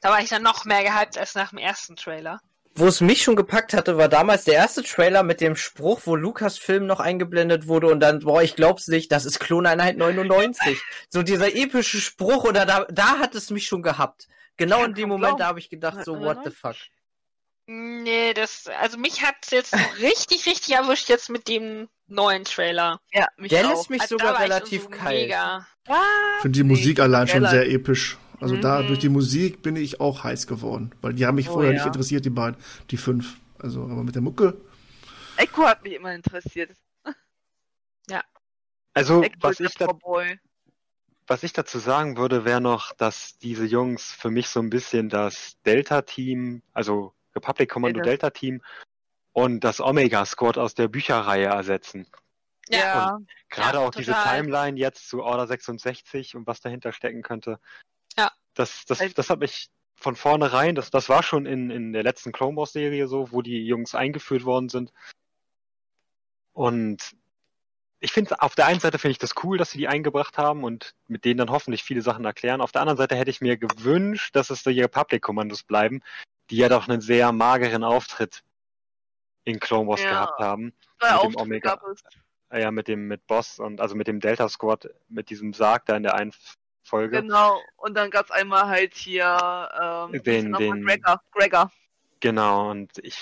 da 0.00 0.10
war 0.10 0.20
ich 0.20 0.28
dann 0.28 0.42
noch 0.42 0.64
mehr 0.64 0.82
gehypt 0.82 1.18
als 1.18 1.34
nach 1.34 1.50
dem 1.50 1.58
ersten 1.58 1.96
Trailer. 1.96 2.40
Wo 2.74 2.86
es 2.86 3.00
mich 3.00 3.22
schon 3.22 3.34
gepackt 3.34 3.74
hatte, 3.74 3.98
war 3.98 4.08
damals 4.08 4.44
der 4.44 4.54
erste 4.54 4.82
Trailer 4.82 5.22
mit 5.24 5.40
dem 5.40 5.56
Spruch, 5.56 6.02
wo 6.04 6.14
Lukas 6.14 6.56
Film 6.56 6.86
noch 6.86 7.00
eingeblendet 7.00 7.66
wurde 7.66 7.88
und 7.88 8.00
dann, 8.00 8.20
boah, 8.20 8.42
ich 8.42 8.54
glaub's 8.54 8.86
nicht, 8.86 9.10
das 9.10 9.24
ist 9.26 9.40
Kloneinheit 9.40 9.96
99. 9.96 10.80
so 11.08 11.22
dieser 11.22 11.54
epische 11.54 11.98
Spruch 12.00 12.44
oder 12.44 12.66
da, 12.66 12.86
da 12.88 13.18
hat 13.18 13.34
es 13.34 13.50
mich 13.50 13.66
schon 13.66 13.82
gehabt. 13.82 14.28
Genau 14.56 14.80
Ja, 14.80 14.84
in 14.86 14.94
dem 14.94 15.08
Moment, 15.08 15.40
da 15.40 15.46
habe 15.46 15.58
ich 15.58 15.68
gedacht, 15.68 16.04
so, 16.04 16.20
what 16.20 16.38
the 16.44 16.50
fuck. 16.50 16.76
Nee, 17.66 18.34
das, 18.34 18.66
also 18.80 18.98
mich 18.98 19.22
hat's 19.22 19.50
jetzt 19.50 19.74
richtig, 20.00 20.46
richtig 20.46 20.74
erwischt 20.74 21.08
jetzt 21.08 21.28
mit 21.28 21.48
dem 21.48 21.88
neuen 22.06 22.44
Trailer. 22.44 23.00
Ja, 23.12 23.26
mich 23.36 23.50
Der 23.50 23.66
auch. 23.66 23.70
lässt 23.70 23.90
mich 23.90 24.02
Also, 24.02 24.18
sogar 24.18 24.40
relativ 24.40 24.84
so 24.84 24.88
kalt. 24.90 25.20
Mega. 25.22 25.66
Ich 25.88 26.42
finde 26.42 26.58
die 26.58 26.64
Musik 26.64 27.00
allein 27.00 27.26
schon 27.26 27.46
sehr 27.46 27.68
episch. 27.68 28.16
Also 28.40 28.56
da 28.56 28.82
Mhm. 28.82 28.86
durch 28.88 28.98
die 29.00 29.08
Musik 29.08 29.62
bin 29.62 29.76
ich 29.76 30.00
auch 30.00 30.24
heiß 30.24 30.46
geworden, 30.46 30.92
weil 31.02 31.12
die 31.12 31.26
haben 31.26 31.34
mich 31.34 31.48
Oh, 31.50 31.54
vorher 31.54 31.72
ja. 31.72 31.78
nicht 31.78 31.86
interessiert, 31.86 32.24
die 32.24 32.30
beiden, 32.30 32.56
die 32.90 32.96
fünf. 32.96 33.36
Also 33.58 33.82
aber 33.84 34.02
mit 34.02 34.14
der 34.14 34.22
Mucke, 34.22 34.58
Echo 35.36 35.64
hat 35.64 35.82
mich 35.82 35.94
immer 35.94 36.14
interessiert. 36.14 36.70
Also, 38.92 39.22
Echo 39.22 39.36
was 39.40 39.60
ich, 39.60 39.74
da, 39.74 39.86
was 41.28 41.42
ich 41.44 41.52
dazu 41.52 41.78
sagen 41.78 42.16
würde, 42.16 42.44
wäre 42.44 42.60
noch, 42.60 42.92
dass 42.94 43.38
diese 43.38 43.64
Jungs 43.64 44.12
für 44.12 44.30
mich 44.30 44.48
so 44.48 44.58
ein 44.60 44.68
bisschen 44.68 45.08
das 45.08 45.56
Delta-Team, 45.64 46.62
also 46.72 47.14
Republic 47.36 47.70
Commando 47.70 48.00
Delta. 48.00 48.30
Delta-Team 48.30 48.62
und 49.32 49.60
das 49.60 49.80
Omega-Squad 49.80 50.58
aus 50.58 50.74
der 50.74 50.88
Bücherreihe 50.88 51.46
ersetzen. 51.46 52.08
Ja. 52.68 53.20
Gerade 53.48 53.78
Ja, 53.78 53.84
auch 53.86 53.90
diese 53.92 54.10
total. 54.12 54.42
Timeline 54.42 54.76
jetzt 54.78 55.08
zu 55.08 55.22
Order 55.22 55.46
66 55.46 56.34
und 56.34 56.48
was 56.48 56.60
dahinter 56.60 56.92
stecken 56.92 57.22
könnte. 57.22 57.60
Das, 58.60 58.84
das, 58.84 58.98
das 59.14 59.30
hat 59.30 59.40
mich 59.40 59.70
von 59.94 60.16
vornherein, 60.16 60.74
das, 60.74 60.90
das 60.90 61.08
war 61.08 61.22
schon 61.22 61.46
in, 61.46 61.70
in 61.70 61.94
der 61.94 62.02
letzten 62.02 62.30
Clone 62.30 62.56
Wars 62.56 62.72
Serie 62.72 63.08
so, 63.08 63.32
wo 63.32 63.40
die 63.40 63.64
Jungs 63.66 63.94
eingeführt 63.94 64.44
worden 64.44 64.68
sind. 64.68 64.92
Und 66.52 67.16
ich 68.00 68.12
finde, 68.12 68.40
auf 68.42 68.54
der 68.54 68.66
einen 68.66 68.80
Seite 68.80 68.98
finde 68.98 69.12
ich 69.12 69.18
das 69.18 69.32
cool, 69.44 69.56
dass 69.56 69.70
sie 69.70 69.78
die 69.78 69.88
eingebracht 69.88 70.36
haben 70.36 70.62
und 70.62 70.94
mit 71.08 71.24
denen 71.24 71.38
dann 71.38 71.50
hoffentlich 71.50 71.82
viele 71.82 72.02
Sachen 72.02 72.26
erklären. 72.26 72.60
Auf 72.60 72.72
der 72.72 72.82
anderen 72.82 72.98
Seite 72.98 73.14
hätte 73.14 73.30
ich 73.30 73.40
mir 73.40 73.56
gewünscht, 73.56 74.36
dass 74.36 74.50
es 74.50 74.62
die 74.62 74.80
Republic-Kommandos 74.80 75.62
bleiben, 75.62 76.02
die 76.50 76.56
ja 76.56 76.68
doch 76.68 76.86
einen 76.86 77.00
sehr 77.00 77.32
mageren 77.32 77.82
Auftritt 77.82 78.42
in 79.44 79.58
Clone 79.58 79.88
Wars 79.88 80.02
Ja. 80.02 80.10
gehabt 80.10 80.38
haben. 80.38 80.74
Mit 81.00 81.22
dem 81.22 81.36
Omega. 81.36 81.80
Ja, 82.52 82.70
mit 82.70 82.88
dem, 82.88 83.06
mit 83.06 83.26
Boss 83.26 83.58
und 83.58 83.80
also 83.80 83.94
mit 83.94 84.06
dem 84.06 84.20
Delta 84.20 84.48
Squad, 84.48 84.90
mit 85.08 85.30
diesem 85.30 85.54
Sarg 85.54 85.86
da 85.86 85.96
in 85.96 86.02
der 86.02 86.14
einen 86.14 86.32
Folge. 86.90 87.22
Genau. 87.22 87.60
Und 87.76 87.94
dann 87.94 88.10
gab's 88.10 88.30
einmal 88.30 88.66
halt 88.66 88.94
hier 88.94 89.70
ähm, 89.80 90.22
Den- 90.22 90.52
den- 90.52 90.84
Gregor. 90.84 91.22
Gregor. 91.32 91.72
Genau, 92.20 92.70
und 92.70 92.90
ich 92.98 93.18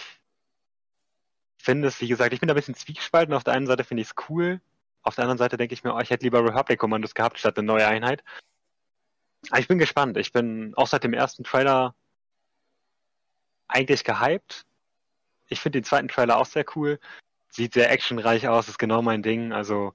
finde 1.59 1.87
es, 1.87 2.01
wie 2.01 2.09
gesagt, 2.09 2.33
ich 2.33 2.41
bin 2.41 2.49
da 2.49 2.55
ein 2.55 2.57
bisschen 2.57 2.75
zwiegespalten. 2.75 3.35
Auf 3.35 3.45
der 3.45 3.55
einen 3.55 3.67
Seite 3.67 3.85
finde 3.85 4.01
ich 4.03 4.09
es 4.09 4.15
cool, 4.29 4.61
auf 5.03 5.15
der 5.15 5.23
anderen 5.25 5.39
Seite 5.39 5.57
denke 5.57 5.75
ich 5.75 5.85
mir, 5.85 5.95
oh, 5.95 6.01
ich 6.01 6.11
hätte 6.11 6.25
lieber 6.25 6.45
Republic-Kommandos 6.45 7.15
gehabt 7.15 7.39
statt 7.39 7.57
eine 7.57 7.67
neue 7.67 7.87
Einheit. 7.87 8.25
Aber 9.51 9.61
ich 9.61 9.69
bin 9.69 9.79
gespannt. 9.79 10.17
Ich 10.17 10.33
bin 10.33 10.75
auch 10.77 10.89
seit 10.89 11.05
dem 11.05 11.15
ersten 11.15 11.45
Trailer 11.45 11.95
eigentlich 13.69 14.03
gehypt. 14.03 14.65
Ich 15.49 15.61
finde 15.61 15.79
den 15.81 15.85
zweiten 15.85 16.09
Trailer 16.09 16.39
auch 16.39 16.47
sehr 16.47 16.65
cool. 16.75 16.99
Sieht 17.51 17.75
sehr 17.75 17.91
actionreich 17.91 18.49
aus, 18.49 18.69
ist 18.69 18.79
genau 18.79 19.01
mein 19.01 19.23
Ding. 19.23 19.53
Also 19.53 19.95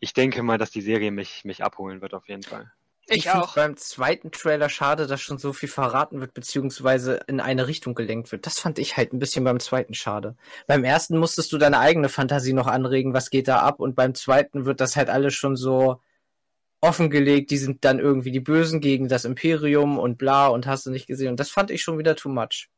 ich 0.00 0.12
denke 0.12 0.42
mal, 0.42 0.58
dass 0.58 0.70
die 0.70 0.82
Serie 0.82 1.10
mich, 1.10 1.44
mich 1.44 1.62
abholen 1.62 2.00
wird 2.00 2.14
auf 2.14 2.28
jeden 2.28 2.42
Fall. 2.42 2.72
Ich 3.12 3.28
find's 3.28 3.48
auch. 3.48 3.54
beim 3.54 3.76
zweiten 3.76 4.30
Trailer 4.30 4.68
schade, 4.68 5.06
dass 5.06 5.20
schon 5.20 5.38
so 5.38 5.52
viel 5.52 5.68
verraten 5.68 6.20
wird, 6.20 6.32
beziehungsweise 6.32 7.20
in 7.26 7.40
eine 7.40 7.66
Richtung 7.66 7.94
gelenkt 7.94 8.30
wird. 8.32 8.46
Das 8.46 8.58
fand 8.60 8.78
ich 8.78 8.96
halt 8.96 9.12
ein 9.12 9.18
bisschen 9.18 9.44
beim 9.44 9.60
zweiten 9.60 9.94
schade. 9.94 10.36
Beim 10.66 10.84
ersten 10.84 11.18
musstest 11.18 11.52
du 11.52 11.58
deine 11.58 11.80
eigene 11.80 12.08
Fantasie 12.08 12.52
noch 12.52 12.66
anregen, 12.66 13.12
was 13.12 13.30
geht 13.30 13.48
da 13.48 13.60
ab, 13.60 13.80
und 13.80 13.96
beim 13.96 14.14
zweiten 14.14 14.64
wird 14.64 14.80
das 14.80 14.96
halt 14.96 15.10
alles 15.10 15.34
schon 15.34 15.56
so 15.56 16.00
offengelegt. 16.80 17.50
Die 17.50 17.58
sind 17.58 17.84
dann 17.84 17.98
irgendwie 17.98 18.30
die 18.30 18.40
Bösen 18.40 18.80
gegen 18.80 19.08
das 19.08 19.24
Imperium 19.24 19.98
und 19.98 20.16
bla 20.18 20.46
und 20.48 20.66
hast 20.66 20.86
du 20.86 20.90
nicht 20.90 21.06
gesehen. 21.06 21.30
Und 21.30 21.40
das 21.40 21.50
fand 21.50 21.70
ich 21.70 21.82
schon 21.82 21.98
wieder 21.98 22.16
too 22.16 22.28
much. 22.28 22.68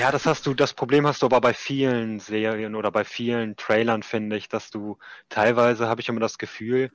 Ja, 0.00 0.10
das 0.10 0.24
hast 0.24 0.46
du, 0.46 0.54
das 0.54 0.72
Problem 0.72 1.06
hast 1.06 1.20
du 1.20 1.26
aber 1.26 1.40
bei 1.40 1.52
vielen 1.52 2.18
Serien 2.18 2.74
oder 2.74 2.90
bei 2.90 3.04
vielen 3.04 3.56
Trailern, 3.56 4.02
finde 4.02 4.36
ich, 4.36 4.48
dass 4.48 4.70
du 4.70 4.98
teilweise 5.28 5.86
habe 5.86 6.00
ich 6.00 6.08
immer 6.08 6.20
das 6.20 6.38
Gefühl, 6.38 6.90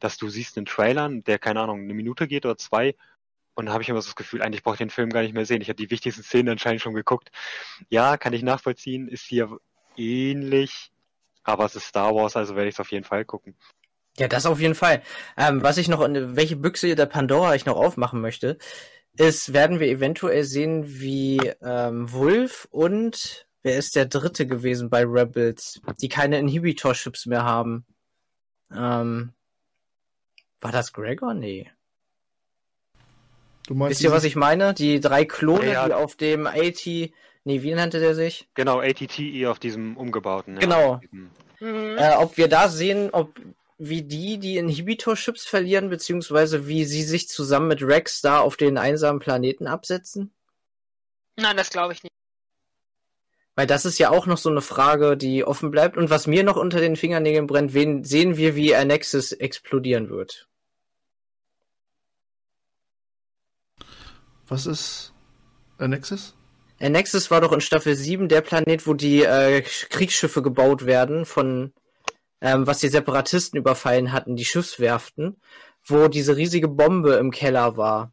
dass 0.00 0.16
du 0.16 0.28
siehst 0.28 0.56
einen 0.56 0.66
Trailer, 0.66 1.08
der, 1.08 1.38
keine 1.38 1.60
Ahnung, 1.60 1.82
eine 1.82 1.94
Minute 1.94 2.26
geht 2.26 2.44
oder 2.44 2.56
zwei, 2.56 2.94
und 3.54 3.66
dann 3.66 3.72
habe 3.74 3.82
ich 3.82 3.88
immer 3.88 4.00
so 4.00 4.08
das 4.08 4.16
Gefühl, 4.16 4.42
eigentlich 4.42 4.62
brauche 4.62 4.76
ich 4.76 4.78
den 4.78 4.90
Film 4.90 5.10
gar 5.10 5.22
nicht 5.22 5.34
mehr 5.34 5.44
sehen. 5.44 5.60
Ich 5.60 5.68
habe 5.68 5.76
die 5.76 5.90
wichtigsten 5.90 6.22
Szenen 6.22 6.50
anscheinend 6.50 6.80
schon 6.80 6.94
geguckt. 6.94 7.30
Ja, 7.90 8.16
kann 8.16 8.32
ich 8.32 8.42
nachvollziehen, 8.42 9.08
ist 9.08 9.24
hier 9.24 9.58
ähnlich, 9.96 10.90
aber 11.42 11.66
es 11.66 11.76
ist 11.76 11.84
Star 11.84 12.14
Wars, 12.14 12.36
also 12.36 12.56
werde 12.56 12.68
ich 12.68 12.76
es 12.76 12.80
auf 12.80 12.90
jeden 12.90 13.04
Fall 13.04 13.24
gucken. 13.24 13.54
Ja, 14.16 14.28
das 14.28 14.46
auf 14.46 14.60
jeden 14.60 14.74
Fall. 14.74 15.02
Ähm, 15.36 15.62
was 15.62 15.76
ich 15.76 15.88
noch, 15.88 16.00
welche 16.00 16.56
Büchse 16.56 16.94
der 16.94 17.06
Pandora 17.06 17.54
ich 17.54 17.66
noch 17.66 17.76
aufmachen 17.76 18.20
möchte, 18.20 18.58
ist, 19.16 19.52
werden 19.52 19.80
wir 19.80 19.88
eventuell 19.88 20.44
sehen, 20.44 20.84
wie 20.86 21.38
ähm, 21.60 22.10
Wolf 22.12 22.66
und 22.70 23.46
wer 23.62 23.76
ist 23.76 23.96
der 23.96 24.06
dritte 24.06 24.46
gewesen 24.46 24.88
bei 24.88 25.04
Rebels, 25.04 25.80
die 26.00 26.08
keine 26.08 26.38
Inhibitor-Chips 26.38 27.26
mehr 27.26 27.44
haben. 27.44 27.84
Ähm, 28.74 29.32
war 30.60 30.72
das 30.72 30.92
Gregor? 30.92 31.34
Nee. 31.34 31.70
du 33.66 33.74
meinst 33.74 33.90
Wisst 33.90 34.02
ihr, 34.02 34.12
was 34.12 34.24
ich 34.24 34.36
meine? 34.36 34.74
Die 34.74 35.00
drei 35.00 35.24
Klone, 35.24 35.66
Ja, 35.66 35.72
ja. 35.72 35.86
die 35.86 35.92
auf 35.94 36.16
dem 36.16 36.46
AT, 36.46 36.86
nee, 36.86 37.12
wie 37.44 37.74
nannte 37.74 38.00
der 38.00 38.14
sich? 38.14 38.48
Genau, 38.54 38.80
ATTE 38.80 39.46
auf 39.46 39.58
diesem 39.58 39.96
umgebauten. 39.96 40.54
Ja, 40.54 40.60
Genau. 40.60 41.00
Mhm. 41.10 41.96
Äh, 41.98 42.16
ob 42.16 42.36
wir 42.38 42.48
da 42.48 42.68
sehen, 42.68 43.10
ob 43.12 43.38
wie 43.80 44.02
die 44.02 44.38
die 44.38 44.58
Inhibitor-Chips 44.58 45.46
verlieren, 45.46 45.88
beziehungsweise 45.88 46.68
wie 46.68 46.84
sie 46.84 47.02
sich 47.02 47.28
zusammen 47.28 47.68
mit 47.68 47.82
Rex 47.82 48.20
da 48.20 48.40
auf 48.40 48.56
den 48.56 48.76
einsamen 48.76 49.20
Planeten 49.20 49.66
absetzen? 49.66 50.32
Nein, 51.36 51.56
das 51.56 51.70
glaube 51.70 51.94
ich 51.94 52.02
nicht. 52.02 52.12
Weil 53.54 53.66
das 53.66 53.86
ist 53.86 53.98
ja 53.98 54.10
auch 54.10 54.26
noch 54.26 54.36
so 54.36 54.50
eine 54.50 54.60
Frage, 54.60 55.16
die 55.16 55.44
offen 55.44 55.70
bleibt. 55.70 55.96
Und 55.96 56.10
was 56.10 56.26
mir 56.26 56.44
noch 56.44 56.56
unter 56.56 56.78
den 56.80 56.96
Fingernägeln 56.96 57.46
brennt, 57.46 57.72
wen 57.72 58.04
sehen 58.04 58.36
wir, 58.36 58.54
wie 58.54 58.74
Annexus 58.74 59.32
explodieren 59.32 60.10
wird. 60.10 60.46
Was 64.50 64.66
ist 64.66 65.14
Annexus? 65.78 66.34
Annexus 66.80 67.30
war 67.30 67.40
doch 67.40 67.52
in 67.52 67.60
Staffel 67.60 67.94
7 67.94 68.28
der 68.28 68.40
Planet, 68.40 68.84
wo 68.84 68.94
die 68.94 69.22
äh, 69.22 69.62
Kriegsschiffe 69.62 70.42
gebaut 70.42 70.86
werden, 70.86 71.24
von 71.24 71.72
ähm, 72.40 72.66
was 72.66 72.80
die 72.80 72.88
Separatisten 72.88 73.56
überfallen 73.58 74.12
hatten, 74.12 74.34
die 74.34 74.44
Schiffswerften, 74.44 75.40
wo 75.84 76.08
diese 76.08 76.36
riesige 76.36 76.66
Bombe 76.66 77.14
im 77.14 77.30
Keller 77.30 77.76
war. 77.76 78.12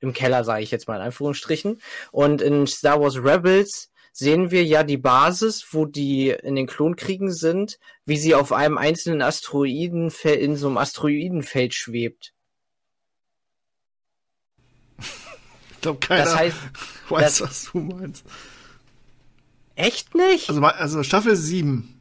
Im 0.00 0.12
Keller 0.12 0.42
sage 0.42 0.64
ich 0.64 0.72
jetzt 0.72 0.88
mal 0.88 0.96
in 0.96 1.02
Anführungsstrichen. 1.02 1.80
Und 2.10 2.42
in 2.42 2.66
Star 2.66 3.00
Wars 3.00 3.16
Rebels 3.16 3.92
sehen 4.12 4.50
wir 4.50 4.64
ja 4.64 4.82
die 4.82 4.96
Basis, 4.96 5.64
wo 5.70 5.86
die 5.86 6.30
in 6.30 6.56
den 6.56 6.66
Klonkriegen 6.66 7.32
sind, 7.32 7.78
wie 8.04 8.16
sie 8.16 8.34
auf 8.34 8.52
einem 8.52 8.78
einzelnen 8.78 9.22
Asteroidenfeld, 9.22 10.40
in 10.40 10.56
so 10.56 10.66
einem 10.66 10.78
Asteroidenfeld 10.78 11.72
schwebt. 11.72 12.32
Ich 15.78 15.82
glaube, 15.82 16.00
keiner 16.00 16.24
Das 16.24 16.36
heißt, 16.36 16.56
weiß, 17.08 17.38
das- 17.38 17.40
was 17.40 17.64
du 17.72 17.78
meinst. 17.78 18.24
echt 19.76 20.14
nicht? 20.14 20.48
Also, 20.48 20.60
also 20.62 21.02
Staffel 21.04 21.36
7. 21.36 21.94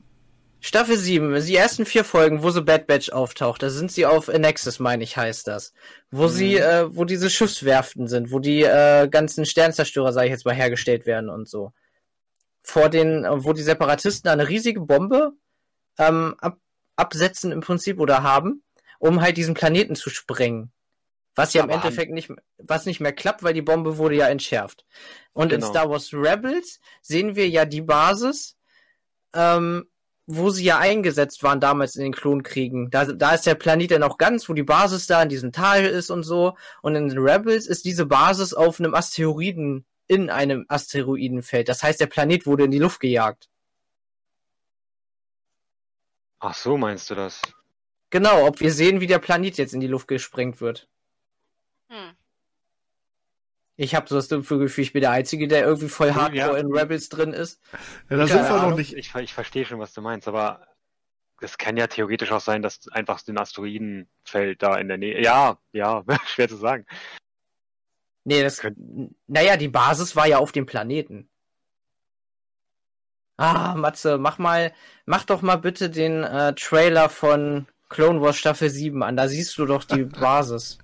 Staffel 0.60 0.98
7, 0.98 1.40
die 1.46 1.56
ersten 1.56 1.86
vier 1.86 2.04
Folgen, 2.04 2.42
wo 2.42 2.50
so 2.50 2.66
Bad 2.66 2.88
Batch 2.88 3.12
auftaucht, 3.12 3.62
da 3.62 3.70
sind 3.70 3.92
sie 3.92 4.08
auf 4.08 4.28
Annexus, 4.28 4.80
meine 4.80 5.04
ich, 5.04 5.16
heißt 5.16 5.46
das. 5.48 5.72
Wo 6.10 6.28
sie, 6.28 6.58
äh, 6.58 6.88
wo 6.90 7.06
diese 7.06 7.30
Schiffswerften 7.30 8.08
sind, 8.08 8.32
wo 8.32 8.40
die 8.40 8.64
äh, 8.64 9.08
ganzen 9.08 9.46
Sternzerstörer, 9.46 10.12
sage 10.12 10.26
ich 10.28 10.32
jetzt 10.32 10.46
mal, 10.46 10.56
hergestellt 10.56 11.06
werden 11.06 11.30
und 11.30 11.48
so. 11.48 11.74
Vor 12.64 12.90
den, 12.90 13.24
äh, 13.24 13.44
wo 13.46 13.54
die 13.54 13.62
Separatisten 13.62 14.30
eine 14.32 14.50
riesige 14.50 14.82
Bombe 14.82 15.34
ähm, 16.00 16.36
ab, 16.40 16.58
absetzen 16.96 17.52
im 17.52 17.62
Prinzip 17.62 18.00
oder 18.00 18.24
haben, 18.24 18.64
um 18.98 19.22
halt 19.22 19.38
diesen 19.38 19.54
Planeten 19.54 19.96
zu 19.96 20.10
sprengen. 20.10 20.72
Was 21.38 21.54
ja 21.54 21.64
im 21.64 21.70
Aber 21.70 21.76
Endeffekt 21.76 22.12
nicht, 22.12 22.32
was 22.58 22.86
nicht 22.88 23.00
mehr 23.00 23.14
klappt, 23.14 23.44
weil 23.44 23.54
die 23.54 23.62
Bombe 23.62 23.98
wurde 23.98 24.16
ja 24.16 24.28
entschärft. 24.28 24.86
Und 25.34 25.54
in 25.54 25.60
Genau. 25.60 25.70
Star 25.70 25.90
Wars 25.90 26.12
Rebels 26.12 26.80
sehen 27.02 27.36
wir 27.36 27.48
ja 27.48 27.66
die 27.66 27.82
Basis, 27.82 28.58
ähm, 29.34 29.86
wo 30.26 30.50
sie 30.50 30.66
ja 30.66 30.80
eingesetzt 30.80 31.44
waren 31.44 31.60
damals 31.60 31.96
in 31.96 32.04
den 32.04 32.12
Klonkriegen. 32.14 32.90
Da, 32.90 33.06
da 33.06 33.36
ist 33.36 33.46
der 33.46 33.56
Planet 33.56 33.92
ja 33.92 34.00
noch 34.00 34.18
ganz, 34.18 34.50
wo 34.50 34.54
die 34.54 34.64
Basis 34.64 35.06
da 35.06 35.22
in 35.22 35.30
diesem 35.30 35.52
Tal 35.52 35.86
ist 35.86 36.10
und 36.10 36.24
so. 36.24 36.58
Und 36.82 36.96
in 36.96 37.16
Rebels 37.18 37.68
ist 37.68 37.86
diese 37.86 38.08
Basis 38.08 38.54
auf 38.56 38.80
einem 38.80 38.96
Asteroiden, 38.96 39.86
in 40.08 40.30
einem 40.32 40.66
Asteroidenfeld. 40.70 41.70
Das 41.70 41.84
heißt, 41.84 42.02
der 42.02 42.08
Planet 42.08 42.48
wurde 42.48 42.64
in 42.64 42.72
die 42.72 42.80
Luft 42.80 43.00
gejagt. 43.00 43.48
Ach 46.40 46.56
so, 46.56 46.78
meinst 46.78 47.10
du 47.12 47.16
das? 47.16 47.42
Genau, 48.10 48.48
ob 48.48 48.60
wir 48.60 48.72
sehen, 48.72 49.02
wie 49.02 49.08
der 49.08 49.20
Planet 49.20 49.58
jetzt 49.58 49.74
in 49.76 49.82
die 49.82 49.88
Luft 49.88 50.08
gesprengt 50.08 50.62
wird. 50.62 50.88
Hm. 51.90 52.16
Ich 53.80 53.94
habe 53.94 54.08
so 54.10 54.16
das 54.16 54.28
dumpfe 54.28 54.58
Gefühl, 54.58 54.84
ich 54.84 54.94
bin 54.94 55.02
der 55.02 55.12
Einzige, 55.12 55.48
der 55.48 55.64
irgendwie 55.64 55.88
voll 55.90 56.08
Ja. 56.08 56.16
hardcore 56.16 56.60
in 56.60 56.72
Rebels 56.76 57.10
drin 57.10 57.32
ist. 57.34 57.62
Ja, 58.10 58.18
da 58.18 58.28
sind 58.28 58.42
wir 58.50 58.62
noch 58.70 58.76
nicht. 58.76 58.94
Ich, 58.94 59.14
ich 59.14 59.34
verstehe 59.34 59.66
schon, 59.66 59.80
was 59.80 59.94
du 59.94 60.02
meinst, 60.02 60.28
aber 60.28 60.68
es 61.42 61.60
kann 61.60 61.78
ja 61.78 61.86
theoretisch 61.86 62.32
auch 62.32 62.42
sein, 62.42 62.64
dass 62.64 62.88
einfach 62.90 63.20
so 63.20 63.32
ein 63.32 63.38
Asteroidenfeld 63.38 64.64
da 64.64 64.78
in 64.78 64.88
der 64.88 64.98
Nähe. 64.98 65.22
Ja, 65.22 65.60
ja, 65.74 66.04
schwer 66.26 66.50
zu 66.50 66.56
sagen. 66.56 66.88
Nee, 68.24 68.42
das. 68.42 68.62
Naja, 69.28 69.56
die 69.58 69.68
Basis 69.70 70.16
war 70.16 70.28
ja 70.28 70.40
auf 70.40 70.52
dem 70.52 70.66
Planeten. 70.66 71.30
Ah, 73.38 73.76
Matze, 73.76 74.18
mach 74.18 74.40
mal, 74.40 74.74
mach 75.06 75.24
doch 75.24 75.44
mal 75.44 75.58
bitte 75.58 75.92
den 75.92 76.24
äh, 76.24 76.56
Trailer 76.56 77.08
von 77.10 77.68
Clone 77.90 78.20
Wars 78.20 78.38
Staffel 78.38 78.72
7 78.72 79.04
an. 79.04 79.16
Da 79.16 79.28
siehst 79.28 79.56
du 79.60 79.68
doch 79.68 79.84
die 79.84 80.04
Basis. 80.20 80.80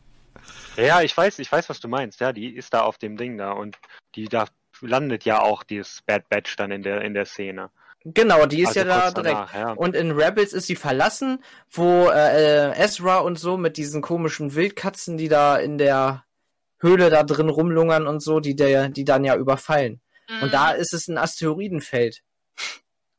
Ja, 0.77 1.01
ich 1.01 1.15
weiß, 1.15 1.39
ich 1.39 1.51
weiß, 1.51 1.69
was 1.69 1.79
du 1.79 1.87
meinst. 1.87 2.19
Ja, 2.19 2.33
die 2.33 2.55
ist 2.55 2.73
da 2.73 2.81
auf 2.81 2.97
dem 2.97 3.17
Ding 3.17 3.37
da 3.37 3.51
und 3.51 3.77
die 4.15 4.25
da 4.25 4.45
landet 4.81 5.23
ja 5.25 5.41
auch 5.41 5.63
dieses 5.63 6.01
Bad 6.01 6.29
Batch 6.29 6.55
dann 6.55 6.71
in 6.71 6.83
der 6.83 7.01
in 7.01 7.13
der 7.13 7.25
Szene. 7.25 7.69
Genau, 8.05 8.45
die 8.45 8.61
ist 8.63 8.69
Also 8.69 8.79
ja 8.81 8.85
da 8.85 9.11
direkt. 9.11 9.27
danach, 9.27 9.53
ja. 9.53 9.71
Und 9.71 9.95
in 9.95 10.11
Rebels 10.11 10.51
ist 10.51 10.67
sie 10.67 10.75
verlassen, 10.75 11.41
wo 11.71 12.09
äh, 12.09 12.71
Ezra 12.77 13.19
und 13.19 13.39
so 13.39 13.55
mit 13.55 13.77
diesen 13.77 14.01
komischen 14.01 14.55
Wildkatzen, 14.55 15.15
die 15.17 15.29
da 15.29 15.55
in 15.57 15.77
der 15.77 16.25
Höhle 16.79 17.09
da 17.09 17.23
drin 17.23 17.47
rumlungern 17.47 18.05
und 18.07 18.19
so, 18.19 18.41
die 18.41 18.57
der, 18.57 18.89
die 18.89 19.05
dann 19.05 19.23
ja 19.23 19.37
überfallen. 19.37 20.01
Und 20.41 20.53
da 20.53 20.71
ist 20.71 20.93
es 20.93 21.07
ein 21.07 21.17
Asteroidenfeld. 21.17 22.23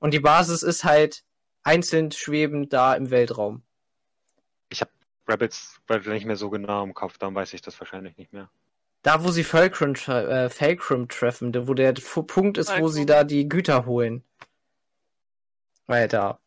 Und 0.01 0.12
die 0.12 0.20
Basis 0.20 0.62
ist 0.62 0.85
halt 0.85 1.22
einzeln 1.62 2.11
schwebend 2.11 2.72
da 2.72 2.95
im 2.95 3.11
Weltraum. 3.11 3.62
Ich 5.27 5.33
habe 5.33 5.43
Rabbits 5.43 5.81
nicht 6.07 6.27
mehr 6.27 6.37
so 6.37 6.51
genau 6.51 6.85
im 6.85 6.93
Kopf, 6.93 7.16
darum 7.16 7.35
weiß 7.35 7.55
ich 7.55 7.62
das 7.62 7.81
wahrscheinlich 7.81 8.16
nicht 8.18 8.33
mehr. 8.33 8.51
Da, 9.03 9.25
wo 9.25 9.31
sie 9.31 9.45
Fulcrum, 9.45 9.95
tre 9.95 10.45
äh, 10.45 10.51
Fulcrum 10.51 11.09
treffen, 11.09 11.66
wo 11.66 11.75
der 11.75 11.95
Punkt 11.95 12.59
ist, 12.59 12.79
wo 12.79 12.89
sie 12.89 13.07
da 13.07 13.25
die 13.25 13.49
Güter 13.49 13.87
holen. 13.87 14.22
Weiter. 15.87 16.39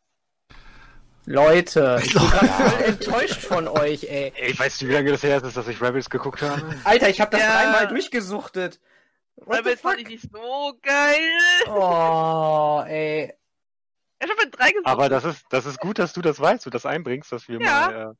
Leute, 1.26 2.00
ich 2.04 2.14
bin 2.14 2.22
gerade 2.30 2.48
voll 2.48 2.84
enttäuscht 2.84 3.42
von 3.42 3.68
euch, 3.68 4.04
ey. 4.04 4.32
Ey, 4.36 4.58
weißt 4.58 4.82
du, 4.82 4.88
wie 4.88 4.94
lange 4.94 5.12
das 5.12 5.24
her 5.24 5.44
ist, 5.44 5.58
dass 5.58 5.68
ich 5.68 5.82
Rebels 5.82 6.10
geguckt 6.10 6.42
habe? 6.42 6.76
Alter, 6.84 7.10
ich 7.10 7.20
habe 7.20 7.32
das 7.32 7.42
Ja. 7.42 7.52
dreimal 7.54 7.88
durchgesuchtet. 7.88 8.80
What 9.36 9.60
Rebels 9.60 9.82
fand 9.82 10.00
ich 10.00 10.08
nicht 10.08 10.32
so 10.32 10.74
geil. 10.82 11.40
Oh, 11.68 12.84
ey. 12.88 13.34
Ich 14.20 14.30
habe 14.30 14.46
mit 14.46 14.58
drei 14.58 14.70
gesucht. 14.72 14.88
Aber 14.88 15.10
das 15.10 15.26
ist, 15.26 15.46
das 15.50 15.66
ist 15.66 15.80
gut, 15.80 16.00
dass 16.00 16.14
du 16.14 16.22
das 16.22 16.40
weißt, 16.40 16.66
du 16.66 16.70
das 16.70 16.86
einbringst, 16.86 17.32
dass 17.32 17.48
wir 17.48 17.60
Ja. 17.60 17.88
mal, 17.90 18.12
äh, 18.12 18.14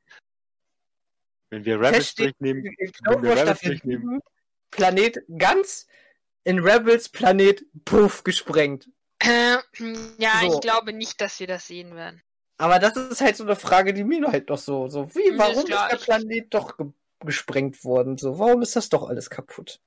wenn 1.50 1.66
wir 1.66 1.80
Rebels 1.80 2.16
durchnehmen, 2.16 2.64
wenn 2.64 3.24
wir 3.24 3.32
Rebels 3.32 3.62
durchnehmen. 3.62 4.02
7, 4.02 4.20
Planet 4.72 5.20
ganz 5.38 5.88
in 6.44 6.60
Rebels 6.60 7.10
Planet 7.10 7.64
puff 7.86 8.24
gesprengt. 8.24 8.90
Äh, 9.20 9.58
ja, 10.18 10.42
So. 10.42 10.54
ich 10.54 10.62
glaube 10.62 10.94
nicht, 10.94 11.20
dass 11.22 11.40
wir 11.40 11.48
das 11.48 11.68
sehen 11.68 11.96
werden. 11.96 12.22
Aber 12.58 12.80
das 12.80 12.96
ist 12.96 13.22
halt 13.22 13.36
so 13.36 13.44
eine 13.44 13.56
Frage, 13.56 13.94
die 13.94 14.04
mir 14.04 14.28
halt 14.32 14.50
doch 14.50 14.58
so, 14.58 14.88
so 14.90 15.14
wie, 15.14 15.38
warum 15.38 15.58
ist 15.58 15.68
glaub 15.68 15.90
der 15.90 15.98
ich. 16.00 16.06
Planet 16.06 16.54
doch 16.54 16.78
ge 16.78 16.88
gesprengt 17.20 17.84
worden? 17.84 18.18
So, 18.18 18.38
warum 18.38 18.62
ist 18.62 18.76
das 18.76 18.90
doch 18.90 19.10
alles 19.10 19.30
kaputt? 19.32 19.82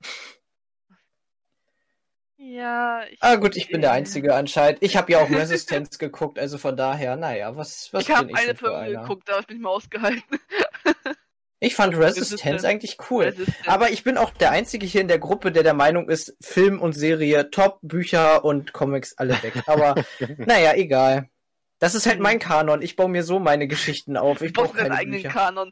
Ja, 2.37 3.05
ich, 3.09 3.21
Ah 3.21 3.35
gut, 3.35 3.55
ich 3.55 3.69
bin 3.69 3.81
der 3.81 3.91
Einzige 3.93 4.35
anscheinend. 4.35 4.81
Ich 4.81 4.97
habe 4.97 5.11
ja 5.11 5.19
auch 5.19 5.29
Resistance 5.29 5.97
geguckt, 5.97 6.39
also 6.39 6.57
von 6.57 6.75
daher, 6.75 7.15
naja, 7.15 7.55
was, 7.55 7.93
was 7.93 8.03
ich 8.03 8.09
habe 8.09 8.27
bin 8.27 8.35
ich 8.35 8.41
eine 8.41 8.47
denn 8.47 8.57
für 8.57 8.65
Folge 8.67 8.97
geguckt, 8.99 9.29
aber 9.29 9.39
ich 9.39 9.47
bin 9.47 9.57
nicht 9.57 9.63
mehr 9.63 9.71
ausgehalten. 9.71 10.39
Ich 11.63 11.75
fand 11.75 11.95
Resistance 11.95 12.67
eigentlich 12.67 12.97
cool. 13.11 13.25
Resistance. 13.25 13.53
Aber 13.67 13.91
ich 13.91 14.03
bin 14.03 14.17
auch 14.17 14.31
der 14.31 14.49
Einzige 14.49 14.85
hier 14.87 15.01
in 15.01 15.07
der 15.07 15.19
Gruppe, 15.19 15.51
der 15.51 15.61
der 15.61 15.75
Meinung 15.75 16.09
ist, 16.09 16.35
Film 16.41 16.81
und 16.81 16.93
Serie 16.93 17.51
top, 17.51 17.77
Bücher 17.83 18.43
und 18.43 18.73
Comics 18.73 19.15
alle 19.17 19.41
weg. 19.43 19.53
Aber 19.67 19.93
naja, 20.37 20.73
egal. 20.73 21.29
Das 21.77 21.93
ist 21.93 22.07
halt 22.07 22.19
mein 22.19 22.39
Kanon. 22.39 22.81
Ich 22.81 22.95
baue 22.95 23.09
mir 23.09 23.23
so 23.23 23.39
meine 23.39 23.67
Geschichten 23.67 24.17
auf. 24.17 24.41
Ich 24.41 24.53
brauche 24.53 24.69
brauche 24.69 24.77
deinen 24.77 24.87
keine 24.89 24.99
eigenen 24.99 25.21
Bücher. 25.21 25.33
Kanon. 25.33 25.71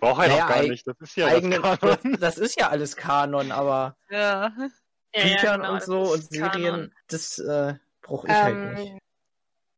Braucht 0.00 0.22
er 0.22 0.28
Naja, 0.28 0.40
doch 0.40 0.48
gar 0.48 0.62
nicht, 0.64 0.86
das 0.86 0.96
ist 1.00 1.16
ja 1.16 1.26
Eigenen, 1.28 1.62
das 1.62 1.78
das, 1.80 2.00
Kanon. 2.02 2.16
das 2.20 2.38
ist 2.38 2.60
ja 2.60 2.68
alles 2.68 2.96
Kanon, 2.96 3.52
aber 3.52 3.96
Ja. 4.10 4.52
Ja, 5.14 5.22
Büchern 5.22 5.60
genau, 5.60 5.72
und 5.74 5.82
so 5.84 6.00
und 6.12 6.32
Serien, 6.32 6.50
Kanon. 6.50 6.94
das 7.06 7.38
äh, 7.38 7.74
brauche 8.02 8.26
ich 8.26 8.34
halt 8.34 8.56
nicht. 8.78 8.90
Ähm, 8.90 8.98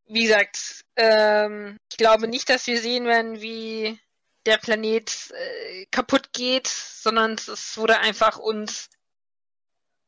wie 0.09 0.23
gesagt, 0.23 0.81
ähm, 0.97 1.77
ich 1.91 1.99
glaube 1.99 2.29
nicht, 2.29 2.49
dass 2.49 2.67
wir 2.67 2.81
sehen 2.81 3.05
werden, 3.05 3.43
wie 3.43 3.99
der 4.47 4.59
Planet 4.59 5.33
äh, 5.33 5.87
kaputt 5.87 6.33
geht, 6.33 6.67
sondern 6.69 7.33
es 7.35 7.77
wurde 7.77 7.99
einfach 7.99 8.39
uns 8.39 8.89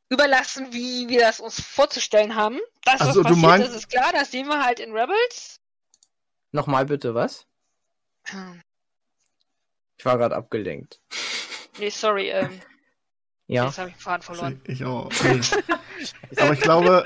überlassen, 0.08 0.72
wie 0.72 1.08
wir 1.08 1.20
das 1.20 1.40
uns 1.40 1.60
vorzustellen 1.60 2.34
haben. 2.34 2.58
Das, 2.84 3.00
Also, 3.00 3.08
was 3.08 3.14
du 3.16 3.22
passiert, 3.24 3.42
mein- 3.42 3.60
das 3.60 3.74
ist 3.74 3.90
klar, 3.90 4.12
das 4.12 4.30
sehen 4.30 4.46
wir 4.48 4.64
halt 4.64 4.80
in 4.80 4.92
Rebels. 4.96 5.60
Nochmal 6.52 6.86
bitte, 6.86 7.14
was? 7.14 7.46
Hm, 8.24 8.62
Ich 9.98 10.04
war 10.04 10.16
gerade 10.16 10.36
abgelenkt. 10.36 11.00
Nee, 11.78 11.90
sorry, 11.90 12.30
ähm, 12.30 12.60
Ja. 13.48 13.66
jetzt 13.66 13.78
habe 13.78 13.88
ich 13.90 13.96
den 13.96 14.00
Faden 14.00 14.22
verloren. 14.22 14.60
Ich 14.66 14.84
auch. 14.84 15.10
Nee. 15.22 15.40
Aber 16.36 16.52
ich 16.52 16.60
glaube, 16.60 17.04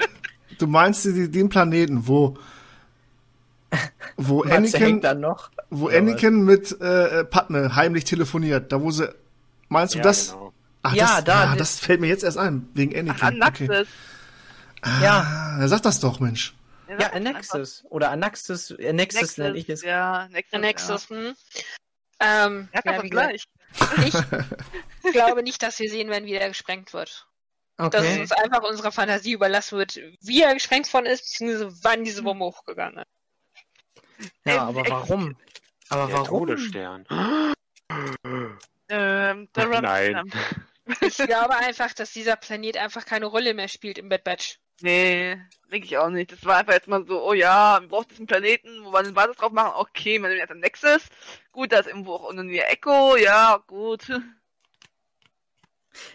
du 0.59 0.67
meinst 0.67 1.05
die- 1.05 1.31
den 1.31 1.49
Planeten, 1.49 2.07
wo, 2.07 2.37
wo 4.17 4.43
Anakin, 4.43 5.01
dann 5.01 5.21
noch. 5.21 5.51
wo 5.71 5.87
Oder 5.87 5.99
Anakin 5.99 6.45
mit 6.45 6.79
äh, 6.81 7.25
Padme 7.25 7.75
heimlich 7.75 8.05
telefoniert. 8.05 8.73
Da 8.73 8.81
wo 8.81 8.91
sie, 8.91 9.09
meinst 9.69 9.95
du 9.95 9.99
Ja, 9.99 10.05
das? 10.05 10.33
genau. 10.33 10.53
Ach, 10.83 10.95
Ja, 10.95 11.07
das, 11.17 11.25
da- 11.25 11.53
ah, 11.53 11.57
das 11.57 11.79
fällt 11.79 12.01
mir 12.01 12.09
jetzt 12.09 12.25
erst 12.25 12.39
ein, 12.39 12.69
wegen 12.75 12.97
Anakin. 12.99 13.43
Anaxis. 13.43 13.69
Okay. 13.71 13.85
Ja. 15.03 15.21
Ah, 15.21 15.59
er 15.61 15.69
sagt 15.69 15.85
das 15.85 16.01
doch, 16.01 16.19
Mensch. 16.21 16.55
Ja, 16.89 16.95
Ja, 16.95 17.01
sag 17.03 17.15
Anaxis. 17.15 17.85
Oder 17.89 18.11
Anaxis, 18.11 18.73
Anaxis 18.73 19.21
Nexus, 19.21 19.39
nenne 19.39 19.57
ich 19.59 19.69
es. 19.69 19.83
Ja, 19.83 20.29
Nexus. 20.29 20.51
Der 20.51 20.61
Nexus, 20.61 21.09
hm. 21.11 21.35
Ähm, 22.21 22.69
Ja, 22.75 22.81
ja 22.85 22.93
ja, 22.93 23.03
gleich. 23.03 23.45
ich 24.05 24.13
glaube 25.13 25.43
nicht, 25.43 25.63
dass 25.63 25.79
wir 25.79 25.89
sehen 25.89 26.11
werden, 26.11 26.27
wie 26.27 26.35
er 26.35 26.49
gesprengt 26.49 26.93
wird. 26.93 27.27
Dass 27.79 27.95
es 27.95 28.01
Okay. 28.01 28.21
uns 28.21 28.33
einfach 28.33 28.63
unserer 28.69 28.93
Fantasie 28.93 29.33
überlassen 29.33 29.79
wird, 29.79 29.99
wie 30.21 30.43
er 30.43 30.53
gesprengt 30.55 30.93
worden 30.93 31.07
ist, 31.07 31.23
beziehungsweise 31.23 31.73
wann 31.83 32.05
diese 32.05 32.23
Bombe 32.23 32.45
hochgegangen 32.45 32.99
ist. 32.99 33.07
Ja, 34.45 34.65
aber 34.65 34.89
warum? 34.89 35.37
Aber 35.89 36.07
Der 36.07 36.17
warum? 36.17 36.47
Todesstern. 36.47 37.07
Ähm, 38.89 39.49
Nein. 39.57 40.33
Ich 41.01 41.17
glaube 41.17 41.57
einfach, 41.57 41.95
dass 41.95 42.13
dieser 42.13 42.35
Planet 42.35 42.77
einfach 42.77 43.07
keine 43.07 43.27
Rolle 43.27 43.55
mehr 43.55 43.69
spielt 43.69 43.99
im 43.99 44.09
Bad 44.09 44.25
Batch. 44.25 44.59
Nee, 44.81 45.39
denke 45.71 45.87
ich 45.87 45.97
auch 45.97 46.09
nicht. 46.09 46.33
Das 46.33 46.45
war 46.45 46.57
einfach 46.57 46.73
jetzt 46.73 46.89
mal 46.89 47.07
so, 47.07 47.25
oh 47.25 47.33
ja, 47.35 47.81
wir 47.81 47.89
brauchen 47.89 48.09
diesen 48.09 48.27
Planeten, 48.27 48.85
wo 48.85 48.93
wir 48.93 48.99
eine 48.99 49.13
Basis 49.13 49.37
drauf 49.37 49.53
machen. 49.53 49.75
Okay, 49.77 50.19
man 50.19 50.31
nimmt 50.31 50.41
jetzt 50.41 50.51
ein 50.51 50.59
Nexus. 50.59 51.03
Gut, 51.53 51.71
da 51.71 51.79
ist 51.79 51.87
irgendwo 51.87 52.15
auch 52.15 52.25
unten 52.25 52.49
die 52.49 52.59
Echo. 52.59 53.17
Ja, 53.17 53.63
gut. 53.69 54.09
Ne, 54.09 54.23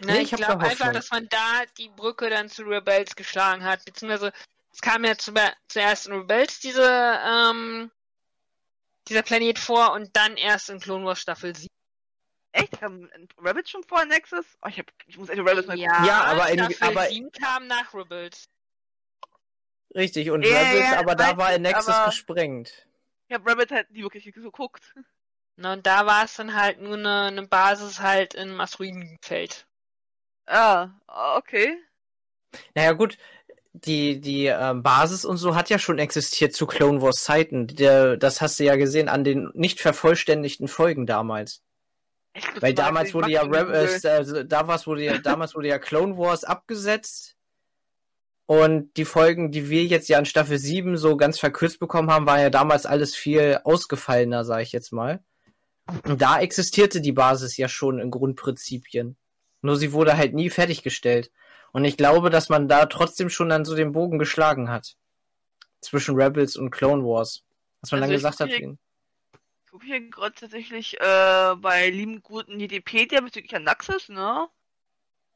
Nee, 0.00 0.22
ich 0.22 0.32
glaube 0.32 0.64
einfach, 0.64 0.92
dass 0.92 1.10
man 1.10 1.28
da 1.28 1.62
die 1.78 1.88
Brücke 1.88 2.28
dann 2.28 2.48
zu 2.48 2.64
Rebels 2.64 3.14
geschlagen 3.16 3.64
hat, 3.64 3.84
beziehungsweise 3.84 4.32
es 4.78 4.82
kam 4.82 5.04
ja 5.04 5.18
zu, 5.18 5.32
zuerst 5.66 6.06
in 6.06 6.12
Rebels 6.12 6.60
diese, 6.60 6.84
ähm, 7.26 7.90
dieser 9.08 9.22
Planet 9.22 9.58
vor 9.58 9.92
und 9.92 10.16
dann 10.16 10.36
erst 10.36 10.70
in 10.70 10.78
Clone 10.78 11.04
Wars 11.04 11.20
Staffel 11.20 11.52
7. 11.56 11.66
Echt? 12.52 12.80
Haben 12.80 13.10
Rabbit 13.38 13.68
schon 13.68 13.82
vor 13.82 14.04
Nexus? 14.04 14.46
Oh, 14.62 14.68
ich, 14.68 14.78
hab, 14.78 14.86
ich 15.06 15.18
muss 15.18 15.30
echt 15.30 15.40
Rabbit 15.40 15.66
mal 15.66 15.76
Ja, 15.76 16.04
Ja, 16.04 16.24
aber 16.26 16.48
in- 16.50 16.58
Staffel 16.70 16.96
aber- 16.96 17.06
7 17.08 17.32
kam 17.32 17.66
nach 17.66 17.92
Rebels. 17.92 18.44
Richtig, 19.96 20.30
und 20.30 20.44
Ja, 20.46 20.60
Rebels, 20.60 20.90
ja, 20.92 20.98
aber 21.00 21.16
da 21.16 21.36
war 21.36 21.54
ich, 21.54 21.60
Nexus 21.60 21.88
aber- 21.88 22.06
gesprengt. 22.10 22.86
Ich 23.26 23.34
habe 23.34 23.50
Rabbit 23.50 23.72
halt 23.72 23.90
nie 23.90 24.02
wirklich 24.02 24.32
geguckt. 24.32 24.94
Ne, 25.56 25.72
und 25.72 25.86
da 25.86 26.06
war 26.06 26.24
es 26.24 26.36
dann 26.36 26.54
halt 26.54 26.80
nur 26.80 26.94
eine, 26.96 27.22
eine 27.26 27.46
Basis 27.48 27.98
halt 27.98 28.34
im 28.34 28.60
Asteroidenfeld. 28.60 29.66
Ah, 30.46 30.90
okay. 31.08 31.82
Naja, 32.76 32.92
gut, 32.92 33.18
die, 33.84 34.20
die 34.20 34.46
ähm, 34.46 34.82
Basis 34.82 35.24
und 35.24 35.36
so 35.36 35.54
hat 35.54 35.70
ja 35.70 35.78
schon 35.78 35.98
existiert 35.98 36.54
zu 36.54 36.66
Clone 36.66 37.02
Wars 37.02 37.24
Zeiten. 37.24 37.66
Der, 37.66 38.16
das 38.16 38.40
hast 38.40 38.58
du 38.58 38.64
ja 38.64 38.76
gesehen 38.76 39.08
an 39.08 39.24
den 39.24 39.50
nicht 39.54 39.80
vervollständigten 39.80 40.68
Folgen 40.68 41.06
damals. 41.06 41.62
Glaub, 42.34 42.62
Weil 42.62 42.74
damals 42.74 43.14
wurde 43.14 43.30
ja, 43.30 43.44
Machtgegner. 43.44 44.36
äh, 44.36 44.46
damals 44.46 44.86
wurde 44.86 45.04
ja, 45.04 45.18
damals 45.18 45.54
wurde 45.54 45.68
ja 45.68 45.78
Clone 45.78 46.16
Wars 46.16 46.44
abgesetzt. 46.44 47.36
Und 48.46 48.96
die 48.96 49.04
Folgen, 49.04 49.50
die 49.50 49.68
wir 49.68 49.84
jetzt 49.84 50.08
ja 50.08 50.18
in 50.18 50.24
Staffel 50.24 50.58
7 50.58 50.96
so 50.96 51.18
ganz 51.18 51.38
verkürzt 51.38 51.80
bekommen 51.80 52.10
haben, 52.10 52.24
war 52.24 52.40
ja 52.40 52.48
damals 52.48 52.86
alles 52.86 53.14
viel 53.14 53.60
ausgefallener, 53.62 54.44
sag 54.44 54.62
ich 54.62 54.72
jetzt 54.72 54.90
mal. 54.92 55.22
Und 56.04 56.22
da 56.22 56.40
existierte 56.40 57.02
die 57.02 57.12
Basis 57.12 57.56
ja 57.58 57.68
schon 57.68 57.98
in 57.98 58.10
Grundprinzipien. 58.10 59.16
Nur 59.60 59.76
sie 59.76 59.92
wurde 59.92 60.16
halt 60.16 60.32
nie 60.32 60.48
fertiggestellt. 60.48 61.30
Und 61.72 61.84
ich 61.84 61.96
glaube, 61.96 62.30
dass 62.30 62.48
man 62.48 62.68
da 62.68 62.86
trotzdem 62.86 63.30
schon 63.30 63.48
dann 63.50 63.64
so 63.64 63.74
den 63.76 63.92
Bogen 63.92 64.18
geschlagen 64.18 64.70
hat. 64.70 64.96
Zwischen 65.80 66.16
Rebels 66.20 66.56
und 66.56 66.70
Clone 66.70 67.04
Wars. 67.04 67.44
Dass 67.80 67.92
man 67.92 68.02
Also 68.02 68.10
dann 68.12 68.16
gesagt 68.18 68.40
hat, 68.40 68.48
hier- 68.48 68.76
Ich 69.64 69.70
gucke 69.70 69.86
hier 69.86 70.00
gerade 70.10 70.34
tatsächlich 70.34 70.98
äh, 71.00 71.54
bei 71.56 71.90
lieben 71.90 72.22
guten 72.22 72.58
Wikipedia 72.58 73.20
bezüglich 73.20 73.54
Anaxis, 73.54 74.08
ne? 74.08 74.48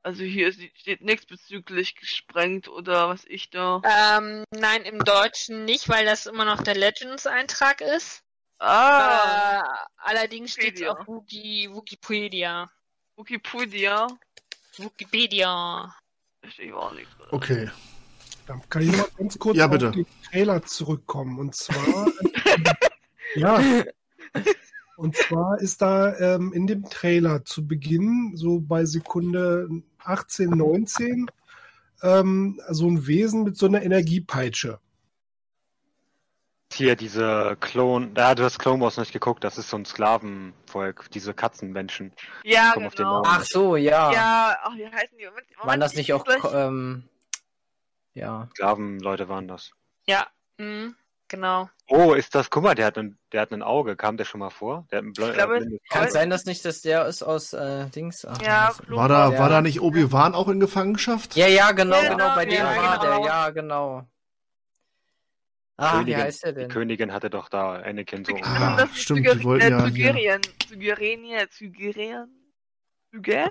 Also 0.04 0.24
hier 0.24 0.52
steht 0.52 1.02
nichts 1.02 1.26
bezüglich 1.26 1.94
gesprengt 1.94 2.66
oder 2.66 3.08
was 3.10 3.24
ich 3.26 3.50
da. 3.50 3.80
Ähm, 3.84 4.42
nein, 4.50 4.82
im 4.82 4.98
Deutschen 4.98 5.64
nicht, 5.64 5.88
weil 5.88 6.04
das 6.04 6.26
immer 6.26 6.44
noch 6.44 6.60
der 6.62 6.74
Legends-Eintrag 6.74 7.80
ist. 7.82 8.22
Ah, 8.58 9.60
Äh, 9.60 9.62
allerdings 9.98 10.52
steht 10.54 10.80
es 10.80 10.88
auf 10.88 11.06
Wiki, 11.06 11.68
Wikipedia. 11.72 12.68
Wikipedia. 13.16 14.08
Wikipedia. 14.76 15.94
Da 16.42 16.50
steht 16.50 16.72
auch 16.72 16.92
nichts 16.94 17.16
drin. 17.16 17.28
Okay. 17.30 17.70
Dann 18.46 18.60
kann 18.68 18.82
ich 18.82 18.96
mal 18.96 19.06
ganz 19.16 19.38
kurz 19.38 19.56
Ja, 19.56 19.68
auf 19.68 19.78
den 19.78 20.06
Trailer 20.30 20.62
zurückkommen. 20.64 21.38
Und 21.38 21.54
zwar 21.54 22.06
Ja. 23.34 23.62
Und 24.96 25.16
zwar 25.16 25.58
ist 25.60 25.82
da 25.82 26.16
ähm, 26.18 26.52
in 26.52 26.66
dem 26.66 26.84
Trailer 26.84 27.44
zu 27.44 27.66
Beginn, 27.66 28.32
so 28.34 28.60
bei 28.60 28.84
Sekunde 28.84 29.68
18, 29.98 30.50
19, 30.50 31.26
ähm, 32.02 32.60
so 32.70 32.88
ein 32.88 33.06
Wesen 33.06 33.42
mit 33.42 33.56
so 33.56 33.66
einer 33.66 33.82
Energiepeitsche. 33.82 34.78
Hier 36.74 36.96
diese 36.96 37.56
Klon, 37.60 38.14
ja, 38.16 38.34
du 38.34 38.44
hast 38.44 38.58
Clone 38.58 38.82
Wars 38.82 38.96
nicht 38.96 39.12
geguckt, 39.12 39.44
das 39.44 39.58
ist 39.58 39.68
so 39.68 39.76
ein 39.76 39.84
Sklavenvolk, 39.84 41.10
diese 41.10 41.34
Katzenmenschen. 41.34 42.12
Ja, 42.44 42.70
Komm 42.74 42.86
auf 42.86 42.94
den 42.94 43.04
genau. 43.04 43.22
Namen. 43.22 43.36
Ach 43.40 43.44
so, 43.44 43.76
ja. 43.76 44.12
Ja, 44.12 44.56
ach, 44.62 44.74
wie 44.76 44.86
heißen 44.86 45.18
die? 45.18 45.26
Moment, 45.26 45.46
Waren 45.62 45.80
das 45.80 45.92
ich 45.92 45.98
nicht 45.98 46.12
auch, 46.14 46.24
ähm, 46.54 47.08
ja. 48.14 48.48
Sklavenleute 48.54 49.28
waren 49.28 49.48
das. 49.48 49.70
Ja, 50.06 50.26
mhm, 50.58 50.94
genau. 51.28 51.68
Oh, 51.88 52.14
ist 52.14 52.34
das, 52.34 52.48
guck 52.48 52.62
mal, 52.62 52.74
der 52.74 52.86
hat 52.86 52.96
ein, 52.96 53.18
der 53.32 53.42
hat 53.42 53.52
ein 53.52 53.62
Auge, 53.62 53.96
kam 53.96 54.16
der 54.16 54.24
schon 54.24 54.40
mal 54.40 54.50
vor? 54.50 54.86
Der 54.90 54.98
hat 54.98 55.04
ein 55.04 55.12
bl- 55.12 55.28
Ich 55.28 55.34
glaube, 55.34 55.58
äh, 55.58 55.78
Kann 55.90 56.10
sein, 56.10 56.30
dass 56.30 56.46
nicht 56.46 56.64
das 56.64 56.80
der 56.80 57.06
ist 57.06 57.22
aus 57.22 57.52
äh, 57.52 57.86
Dings? 57.90 58.24
Ach, 58.24 58.40
Ja, 58.40 58.72
War 58.88 59.08
da, 59.08 59.38
war 59.38 59.48
da 59.50 59.60
nicht 59.60 59.80
Obi-Wan 59.82 60.34
auch 60.34 60.48
in 60.48 60.58
Gefangenschaft? 60.60 61.36
ja, 61.36 61.48
ja, 61.48 61.72
genau, 61.72 62.00
Ja, 62.02 62.08
genau, 62.12 62.34
bei 62.34 62.44
ja, 62.48 62.72
dem 62.72 62.82
war 62.82 62.98
genau. 62.98 63.16
der, 63.18 63.26
ja, 63.26 63.50
genau. 63.50 64.08
Ah, 65.78 66.00
wie 66.00 66.12
Königin- 66.12 66.16
heißt 66.22 66.44
der 66.44 66.52
Die 66.52 66.60
denn? 66.60 66.70
Königin 66.70 67.12
hatte 67.12 67.30
doch 67.30 67.48
da 67.48 67.74
Anakin 67.76 68.24
so. 68.24 68.36
Ach, 68.42 68.60
Ah, 68.60 68.76
das 68.76 68.90
ist 68.90 69.02
stimmt, 69.02 69.20
Zyger- 69.26 69.34
die 69.36 69.44
wollten 69.44 69.66
äh, 69.66 69.70
ja 69.70 69.84
Zygerien. 69.86 70.40
Zygerien, 70.68 71.50
Zygerien. 71.50 72.28
Zygeria? 73.10 73.50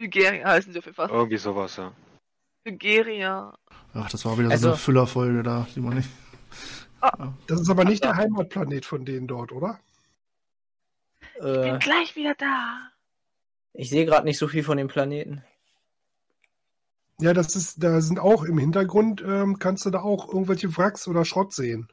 Zygeria 0.00 0.46
heißen 0.48 0.72
sie 0.72 0.78
auf 0.78 0.84
jeden 0.84 0.94
Fall. 0.94 1.10
Irgendwie 1.10 1.36
sowas, 1.38 1.76
ja. 1.76 1.92
Zygeria. 2.66 3.56
Ach, 3.94 4.10
das 4.10 4.24
war 4.24 4.38
wieder 4.38 4.48
so 4.48 4.52
Also- 4.52 4.68
eine 4.68 4.76
Füllerfolge 4.76 5.42
da, 5.42 5.66
die 5.74 5.80
man 5.80 5.96
nicht. 5.96 6.08
Das 7.46 7.60
ist 7.60 7.70
aber 7.70 7.84
nicht 7.84 8.02
der 8.04 8.16
Heimatplanet 8.16 8.84
von 8.84 9.04
denen 9.04 9.26
dort, 9.28 9.52
oder? 9.52 9.78
Ich 11.20 11.42
bin 11.42 11.76
Äh, 11.76 11.78
gleich 11.78 12.16
wieder 12.16 12.34
da. 12.34 12.90
ich 13.72 13.88
sehe 13.90 14.04
gerade 14.04 14.24
nicht 14.24 14.38
so 14.38 14.48
viel 14.48 14.64
von 14.64 14.76
dem 14.76 14.88
Planeten. 14.88 15.44
Ja, 17.20 17.32
das 17.34 17.56
ist, 17.56 17.82
da 17.82 18.00
sind 18.00 18.20
auch 18.20 18.44
im 18.44 18.58
Hintergrund, 18.58 19.22
ähm, 19.26 19.58
kannst 19.58 19.84
du 19.84 19.90
da 19.90 20.00
auch 20.00 20.28
irgendwelche 20.28 20.76
Wracks 20.76 21.08
oder 21.08 21.24
Schrott 21.24 21.52
sehen. 21.52 21.88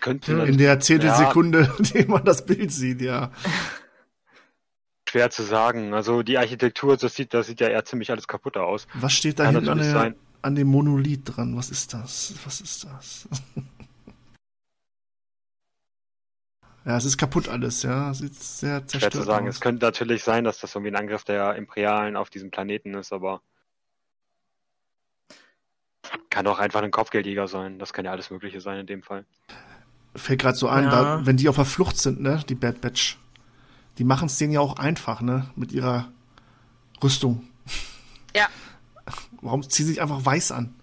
Könnte 0.00 0.32
In 0.32 0.58
der 0.58 0.80
Zehntelsekunde, 0.80 1.60
Ja. 1.62 1.74
in 1.78 1.84
dem 1.84 2.10
man 2.10 2.24
das 2.24 2.44
Bild 2.44 2.72
sieht, 2.72 3.00
ja. 3.02 3.30
schwer 5.08 5.30
zu 5.30 5.42
sagen. 5.42 5.94
Also 5.94 6.22
die 6.22 6.38
Architektur, 6.38 6.96
das 6.96 7.14
sieht, 7.14 7.34
das 7.34 7.46
sieht 7.46 7.60
ja 7.60 7.68
eher 7.68 7.84
ziemlich 7.84 8.10
alles 8.10 8.26
kaputt 8.26 8.56
aus. 8.56 8.86
Was 8.94 9.12
steht 9.12 9.38
da 9.38 9.44
Kann 9.44 9.56
hinten 9.56 9.70
an, 9.70 9.78
der, 9.78 10.14
an 10.42 10.54
dem 10.54 10.68
Monolith 10.68 11.22
dran? 11.24 11.56
Was 11.56 11.70
ist 11.70 11.94
das? 11.94 12.34
Was 12.44 12.60
ist 12.60 12.84
das? 12.84 13.28
ja, 16.84 16.96
es 16.96 17.04
ist 17.04 17.18
kaputt 17.18 17.48
alles, 17.48 17.82
ja. 17.82 18.12
Sieht 18.14 18.34
sehr 18.34 18.78
Schwer 18.78 18.86
zerstört 18.86 19.12
zu 19.14 19.22
sagen. 19.22 19.48
aus. 19.48 19.56
Es 19.56 19.60
könnte 19.60 19.84
natürlich 19.84 20.24
sein, 20.24 20.44
dass 20.44 20.58
das 20.58 20.74
irgendwie 20.74 20.92
ein 20.92 20.96
Angriff 20.96 21.24
der 21.24 21.54
Imperialen 21.56 22.16
auf 22.16 22.30
diesem 22.30 22.50
Planeten 22.50 22.94
ist, 22.94 23.12
aber 23.12 23.42
kann 26.30 26.46
auch 26.46 26.58
einfach 26.58 26.82
ein 26.82 26.90
Kopfgeldjäger 26.90 27.46
sein. 27.48 27.78
Das 27.78 27.92
kann 27.92 28.04
ja 28.04 28.10
alles 28.10 28.30
Mögliche 28.30 28.60
sein 28.60 28.78
in 28.80 28.86
dem 28.86 29.02
Fall. 29.02 29.24
Fällt 30.16 30.40
gerade 30.40 30.56
so 30.56 30.68
ein, 30.68 30.84
Ja. 30.84 30.90
da, 30.90 31.26
wenn 31.26 31.36
die 31.36 31.48
auf 31.48 31.56
der 31.56 31.64
Flucht 31.64 31.98
sind, 31.98 32.20
ne, 32.20 32.42
die 32.48 32.54
Bad 32.54 32.80
Batch, 32.80 33.18
die 33.98 34.04
machen 34.04 34.26
es 34.26 34.38
denen 34.38 34.52
ja 34.52 34.60
auch 34.60 34.76
einfach, 34.78 35.20
ne, 35.20 35.50
mit 35.54 35.72
ihrer 35.72 36.08
Rüstung. 37.02 37.46
Ja. 38.34 38.48
Warum 39.40 39.62
ziehen 39.62 39.86
sie 39.86 39.92
sich 39.92 40.02
einfach 40.02 40.24
weiß 40.24 40.52
an? 40.52 40.74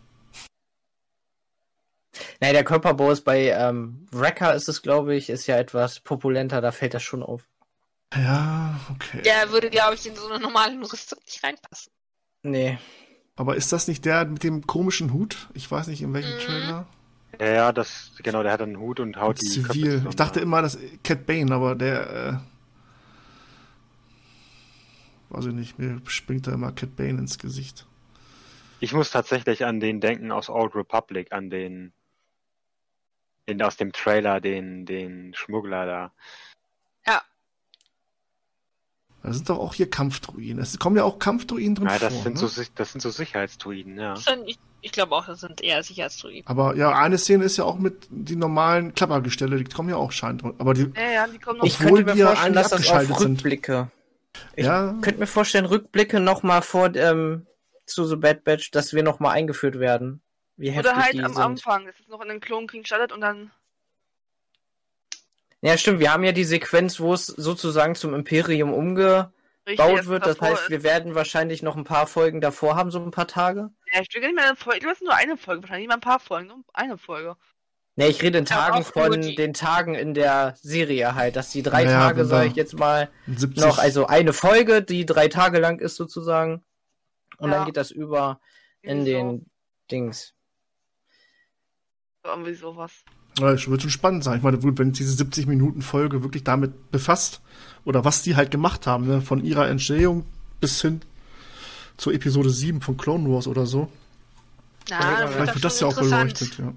Naja, 2.40 2.54
der 2.54 2.64
Körperbau 2.64 3.12
ist 3.12 3.22
bei 3.22 3.50
ähm, 3.50 4.08
Wrecker 4.12 4.54
ist 4.56 4.68
es, 4.70 4.82
glaube 4.82 5.16
ich, 5.16 5.30
ist 5.30 5.48
ja 5.48 5.58
etwas 5.58 6.00
populenter, 6.00 6.62
da 6.62 6.72
fällt 6.72 6.94
das 6.94 7.04
schon 7.04 7.24
auf. 7.24 7.48
Ja, 8.16 8.80
okay. 8.94 9.22
Der 9.24 9.52
würde, 9.52 9.70
glaube 9.70 9.96
ich, 9.96 10.06
in 10.08 10.16
so 10.16 10.28
eine 10.30 10.40
normale 10.40 10.80
Rüstung 10.82 11.20
nicht 11.26 11.44
reinpassen. 11.44 11.92
Nee. 12.44 12.78
Aber 13.36 13.56
ist 13.56 13.72
das 13.74 13.88
nicht 13.88 14.06
der 14.06 14.26
mit 14.26 14.44
dem 14.44 14.66
komischen 14.66 15.14
Hut? 15.14 15.50
Ich 15.54 15.70
weiß 15.70 15.88
nicht, 15.88 16.02
in 16.02 16.14
welchem 16.14 16.36
Mhm. 16.36 16.40
Trailer. 16.40 16.88
Ja, 17.40 17.48
ja, 17.48 17.72
das, 17.72 18.12
genau, 18.24 18.42
der 18.42 18.54
hat 18.54 18.62
einen 18.62 18.80
Hut 18.80 19.00
und 19.00 19.18
haut 19.18 19.40
die 19.42 19.46
Köpfe 19.62 19.74
Zivil. 19.74 19.92
zusammen, 19.92 20.10
Ich 20.10 20.16
dachte 20.16 20.40
immer, 20.40 20.62
das 20.62 20.78
Cat 21.04 21.26
Bane, 21.28 21.54
aber 21.54 21.76
der, 21.76 22.10
äh, 25.30 25.36
weiß 25.36 25.46
ich 25.48 25.54
nicht, 25.54 25.78
mir 25.78 26.02
springt 26.06 26.48
da 26.48 26.54
immer 26.54 26.72
Cat 26.72 26.96
Bane 26.96 27.20
ins 27.20 27.38
Gesicht. 27.38 27.86
Ich 28.80 28.94
muss 28.94 29.12
tatsächlich 29.12 29.66
an 29.66 29.80
den 29.80 30.00
denken 30.02 30.32
aus 30.32 30.50
Old 30.50 30.76
Republic, 30.76 31.32
an 31.32 31.50
den, 31.50 31.94
in, 33.48 33.62
aus 33.62 33.78
dem 33.78 33.92
Trailer, 33.94 34.40
den, 34.40 34.86
den 34.86 35.34
Schmuggler 35.34 35.86
da. 35.86 36.12
Da 39.24 39.34
sind 39.34 39.50
doch 39.50 39.58
auch 39.58 39.74
hier 39.74 39.90
Kampfdruiden. 39.90 40.60
Es 40.60 40.78
kommen 40.80 40.96
ja 40.96 41.04
auch 41.04 41.20
Kampfdruiden 41.20 41.76
drin 41.76 41.88
Ja, 41.88 42.00
das 42.00 42.14
vor. 42.14 42.24
sind 42.24 42.42
ne? 42.42 42.48
so, 42.48 42.62
das 42.76 42.92
sind 42.94 43.02
so 43.02 43.10
Sicherheitsdruiden, 43.10 43.98
ja. 44.00 44.14
Das 44.14 44.24
sind- 44.24 44.48
Ich, 44.48 44.58
ich 44.82 44.92
glaube 44.94 45.16
auch, 45.16 45.26
das 45.26 45.42
sind 45.42 45.62
eher 45.62 45.84
Sicherheitsdruiden. 45.84 46.44
Aber 46.46 46.78
ja, 46.78 46.92
eine 46.98 47.18
Szene 47.18 47.44
ist 47.44 47.58
ja 47.58 47.66
auch 47.66 47.78
mit 47.78 48.08
die 48.10 48.38
normalen 48.38 48.94
Klappergestelle, 48.94 49.58
die 49.58 49.66
kommen 49.66 49.90
ja 49.90 49.98
auch 49.98 50.14
scheint. 50.14 50.46
Aber 50.46 50.74
die, 50.74 50.92
Ja, 50.96 51.10
ja, 51.10 51.28
die 51.28 51.40
kommen 51.40 51.58
noch. 51.58 51.66
Ich 51.66 51.78
Obwohl 51.82 51.98
könnte 52.06 52.12
mir 52.14 52.18
wir 52.20 52.28
vorstellen, 52.28 52.54
dass 52.54 52.70
das 52.70 52.90
auf 52.90 53.02
sind. 53.18 53.20
Rückblicke. 53.40 53.92
Ich 54.56 54.66
ja, 54.66 54.94
könnte 55.02 55.20
mir 55.20 55.28
vorstellen, 55.28 55.66
Rückblicke 55.66 56.20
nochmal 56.22 56.62
vor 56.62 56.96
ähm, 56.96 57.48
zu 57.86 58.06
The 58.06 58.16
Bad 58.16 58.46
Batch, 58.46 58.72
dass 58.72 58.94
wir 58.94 59.04
nochmal 59.04 59.36
eingeführt 59.36 59.80
werden. 59.80 60.22
Wie 60.58 60.72
heftig 60.72 60.92
Oder 60.92 61.02
halt 61.04 61.14
die 61.14 61.24
am 61.24 61.34
sind. 61.34 61.42
Anfang, 61.44 61.86
dass 61.86 61.96
es 62.00 62.08
noch 62.08 62.22
in 62.22 62.30
den 62.30 62.40
Klonkrieg 62.40 62.86
startet 62.88 63.12
und 63.12 63.22
dann. 63.22 63.52
Ja, 65.62 65.78
stimmt. 65.78 66.00
Wir 66.00 66.12
haben 66.14 66.24
ja 66.24 66.32
die 66.32 66.44
Sequenz, 66.44 67.00
wo 67.00 67.14
es 67.14 67.26
sozusagen 67.28 67.96
zum 67.96 68.14
Imperium 68.14 68.74
umgebaut 68.74 69.32
Richtig, 69.68 70.06
wird. 70.08 70.26
Das 70.26 70.40
heißt, 70.40 70.64
ist. 70.64 70.70
wir 70.70 70.84
werden 70.84 71.16
wahrscheinlich 71.16 71.64
noch 71.64 71.76
ein 71.76 71.84
paar 71.84 72.08
Folgen 72.08 72.42
davor 72.42 72.76
haben, 72.76 72.92
so 72.92 73.00
ein 73.00 73.12
paar 73.12 73.28
Tage. 73.28 73.70
Ja, 73.92 74.02
ich 74.02 74.14
will 74.14 74.22
gar 74.22 74.28
nicht 74.28 74.36
mehr 74.36 74.46
eine 74.48 74.56
Folge. 74.56 74.78
Ich 74.78 74.84
glaube, 74.84 74.96
es 74.96 75.02
nur 75.02 75.16
eine 75.16 75.38
Folge, 75.38 75.62
wahrscheinlich 75.64 75.88
nicht 75.88 75.90
mal 75.90 75.96
ein 75.96 76.02
paar 76.02 76.20
Folgen, 76.20 76.48
nur 76.48 76.64
eine 76.74 76.98
Folge. 76.98 77.36
Ne, 77.96 78.08
ich 78.08 78.22
rede 78.22 78.38
in 78.38 78.46
Tagen 78.46 78.84
von 78.84 79.20
den 79.22 79.54
Tagen 79.56 79.96
in 79.96 80.14
der 80.14 80.54
Serie 80.62 81.16
halt, 81.16 81.36
dass 81.36 81.50
die 81.52 81.64
drei 81.64 81.84
Naja, 81.86 82.00
Tage, 82.10 82.26
sage 82.26 82.44
wir- 82.46 82.52
ich 82.52 82.56
jetzt 82.56 82.78
mal, 82.78 83.10
70. 83.26 83.64
noch, 83.64 83.80
also 83.80 84.06
eine 84.06 84.34
Folge, 84.34 84.84
die 84.84 85.04
drei 85.08 85.28
Tage 85.30 85.58
lang 85.60 85.80
ist 85.80 85.96
sozusagen. 85.96 86.64
Und 87.40 87.50
Ja. 87.50 87.58
dann 87.58 87.66
geht 87.66 87.76
das 87.78 87.90
über 87.90 88.40
in 88.84 89.04
den 89.04 89.50
Dings. 89.90 90.36
Irgendwie 92.28 92.54
sowas. 92.54 92.92
Ja, 93.40 93.52
es 93.52 93.70
wird 93.70 93.82
schon 93.82 93.92
spannend 93.92 94.24
sein. 94.24 94.38
Ich 94.38 94.44
meine, 94.44 94.58
gut, 94.58 94.78
wenn 94.78 94.92
diese 94.92 95.12
70 95.12 95.48
Minuten 95.48 95.82
Folge 95.82 96.24
wirklich 96.24 96.44
damit 96.44 96.92
befasst 96.92 97.42
oder 97.86 98.04
was 98.04 98.22
die 98.22 98.36
halt 98.36 98.52
gemacht 98.52 98.88
haben, 98.88 99.08
ne, 99.08 99.22
von 99.22 99.44
ihrer 99.44 99.68
Entstehung 99.68 100.26
bis 100.60 100.82
hin 100.82 101.02
zur 101.98 102.14
Episode 102.14 102.50
7 102.50 102.82
von 102.82 102.98
Clone 102.98 103.30
Wars 103.30 103.48
oder 103.48 103.66
so. 103.66 103.90
Na, 104.90 105.20
dann 105.20 105.32
Vielleicht 105.32 105.56
wird 105.56 105.66
das 105.66 105.80
ja 105.80 105.88
auch 105.88 105.96
beleuchtet, 105.96 106.58
ja. 106.58 106.74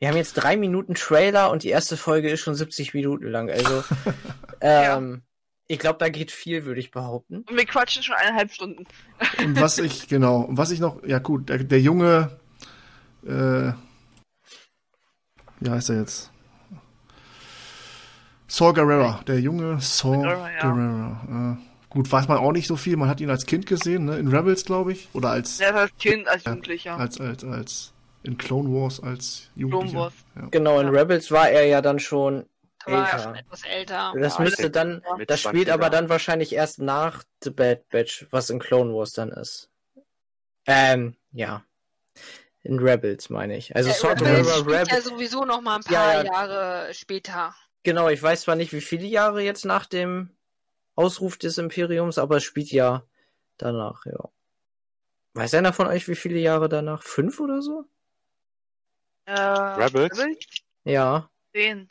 Wir 0.00 0.08
haben 0.08 0.16
jetzt 0.16 0.34
drei 0.34 0.56
Minuten 0.56 0.94
Trailer 0.94 1.50
und 1.50 1.62
die 1.62 1.68
erste 1.68 1.96
Folge 1.96 2.28
ist 2.28 2.40
schon 2.40 2.54
70 2.54 2.94
Minuten 2.94 3.26
lang. 3.26 3.48
Also, 3.48 3.84
ähm, 4.60 5.22
ich 5.66 5.78
glaube, 5.78 5.98
da 5.98 6.08
geht 6.08 6.30
viel, 6.30 6.64
würde 6.64 6.80
ich 6.80 6.90
behaupten. 6.90 7.44
Und 7.48 7.56
wir 7.56 7.64
quatschen 7.64 8.02
schon 8.02 8.16
eineinhalb 8.16 8.52
Stunden. 8.52 8.84
Und 9.38 9.60
was 9.60 9.78
ich, 9.78 10.08
genau, 10.08 10.40
und 10.40 10.58
was 10.58 10.72
ich 10.72 10.80
noch, 10.80 11.02
ja 11.04 11.20
gut, 11.20 11.48
der, 11.48 11.64
der 11.64 11.80
junge, 11.80 12.36
äh, 13.26 13.72
wie 15.64 15.70
heißt 15.70 15.90
er 15.90 15.96
jetzt? 16.00 16.30
Saul 18.46 18.72
Guerrera, 18.74 19.20
der 19.26 19.40
junge 19.40 19.80
Saul 19.80 20.18
Guerrera, 20.18 20.50
ja. 20.52 20.60
Guerrera. 20.60 21.56
Äh, 21.58 21.88
gut, 21.88 22.10
weiß 22.12 22.28
man 22.28 22.38
auch 22.38 22.52
nicht 22.52 22.66
so 22.66 22.76
viel. 22.76 22.96
Man 22.96 23.08
hat 23.08 23.20
ihn 23.20 23.30
als 23.30 23.46
Kind 23.46 23.66
gesehen, 23.66 24.04
ne? 24.04 24.18
In 24.18 24.28
Rebels, 24.28 24.64
glaube 24.64 24.92
ich. 24.92 25.08
Oder 25.14 25.30
als, 25.30 25.60
ist 25.60 25.62
als 25.62 25.90
Kind, 25.98 26.28
als 26.28 26.44
Ja, 26.44 26.50
Jugendlicher. 26.52 26.96
als, 26.98 27.20
als, 27.20 27.44
als, 27.44 27.92
in 28.22 28.36
Clone 28.38 28.68
Wars 28.70 29.00
als 29.00 29.48
Clone 29.54 29.60
Jugendlicher. 29.72 29.98
Wars. 29.98 30.14
Ja. 30.36 30.46
Genau, 30.50 30.78
in 30.80 30.86
Ja. 30.92 31.00
Rebels 31.00 31.30
war 31.30 31.48
er 31.48 31.66
ja 31.66 31.80
dann 31.80 31.98
schon 31.98 32.44
Da 32.86 32.92
war 32.92 32.98
er 33.00 33.04
älter. 33.14 33.22
schon 33.24 33.34
etwas 33.34 33.62
älter. 33.64 34.12
Das 34.20 34.38
Ja, 34.38 34.44
müsste 34.44 34.70
dann, 34.70 35.02
das 35.26 35.40
spielt 35.40 35.68
20er. 35.68 35.72
aber 35.72 35.90
dann 35.90 36.08
wahrscheinlich 36.10 36.52
erst 36.54 36.78
nach 36.80 37.24
The 37.42 37.50
Bad 37.50 37.88
Batch, 37.88 38.26
was 38.30 38.50
in 38.50 38.58
Clone 38.60 38.92
Wars 38.94 39.12
dann 39.14 39.30
ist. 39.30 39.70
Ähm, 40.66 41.16
ja. 41.32 41.62
In 42.64 42.78
Rebels 42.78 43.28
meine 43.28 43.56
ich. 43.56 43.76
Also 43.76 43.90
Der 43.90 43.98
Saw 43.98 44.08
Rebels 44.08 44.56
spielt 44.58 44.68
ja 44.68 44.76
Rebels. 44.80 45.04
sowieso 45.04 45.44
noch 45.44 45.60
mal 45.60 45.76
ein 45.76 45.82
Ja, 45.90 46.00
paar 46.00 46.24
ja. 46.24 46.32
Jahre 46.32 46.94
später. 46.94 47.54
Genau, 47.82 48.08
ich 48.08 48.22
weiß 48.22 48.42
zwar 48.42 48.56
nicht, 48.56 48.72
wie 48.72 48.80
viele 48.80 49.06
Jahre 49.06 49.42
jetzt 49.42 49.66
nach 49.66 49.84
dem 49.84 50.30
Ausruf 50.94 51.36
des 51.36 51.58
Imperiums, 51.58 52.16
aber 52.16 52.38
es 52.38 52.44
spielt 52.44 52.70
ja 52.70 53.04
danach, 53.58 54.06
ja. 54.06 54.30
Weiß 55.34 55.52
einer 55.54 55.72
von 55.74 55.88
euch, 55.88 56.08
wie 56.08 56.14
viele 56.14 56.38
Jahre 56.38 56.68
danach? 56.70 57.02
Fünf 57.02 57.38
oder 57.40 57.60
so? 57.60 57.84
Äh, 59.26 59.32
Rebels? 59.34 60.24
Ja, 60.84 61.28
Zehn. 61.52 61.90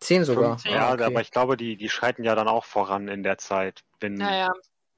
zehn 0.00 0.24
sogar. 0.24 0.58
Fünf, 0.58 0.72
ja, 0.72 0.88
Ah, 0.88 0.94
okay. 0.94 1.04
aber 1.04 1.20
ich 1.20 1.30
glaube, 1.30 1.56
die, 1.56 1.76
die 1.76 1.88
schreiten 1.88 2.24
ja 2.24 2.34
dann 2.34 2.48
auch 2.48 2.64
voran 2.64 3.08
in 3.08 3.22
der 3.22 3.38
Zeit, 3.38 3.82
wenn 4.00 4.14
Naja, 4.14 4.50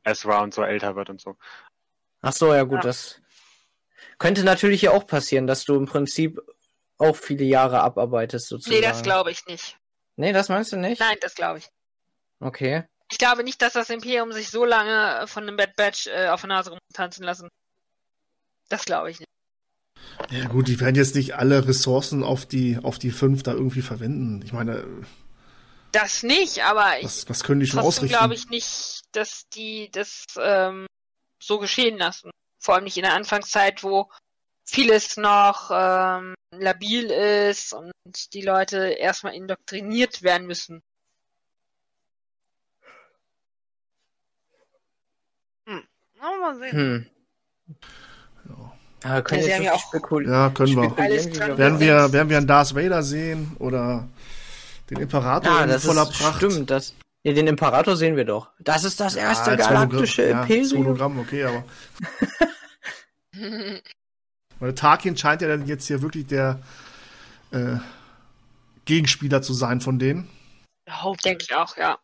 Ezra 0.05 0.43
und 0.43 0.55
so 0.55 0.63
älter 0.63 0.95
wird 0.95 1.11
und 1.11 1.21
so. 1.21 1.37
Ach 2.21 2.33
so, 2.33 2.55
ja 2.55 2.63
gut, 2.63 2.77
Ja. 2.77 2.81
das 2.83 3.21
Könnte 4.19 4.45
natürlich 4.45 4.83
ja 4.83 4.91
auch 4.93 5.07
passieren, 5.07 5.47
dass 5.47 5.65
du 5.65 5.75
im 5.77 5.87
Prinzip 5.87 6.41
auch 6.99 7.17
viele 7.17 7.45
Jahre 7.45 7.81
abarbeitest 7.81 8.49
sozusagen. 8.49 8.77
Nee, 8.81 8.87
das 8.87 9.03
glaube 9.03 9.31
ich 9.31 9.45
nicht. 9.47 9.77
Nee, 10.17 10.33
das 10.33 10.49
meinst 10.49 10.73
du 10.73 10.77
nicht? 10.77 11.01
Nein, 11.01 11.17
das 11.21 11.35
glaube 11.35 11.59
ich. 11.59 11.69
Okay. 12.41 12.85
Ich 13.11 13.19
glaube 13.19 13.45
nicht, 13.45 13.61
dass 13.61 13.73
das 13.75 13.91
Imperium 13.91 14.33
sich 14.33 14.51
so 14.51 14.65
lange 14.65 15.27
von 15.27 15.47
dem 15.47 15.57
Bad 15.57 15.77
Batch 15.77 16.07
äh, 16.07 16.29
auf 16.29 16.41
der 16.43 16.49
Nase 16.49 16.71
rumtanzen 16.71 17.25
lassen. 17.25 17.49
Das 18.69 18.85
glaube 18.85 19.11
ich 19.11 19.21
nicht. 19.21 19.29
Ja 20.31 20.47
gut, 20.49 20.69
die 20.69 20.81
werden 20.81 20.95
jetzt 20.95 21.15
nicht 21.15 21.35
alle 21.35 21.67
Ressourcen 21.67 22.23
auf 22.23 22.47
die, 22.47 22.79
auf 22.83 22.99
die 22.99 23.11
fünf 23.11 23.43
da 23.43 23.53
irgendwie 23.53 23.83
verwenden. 23.83 24.41
Ich 24.45 24.53
meine, 24.53 24.87
Das 25.93 26.23
nicht, 26.23 26.65
aber 26.65 26.99
ich 26.99 27.05
was, 27.05 27.29
was 27.29 27.45
können 27.45 27.61
die 27.61 27.67
schon 27.67 27.81
ausrichten? 27.81 28.17
glaube 28.17 28.35
ich 28.35 28.49
nicht, 28.49 29.03
dass 29.13 29.49
die 29.55 29.91
das 29.91 30.25
ähm, 30.39 30.87
so 31.43 31.59
geschehen 31.59 31.99
lassen. 31.99 32.31
Vor 32.63 32.75
allem 32.77 32.85
nicht 32.85 32.97
in 32.97 33.03
der 33.03 33.15
Anfangszeit, 33.15 33.83
wo 33.83 34.09
vieles 34.65 35.17
noch 35.17 35.71
ähm, 35.75 36.35
labil 36.55 37.11
ist 37.11 37.73
und 37.73 37.93
die 38.33 38.43
Leute 38.43 38.77
erstmal 38.91 39.35
indoktriniert 39.35 40.23
werden 40.23 40.47
müssen. 40.47 40.81
Na, 45.67 46.37
mal 46.41 46.57
sehen. 46.59 46.73
Hm. 46.73 47.07
Ja, 49.05 49.15
wir 49.17 49.23
können 49.23 49.43
Ja, 49.43 49.57
so 49.57 49.63
ja 49.65 49.73
auch- 49.73 49.81
spekul 49.89 50.29
Ja, 50.29 50.51
können 50.51 50.77
wir. 50.77 50.91
spekulieren, 50.91 51.33
wir 51.35 51.59
Werden 51.59 51.81
wir, 51.81 52.13
werden 52.13 52.29
wir 52.31 52.37
einen 52.37 52.47
Darth 52.47 52.75
Vader 52.77 53.03
sehen 53.03 53.57
oder 53.59 54.07
den 54.91 55.01
Imperator 55.01 55.53
Ja, 55.53 55.65
in 55.65 55.71
das 55.71 55.85
voller 55.85 56.09
ist, 56.09 56.13
Pracht? 56.19 56.37
stimmt. 56.37 56.71
Das, 56.71 56.95
ja, 57.25 57.33
den 57.33 57.47
Imperator 57.47 57.97
sehen 57.97 58.17
wir 58.17 58.25
doch. 58.25 58.51
Das 58.59 58.85
ist 58.85 58.99
das 59.01 59.15
erste 59.15 59.53
als 59.53 59.67
galaktische 59.67 60.23
Hologramm, 60.23 60.49
Ja, 60.49 60.55
Imperium. 60.55 60.85
Hologramm, 60.85 61.19
okay, 61.21 61.45
aber 61.45 61.65
weil 64.59 64.75
Tarkin 64.75 65.17
scheint 65.17 65.43
ja 65.43 65.49
dann 65.49 65.67
jetzt 65.67 65.87
hier 65.87 66.03
wirklich 66.03 66.27
der 66.27 66.61
äh, 67.53 67.77
Gegenspieler 68.85 69.43
zu 69.43 69.55
sein 69.55 69.81
von 69.81 69.99
denen. 69.99 70.29
Haupt 70.91 71.25
Denke 71.25 71.45
ich 71.49 71.55
auch, 71.55 71.77
ja. 71.77 71.99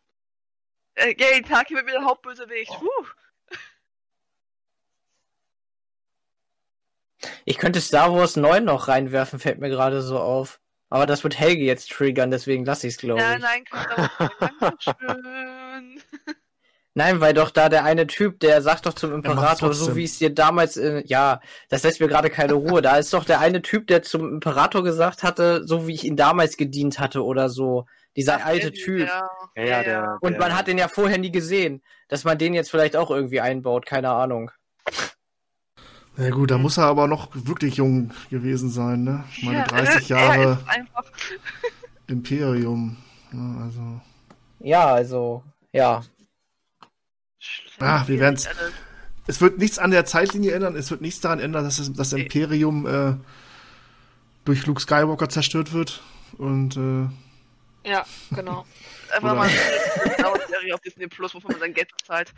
äh, 0.94 1.14
Yay, 1.18 1.42
Taki 1.42 1.74
wird 1.74 1.86
wieder 1.86 2.04
Hauptbösewicht. 2.04 2.70
Puh. 2.72 2.86
Ich 7.44 7.58
könnte 7.58 7.80
Star 7.80 8.14
Wars 8.14 8.36
9 8.36 8.64
noch 8.64 8.86
reinwerfen, 8.88 9.40
fällt 9.40 9.58
mir 9.58 9.68
gerade 9.68 10.02
so 10.02 10.18
auf. 10.18 10.60
Aber 10.91 11.07
das 11.07 11.22
wird 11.22 11.39
Helge 11.39 11.64
jetzt 11.64 11.91
triggern, 11.91 12.30
deswegen 12.30 12.64
lasse 12.64 12.86
ich 12.86 12.95
es, 12.95 13.01
glaube 13.01 13.20
Nein, 13.20 13.39
ich. 13.39 13.70
nein, 13.72 14.09
Dankeschön. 14.51 16.03
Nein, 16.99 17.20
weil 17.20 17.32
doch 17.32 17.51
da 17.51 17.68
der 17.68 17.84
eine 17.84 18.09
Typ, 18.09 18.41
der 18.41 18.61
sagt 18.61 18.86
doch 18.86 18.93
zum 18.93 19.14
Imperator, 19.14 19.72
so 19.72 19.95
wie 19.95 20.03
es 20.03 20.18
dir 20.18 20.34
damals, 20.34 20.76
äh, 20.76 21.05
ja, 21.07 21.41
das 21.68 21.84
lässt 21.84 22.01
mir 22.01 22.09
gerade 22.09 22.28
keine 22.28 22.55
Ruhe. 22.55 22.82
Da 22.82 22.97
ist 22.97 23.12
doch 23.14 23.24
der 23.24 23.39
eine 23.39 23.62
Typ, 23.62 23.86
der 23.86 24.03
zum 24.03 24.28
Imperator 24.28 24.82
gesagt 24.82 25.22
hatte, 25.22 25.64
so 25.64 25.86
wie 25.86 25.95
ich 25.95 26.03
ihn 26.03 26.16
damals 26.16 26.57
gedient 26.57 26.99
hatte 26.99 27.24
oder 27.24 27.51
so. 27.51 27.86
Dieser 28.16 28.45
alte 28.45 28.72
Typ. 28.72 29.07
Ja, 29.07 29.30
Ja, 29.55 29.64
ja, 29.64 29.82
der, 29.84 30.18
Und 30.22 30.32
der, 30.32 30.41
man 30.41 30.57
hat 30.57 30.66
den 30.66 30.76
ja 30.76 30.89
vorher 30.89 31.18
nie 31.18 31.30
gesehen. 31.30 31.84
Dass 32.09 32.24
man 32.24 32.36
den 32.36 32.53
jetzt 32.53 32.70
vielleicht 32.70 32.97
auch 32.97 33.12
irgendwie 33.12 33.41
einbaut, 33.41 33.86
keine 33.86 34.11
Ahnung. 34.11 34.51
Ja 36.18 36.30
gut, 36.30 36.50
da 36.50 36.58
muss 36.58 36.76
er 36.76 36.84
aber 36.86 37.06
noch 37.06 37.28
wirklich 37.32 37.76
jung 37.76 38.10
gewesen 38.28 38.70
sein, 38.70 39.04
ne? 39.04 39.24
Ich 39.36 39.44
meine, 39.44 39.58
Ja, 39.58 39.64
30 39.68 40.10
er 40.10 40.16
Jahre. 40.18 40.58
Imperium. 42.08 42.96
Ne, 43.30 43.62
also. 43.64 44.00
Ja, 44.60 44.86
also, 44.94 45.44
ja. 45.72 46.02
Ah, 47.78 48.02
wir 48.08 48.18
werden's- 48.18 48.46
Alles. 48.48 48.72
Es 49.28 49.40
wird 49.42 49.58
nichts 49.58 49.78
an 49.78 49.90
der 49.90 50.06
Zeitlinie 50.06 50.52
ändern, 50.52 50.74
es 50.74 50.90
wird 50.90 51.02
nichts 51.02 51.20
daran 51.20 51.38
ändern, 51.38 51.62
dass 51.64 51.78
es, 51.78 51.92
das 51.92 52.12
Imperium 52.14 52.86
äh, 52.86 53.14
durch 54.46 54.64
Luke 54.66 54.80
Skywalker 54.80 55.28
zerstört 55.28 55.72
wird. 55.74 56.02
Und 56.38 56.76
äh, 56.76 57.88
Ja, 57.88 58.04
genau. 58.34 58.64
Einfach 59.14 59.36
mal 59.36 59.48
eine 59.48 60.46
Serie 60.48 60.74
auf 60.74 60.80
Disney 60.80 61.06
Plus, 61.06 61.34
wovon 61.34 61.52
man 61.52 61.60
sein 61.60 61.74
Geld 61.74 61.94
bezahlt. 61.96 62.32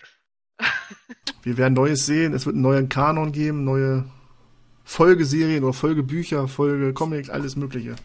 Wir 1.42 1.56
werden 1.56 1.74
Neues 1.74 2.06
sehen, 2.06 2.34
es 2.34 2.46
wird 2.46 2.54
einen 2.54 2.62
neuen 2.62 2.88
Kanon 2.88 3.32
geben, 3.32 3.64
neue 3.64 4.04
Folgeserien 4.84 5.64
oder 5.64 5.72
Folgebücher, 5.72 6.48
Folgecomics, 6.48 7.30
alles 7.30 7.56
Mögliche. 7.56 7.96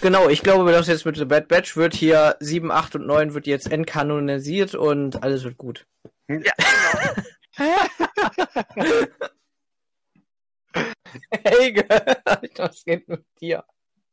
Genau, 0.00 0.28
ich 0.28 0.42
glaube, 0.42 0.70
dass 0.72 0.86
jetzt 0.86 1.04
mit 1.04 1.16
The 1.16 1.26
Bad 1.26 1.48
Batch 1.48 1.76
wird 1.76 1.94
hier 1.94 2.36
7, 2.40 2.70
8 2.70 2.96
und 2.96 3.06
9 3.06 3.34
wird 3.34 3.46
jetzt 3.46 3.70
entkanonisiert 3.70 4.74
und 4.74 5.22
alles 5.22 5.44
wird 5.44 5.58
gut. 5.58 5.86
Ja, 6.28 6.38
genau. 6.38 7.22
Helge, 11.44 11.84
was 12.56 12.84
geht 12.84 13.08
mit 13.08 13.24
dir? 13.40 13.64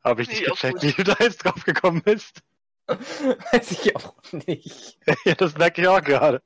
Habe 0.03 0.21
ich 0.23 0.29
nicht 0.29 0.41
Nee, 0.41 0.47
gecheckt, 0.47 0.83
wie 0.83 0.91
du 0.91 1.03
da 1.03 1.15
jetzt 1.19 1.43
drauf 1.43 1.63
gekommen 1.63 2.01
bist. 2.03 2.41
Weiß 2.87 3.71
ich 3.71 3.95
auch 3.95 4.15
nicht. 4.31 4.97
ja, 5.25 5.35
das 5.35 5.57
merke 5.57 5.81
ich 5.81 5.87
auch 5.87 6.01
gerade. 6.01 6.41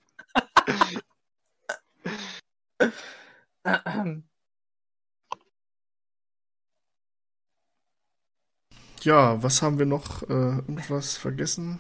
Ja, 9.02 9.42
was 9.42 9.62
haben 9.62 9.80
wir 9.80 9.86
noch? 9.86 10.24
Äh, 10.24 10.34
irgendwas 10.34 11.18
vergessen? 11.18 11.80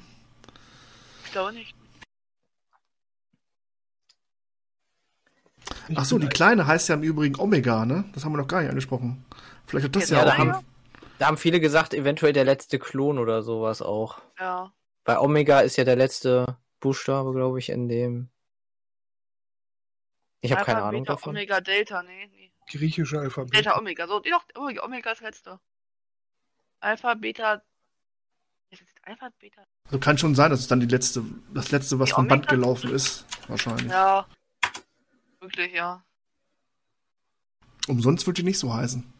Ich 1.25 1.31
glaube 1.31 1.53
nicht. 1.53 1.75
Ach 5.95 6.05
so, 6.05 6.17
die 6.17 6.27
Kleine 6.27 6.67
heißt 6.67 6.89
ja 6.89 6.95
im 6.95 7.03
Übrigen 7.03 7.39
Omega, 7.39 7.85
ne? 7.85 8.05
Das 8.13 8.23
haben 8.23 8.31
wir 8.33 8.37
noch 8.37 8.47
gar 8.47 8.61
nicht 8.61 8.69
angesprochen. 8.69 9.25
Vielleicht 9.67 9.85
hat 9.87 9.95
das 9.95 10.09
ja, 10.09 10.17
Ja, 10.17 10.23
auch. 10.23 10.25
da 10.27 10.33
einen- 10.33 10.53
haben, 10.53 10.65
da 11.19 11.27
haben 11.27 11.37
viele 11.37 11.59
gesagt, 11.59 11.93
eventuell 11.93 12.33
der 12.33 12.45
letzte 12.45 12.79
Klon 12.79 13.19
oder 13.19 13.43
sowas 13.43 13.81
auch. 13.81 14.19
Ja. 14.39 14.71
Bei 15.03 15.19
Omega 15.19 15.59
ist 15.61 15.77
ja 15.77 15.83
der 15.83 15.95
letzte 15.95 16.57
Buchstabe, 16.79 17.33
glaube 17.33 17.59
ich, 17.59 17.69
in 17.69 17.87
dem. 17.87 18.29
Ich 20.41 20.51
habe 20.51 20.63
keine 20.65 20.81
Ahnung 20.83 21.03
Beta, 21.03 21.13
davon. 21.13 21.29
Omega, 21.31 21.61
Delta, 21.61 22.01
nee, 22.03 22.27
nee. 22.31 22.51
Griechische 22.67 23.19
Alphabet. 23.19 23.53
Delta, 23.53 23.77
Omega, 23.77 24.07
so, 24.07 24.19
doch, 24.19 24.43
Omega, 24.55 24.83
Omega 24.83 25.11
ist 25.11 25.21
das 25.21 25.27
letzte. 25.27 25.59
Alpha, 26.79 27.13
Beta. 27.13 27.61
Ist 28.71 28.81
das 28.81 28.89
Alpha, 29.03 29.29
Beta? 29.39 29.63
Also 29.85 29.99
kann 29.99 30.17
schon 30.17 30.33
sein, 30.33 30.49
dass 30.49 30.61
es 30.61 30.67
dann 30.67 30.79
die 30.79 30.87
letzte, 30.87 31.23
das 31.53 31.71
letzte, 31.71 31.99
was 31.99 32.09
Die 32.09 32.15
vom 32.15 32.27
Band 32.27 32.47
Omega- 32.47 32.55
gelaufen 32.55 32.91
ist. 32.91 33.25
Wahrscheinlich. 33.47 33.91
Ja. 33.91 34.25
Wirklich, 35.39 35.73
ja. 35.73 36.03
Umsonst 37.87 38.25
wird 38.25 38.37
die 38.37 38.43
nicht 38.43 38.59
so 38.59 38.73
heißen. 38.73 39.11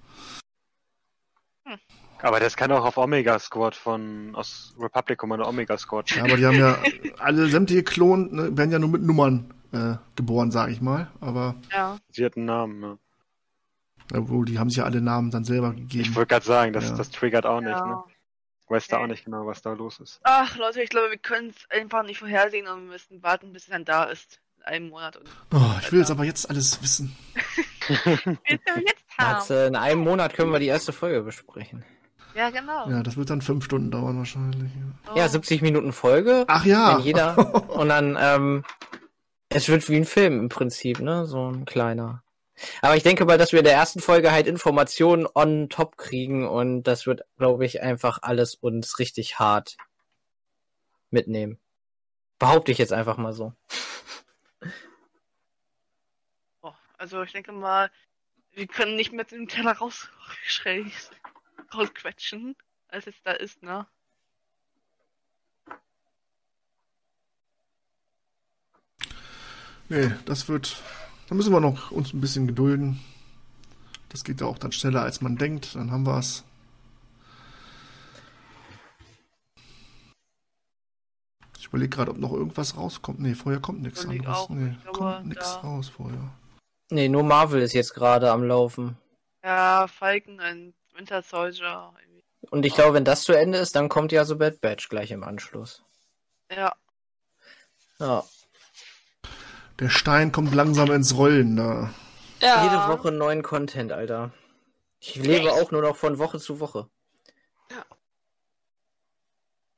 Aber 2.20 2.40
das 2.40 2.56
kann 2.56 2.72
auch 2.72 2.86
auf 2.86 2.98
Omega 2.98 3.40
Squad 3.40 3.76
von 3.76 4.36
aus 4.36 4.76
Republic 4.80 5.18
Commando 5.18 5.48
Omega 5.48 5.76
Squad. 5.78 6.12
Ja, 6.12 6.24
aber 6.24 6.38
die 6.38 6.46
haben 6.46 6.58
ja 6.58 6.78
alle 7.18 7.50
sämtliche 7.50 7.84
Klonen 7.84 8.32
ne, 8.36 8.58
werden 8.58 8.72
ja 8.72 8.78
nur 8.78 8.90
mit 8.90 9.02
Nummern 9.02 9.52
äh, 9.74 9.96
geboren, 10.16 10.52
sage 10.52 10.72
ich 10.72 10.82
mal. 10.82 11.10
Aber 11.20 11.56
Ja. 11.72 11.98
Sie 12.10 12.24
hat 12.26 12.36
einen 12.38 12.46
Namen. 12.46 12.82
Ja. 12.84 12.98
obwohl, 14.20 14.46
die 14.46 14.60
haben 14.60 14.70
sich 14.70 14.78
ja 14.80 14.84
alle 14.84 15.02
Namen 15.02 15.32
dann 15.32 15.44
selber 15.46 15.72
gegeben. 15.74 16.02
Ich 16.04 16.16
wollte 16.16 16.28
gerade 16.34 16.46
sagen, 16.46 16.74
das, 16.74 16.90
Ja. 16.90 16.96
das 16.98 17.10
triggert 17.12 17.46
auch 17.46 17.62
nicht. 17.62 17.70
Ne? 17.80 18.04
Weiß 18.68 18.88
da 18.88 18.98
Nee. 18.98 19.04
auch 19.04 19.08
nicht 19.08 19.26
genau, 19.26 19.46
was 19.48 19.62
da 19.62 19.74
los 19.74 20.00
ist. 20.00 20.20
Ach, 20.24 20.58
Leute, 20.58 20.82
ich 20.82 20.90
glaube, 20.90 21.10
wir 21.12 21.18
können 21.18 21.50
es 21.50 21.70
einfach 21.70 22.04
nicht 22.04 22.20
vorhersehen 22.20 22.68
und 22.68 22.84
wir 22.86 22.92
müssen 22.92 23.22
warten, 23.24 23.54
bis 23.54 23.64
es 23.64 23.70
dann 23.70 23.86
da 23.86 24.04
ist. 24.06 24.40
In 24.58 24.64
einem 24.66 24.90
Monat. 24.90 25.18
Und 25.18 25.28
Oh, 25.54 25.72
ich 25.82 25.92
will 25.92 26.00
jetzt 26.00 26.12
aber 26.12 26.24
jetzt 26.24 26.50
alles 26.50 26.82
wissen. 26.84 27.16
Jetzt 28.48 28.68
haben? 29.18 29.36
Jetzt, 29.38 29.50
äh, 29.52 29.68
in 29.68 29.76
einem 29.76 30.02
Monat 30.02 30.34
können 30.36 30.52
wir 30.52 30.60
die 30.60 30.68
erste 30.68 30.94
Folge 30.94 31.22
besprechen. 31.24 31.84
Ja, 32.36 32.50
genau. 32.50 32.90
Ja, 32.90 33.04
das 33.04 33.18
wird 33.18 33.30
dann 33.30 33.42
fünf 33.42 33.66
Stunden 33.66 33.92
dauern 33.92 34.18
wahrscheinlich. 34.18 34.72
Ja. 34.74 35.12
Oh. 35.14 35.18
Ja, 35.18 35.28
70 35.28 35.62
Minuten 35.62 35.92
Folge. 35.92 36.46
Ach 36.48 36.64
ja. 36.66 36.98
Wenn 36.98 37.04
jeder. 37.06 37.38
Und 37.70 37.90
dann, 37.90 38.18
ähm, 38.20 38.64
es 39.54 39.68
wird 39.68 39.88
wie 39.90 39.98
ein 39.98 40.06
Film 40.06 40.40
im 40.40 40.50
Prinzip, 40.50 41.00
ne? 41.00 41.26
So 41.26 41.52
ein 41.52 41.66
kleiner. 41.66 42.24
Aber 42.82 42.96
ich 42.96 43.04
denke 43.04 43.26
mal, 43.26 43.38
dass 43.38 43.52
wir 43.52 43.60
in 43.60 43.66
der 43.66 43.74
ersten 43.74 44.00
Folge 44.00 44.32
halt 44.32 44.48
Informationen 44.48 45.28
on 45.34 45.70
top 45.70 45.98
kriegen 45.98 46.48
und 46.48 46.84
das 46.84 47.06
wird, 47.06 47.24
glaube 47.38 47.66
ich, 47.66 47.82
einfach 47.82 48.20
alles 48.22 48.56
uns 48.56 49.00
richtig 49.00 49.40
hart 49.40 49.78
mitnehmen. 51.10 51.60
Behaupte 52.40 52.72
ich 52.72 52.78
jetzt 52.78 52.94
einfach 52.94 53.18
mal 53.18 53.34
so. 53.34 53.54
Oh, 56.64 56.74
also 57.00 57.24
ich 57.24 57.32
denke 57.32 57.52
mal, 57.52 57.90
wir 58.52 58.68
können 58.68 58.96
nicht 58.96 59.12
mit 59.12 59.32
dem 59.32 59.48
Teller 59.48 59.72
raus 59.72 60.10
rausquetschen, 61.74 62.56
als 62.88 63.08
es 63.08 63.16
da 63.24 63.32
ist, 63.32 63.64
ne? 63.64 63.88
Nee, 69.92 70.10
das 70.24 70.48
wird. 70.48 70.82
Da 71.28 71.36
müssen 71.36 71.52
wir 71.52 71.60
noch 71.60 71.92
uns 71.92 72.14
ein 72.14 72.22
bisschen 72.22 72.48
gedulden. 72.48 73.02
Das 74.08 74.24
geht 74.24 74.40
ja 74.40 74.48
auch 74.48 74.58
dann 74.58 74.72
schneller, 74.72 75.02
als 75.02 75.20
man 75.20 75.36
denkt. 75.36 75.76
Dann 75.76 75.92
haben 75.92 76.06
wir 76.06 76.18
es. 76.18 76.46
Ich 81.60 81.66
überlege 81.68 81.90
gerade, 81.90 82.12
ob 82.12 82.18
noch 82.20 82.32
irgendwas 82.32 82.78
rauskommt. 82.78 83.20
Nee, 83.20 83.36
vorher 83.36 83.60
kommt 83.60 83.82
nichts 83.82 84.06
anderes. 84.06 84.38
auch. 84.38 84.50
Nee, 84.50 84.78
kommt 84.94 85.28
nichts 85.28 85.62
raus 85.62 85.90
vorher. 85.90 86.32
Nee, 86.90 87.10
nur 87.10 87.24
Marvel 87.24 87.62
ist 87.62 87.74
jetzt 87.74 87.94
gerade 87.94 88.32
am 88.32 88.46
Laufen. 88.46 88.98
Ja, 89.44 89.88
Falcon 89.88 90.40
und 90.40 90.74
Winter 90.94 91.22
Soldier. 91.22 91.92
irgendwie. 92.02 92.24
Und 92.50 92.66
ich 92.66 92.74
glaube, 92.76 92.94
wenn 92.94 93.06
das 93.06 93.24
zu 93.24 93.34
Ende 93.34 93.58
ist, 93.58 93.76
dann 93.76 93.90
kommt 93.90 94.14
ja 94.14 94.24
so 94.24 94.38
Bad 94.38 94.62
Batch 94.62 94.88
gleich 94.88 95.12
im 95.12 95.26
Anschluss. 95.26 95.84
Ja. 96.50 96.74
Ja. 98.00 98.24
Der 99.82 99.90
Stein 99.90 100.32
kommt 100.32 100.54
langsam 100.54 100.92
ins 100.92 101.18
Rollen 101.18 101.56
da. 101.56 101.92
Ja. 102.40 102.64
Jede 102.64 102.88
Woche 102.88 103.12
neuen 103.12 103.42
Content, 103.42 103.92
Alter. 103.92 104.32
Ich 105.00 105.16
lebe 105.16 105.50
Echt? 105.50 105.50
auch 105.50 105.72
nur 105.72 105.82
noch 105.82 105.98
von 105.98 106.20
Woche 106.20 106.40
zu 106.40 106.60
Woche. 106.60 106.88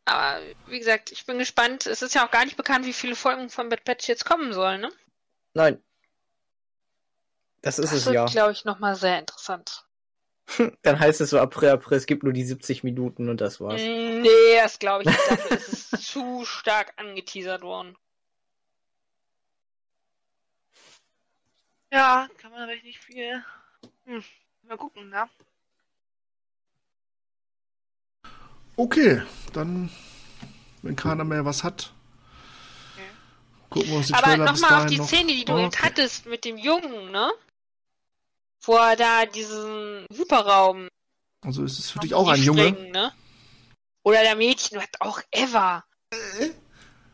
Aber 0.04 0.41
wie 0.68 0.80
gesagt, 0.80 1.14
ich 1.14 1.26
bin 1.26 1.39
gespannt. 1.39 1.86
Es 1.86 2.01
ist 2.01 2.14
ja 2.14 2.28
auch 2.28 2.32
gar 2.32 2.43
nicht 2.43 2.58
bekannt, 2.58 2.86
wie 2.86 2.91
viele 2.91 3.16
Folgen 3.16 3.49
von 3.49 3.70
Bad 3.70 3.86
Batch 3.86 4.10
jetzt 4.10 4.26
kommen 4.26 4.51
sollen, 4.51 4.82
ne? 4.82 4.91
Nein. 5.54 5.82
Das 7.62 7.80
ist 7.80 7.93
Das 7.93 7.99
es 7.99 8.06
wird, 8.08 8.16
ja. 8.16 8.26
glaube 8.26 8.51
ich, 8.51 8.66
nochmal 8.66 8.95
sehr 8.95 9.20
interessant. 9.20 9.86
Dann 10.82 10.99
heißt 10.99 11.22
es 11.22 11.30
so 11.30 11.39
April, 11.39 11.70
April, 11.70 11.97
es 11.97 12.08
gibt 12.08 12.24
nur 12.24 12.34
die 12.34 12.43
70 12.43 12.84
Minuten 12.84 13.30
und 13.30 13.39
das 13.39 13.62
war's. 13.62 13.82
Nee, 13.82 14.58
das 14.62 14.80
glaube 14.80 15.04
ich 15.04 15.08
nicht. 15.08 15.32
Dafür 15.32 15.58
ist 15.58 15.93
es 15.93 16.01
zu 16.08 16.43
stark 16.43 16.91
angeteasert 16.97 17.62
worden. 17.62 17.95
Ja, 21.93 22.27
kann 22.39 22.51
man 22.51 22.67
vielleicht 22.67 22.85
nicht 22.85 22.97
viel. 22.99 23.45
Hm. 24.05 24.23
Mal 24.63 24.77
gucken, 24.77 25.09
ne? 25.09 25.29
Okay, 28.75 29.21
dann, 29.53 29.91
wenn 30.81 30.95
keiner 30.95 31.23
mehr 31.23 31.45
was 31.45 31.63
hat, 31.63 31.93
gucken 33.69 33.91
wir 33.91 33.97
uns 33.97 34.07
die 34.07 34.13
Aber 34.15 34.23
Trailer 34.23 34.51
bis 34.51 34.61
nochmal 34.61 34.79
auf 34.81 34.85
die 34.87 34.97
noch. 34.97 35.07
Szene, 35.07 35.33
die 35.33 35.45
du 35.45 35.53
Oh, 35.53 35.59
eben 35.59 35.71
hattest 35.83 36.25
mit 36.25 36.45
dem 36.45 36.57
Jungen, 36.57 37.11
ne? 37.11 37.31
Wo 38.63 38.75
er 38.75 38.95
da 38.95 39.25
diesen 39.27 40.07
Hyperraum 40.11 40.87
Also 41.41 41.63
ist 41.63 41.77
es 41.77 41.91
für 41.91 41.99
dich 41.99 42.15
auch 42.15 42.27
ein 42.27 42.41
Junge? 42.41 42.69
springen, 42.69 42.89
ne? 42.91 43.13
Oder 44.01 44.23
der 44.23 44.35
Mädchen, 44.35 44.81
hat 44.81 44.99
auch 44.99 45.21
Eva. 45.31 45.85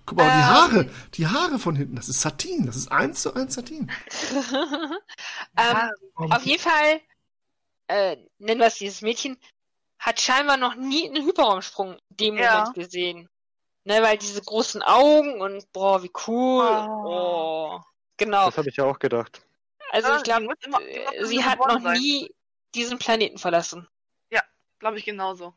Guck 0.09 0.17
mal, 0.17 0.23
die 0.25 0.29
Ähm. 0.29 0.43
Haare, 0.43 0.89
die 1.13 1.27
Haare 1.27 1.59
von 1.59 1.75
hinten, 1.75 1.95
das 1.95 2.09
ist 2.09 2.21
Satin, 2.21 2.65
das 2.65 2.75
ist 2.75 2.91
eins 2.91 3.21
zu 3.21 3.33
eins 3.35 3.53
Satin. 3.53 3.91
ähm, 5.57 5.91
auf 6.15 6.43
jeden 6.43 6.61
Fall, 6.61 6.99
äh, 7.87 8.17
nennen 8.39 8.59
wir 8.59 8.67
es 8.67 8.75
dieses 8.79 9.01
Mädchen, 9.01 9.37
hat 9.99 10.19
scheinbar 10.19 10.57
noch 10.57 10.75
nie 10.75 11.07
einen 11.07 11.25
Hyperraumsprung 11.25 11.93
in 12.09 12.17
dem 12.17 12.37
Ja. 12.37 12.59
Moment 12.59 12.75
gesehen. 12.75 13.29
Ne, 13.83 14.01
weil 14.01 14.17
diese 14.17 14.41
großen 14.41 14.81
Augen 14.81 15.41
und 15.41 15.71
boah, 15.71 16.01
wie 16.03 16.11
cool. 16.27 16.65
Oh. 16.65 17.79
Genau. 18.17 18.47
Das 18.47 18.57
habe 18.57 18.69
ich 18.69 18.75
ja 18.77 18.85
auch 18.85 18.99
gedacht. 18.99 19.41
Also 19.91 20.09
Ja, 20.09 20.17
ich 20.17 20.23
glaube, 20.23 20.47
die 20.47 20.65
die 20.65 20.69
muss 21.19 21.29
sie 21.29 21.43
hat 21.43 21.59
noch 21.59 21.81
sein. 21.81 21.97
nie 21.99 22.33
diesen 22.73 22.97
Planeten 22.97 23.37
verlassen. 23.37 23.87
Glaube 24.79 24.97
ich 24.97 25.03
genauso. 25.03 25.53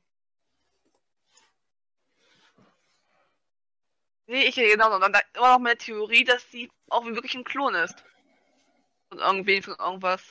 Sehe 4.32 4.44
ich 4.46 4.56
ja 4.56 4.66
genauso. 4.66 4.94
Und 4.94 5.02
dann 5.02 5.12
da 5.12 5.20
immer 5.36 5.52
noch 5.52 5.58
mehr 5.58 5.76
Theorie, 5.76 6.24
dass 6.24 6.50
sie 6.50 6.70
auch 6.88 7.04
wirklich 7.04 7.34
ein 7.34 7.44
Klon 7.44 7.74
ist. 7.74 8.02
Von 9.10 9.18
irgendwen, 9.18 9.62
von 9.62 9.74
irgendwas. 9.78 10.22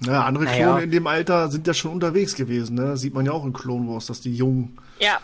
Naja, 0.00 0.24
andere 0.24 0.44
Naja. 0.44 0.56
Klone 0.56 0.82
in 0.82 0.90
dem 0.90 1.06
Alter 1.06 1.48
sind 1.52 1.68
ja 1.68 1.72
schon 1.72 1.92
unterwegs 1.92 2.34
gewesen, 2.34 2.74
ne? 2.74 2.96
Sieht 2.96 3.14
man 3.14 3.24
ja 3.26 3.30
auch 3.30 3.44
in 3.44 3.52
Clone 3.52 3.88
Wars, 3.88 4.06
dass 4.06 4.20
die 4.20 4.34
Jungen 4.34 4.76
Ja. 4.98 5.20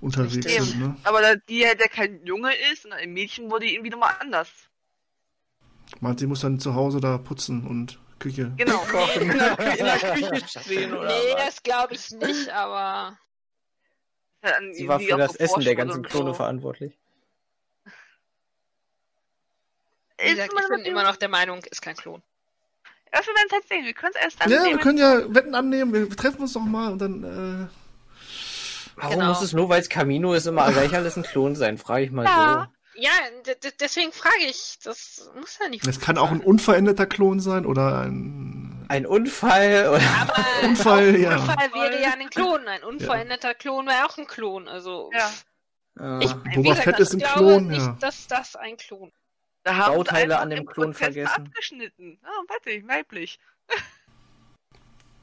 unterwegs 0.00 0.34
Richtig. 0.44 0.60
sind, 0.60 0.80
ne? 0.80 0.96
Aber 1.04 1.20
da 1.22 1.36
die 1.36 1.60
ja 1.60 1.76
der 1.76 1.88
kein 1.88 2.26
Junge 2.26 2.52
ist, 2.72 2.84
und 2.84 2.92
ein 2.92 3.12
Mädchen 3.12 3.48
wurde 3.48 3.66
irgendwie 3.66 3.90
nochmal 3.90 4.14
anders. 4.18 4.48
Meint, 6.00 6.18
sie 6.18 6.26
muss 6.26 6.40
dann 6.40 6.58
zu 6.58 6.74
Hause 6.74 7.00
da 7.00 7.16
putzen 7.18 7.64
und 7.64 8.00
Küche. 8.18 8.52
Genau. 8.56 8.82
In 9.14 9.28
der, 9.38 9.58
in 9.78 9.84
der 9.84 9.98
Küche 9.98 10.48
stehen 10.64 10.92
oder 10.94 11.06
Nee, 11.06 11.32
was? 11.34 11.44
das 11.44 11.62
glaube 11.62 11.94
ich 11.94 12.10
nicht, 12.10 12.48
aber 12.48 13.16
Sie 14.72 14.86
war 14.88 15.00
für 15.00 15.16
das 15.16 15.36
Essen 15.36 15.62
der 15.64 15.74
ganzen 15.74 16.02
Klone 16.02 16.34
verantwortlich. 16.34 16.92
wie 20.18 20.30
gesagt, 20.30 20.52
ich 20.58 20.68
bin 20.68 20.84
immer 20.84 21.02
noch 21.02 21.16
der 21.16 21.28
Meinung, 21.28 21.62
ist 21.64 21.82
kein 21.82 21.96
Klon. 21.96 22.22
Ja, 23.12 23.20
wir 23.20 23.34
werden 23.34 23.46
es 23.46 23.52
halt 23.52 23.68
sehen. 23.68 23.84
Wir 23.84 23.92
können 23.94 24.12
es 24.14 24.20
erst 24.22 24.40
dann 24.40 24.50
Ja, 24.50 24.64
wir 24.64 24.78
können 24.78 24.98
ja 24.98 25.34
Wetten 25.34 25.54
annehmen, 25.54 25.92
wir 25.92 26.08
treffen 26.10 26.40
uns 26.42 26.52
doch 26.52 26.60
mal 26.62 26.92
und 26.92 26.98
dann, 27.00 27.24
äh, 27.24 27.68
Warum 28.98 29.18
Genau. 29.18 29.28
muss 29.28 29.42
es 29.42 29.52
nur, 29.52 29.68
weil 29.68 29.80
es 29.80 29.90
Camino 29.90 30.32
ist, 30.32 30.46
immer 30.46 30.70
gleich 30.72 30.94
alles 30.94 31.16
ein 31.16 31.22
Klon 31.22 31.54
sein? 31.54 31.76
Frage 31.76 32.04
ich 32.06 32.10
mal 32.10 32.24
Ja. 32.24 32.72
Ja, 32.98 33.10
d- 33.44 33.54
d- 33.62 33.72
deswegen 33.78 34.10
frage 34.10 34.46
ich, 34.48 34.78
das 34.82 35.30
muss 35.38 35.58
ja 35.60 35.68
nicht 35.68 35.86
es 35.86 36.00
kann 36.00 36.16
auch 36.16 36.30
ein 36.30 36.40
unveränderter 36.40 37.04
Klon 37.04 37.40
sein 37.40 37.66
oder 37.66 38.00
ein 38.00 38.72
so. 38.72 38.75
Ein 38.88 39.06
Unfall 39.06 39.88
oder. 39.88 40.02
Aber 40.20 40.34
Unfall, 40.64 41.08
ein 41.14 41.20
ja. 41.20 41.36
Unfall 41.36 41.74
wäre 41.74 42.02
ja 42.02 42.12
ein 42.12 42.30
Klon. 42.30 42.66
Ein 42.68 42.84
unveränderter 42.84 43.54
Klon 43.54 43.86
wäre 43.86 44.06
auch 44.06 44.16
ein 44.18 44.26
Klon. 44.26 44.68
Also 44.68 45.10
Ja. 45.12 45.30
Ich, 46.20 46.32
Boba 46.32 46.44
wie 46.56 46.62
gesagt, 46.62 46.82
Fett 46.82 47.00
ist 47.00 47.12
ein 47.14 47.20
ich 47.20 47.24
glaube 47.24 47.38
Klon, 47.38 47.68
nicht, 47.68 47.78
ja. 47.78 47.96
dass 48.00 48.26
das 48.26 48.54
ein 48.54 48.76
Klon 48.76 49.12
Da 49.62 49.76
haben 49.76 49.94
Bauteile 49.94 50.38
an 50.38 50.50
dem 50.50 50.66
Klon 50.66 50.90
Prozess 50.92 51.14
vergessen. 51.14 51.46
Abgeschnitten. 51.46 52.18
Ah, 52.22 52.42
warte, 52.48 52.70
ich 52.70 52.86
weiblich. 52.86 53.38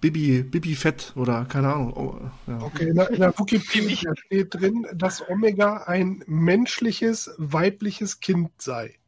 Bibi, 0.01 0.43
Bibi 0.43 0.75
Fett 0.75 1.13
oder 1.15 1.45
keine 1.45 1.73
Ahnung. 1.73 1.93
Oh, 1.93 2.51
ja. 2.51 2.61
Okay, 2.61 2.89
in 2.89 2.95
der, 2.95 3.09
in 3.11 3.21
der 3.21 3.37
Wikipedia 3.39 4.13
steht 4.25 4.53
drin, 4.53 4.85
dass 4.93 5.27
Omega 5.29 5.83
ein 5.83 6.23
menschliches, 6.25 7.33
weibliches 7.37 8.19
Kind 8.19 8.51
sei. 8.61 8.99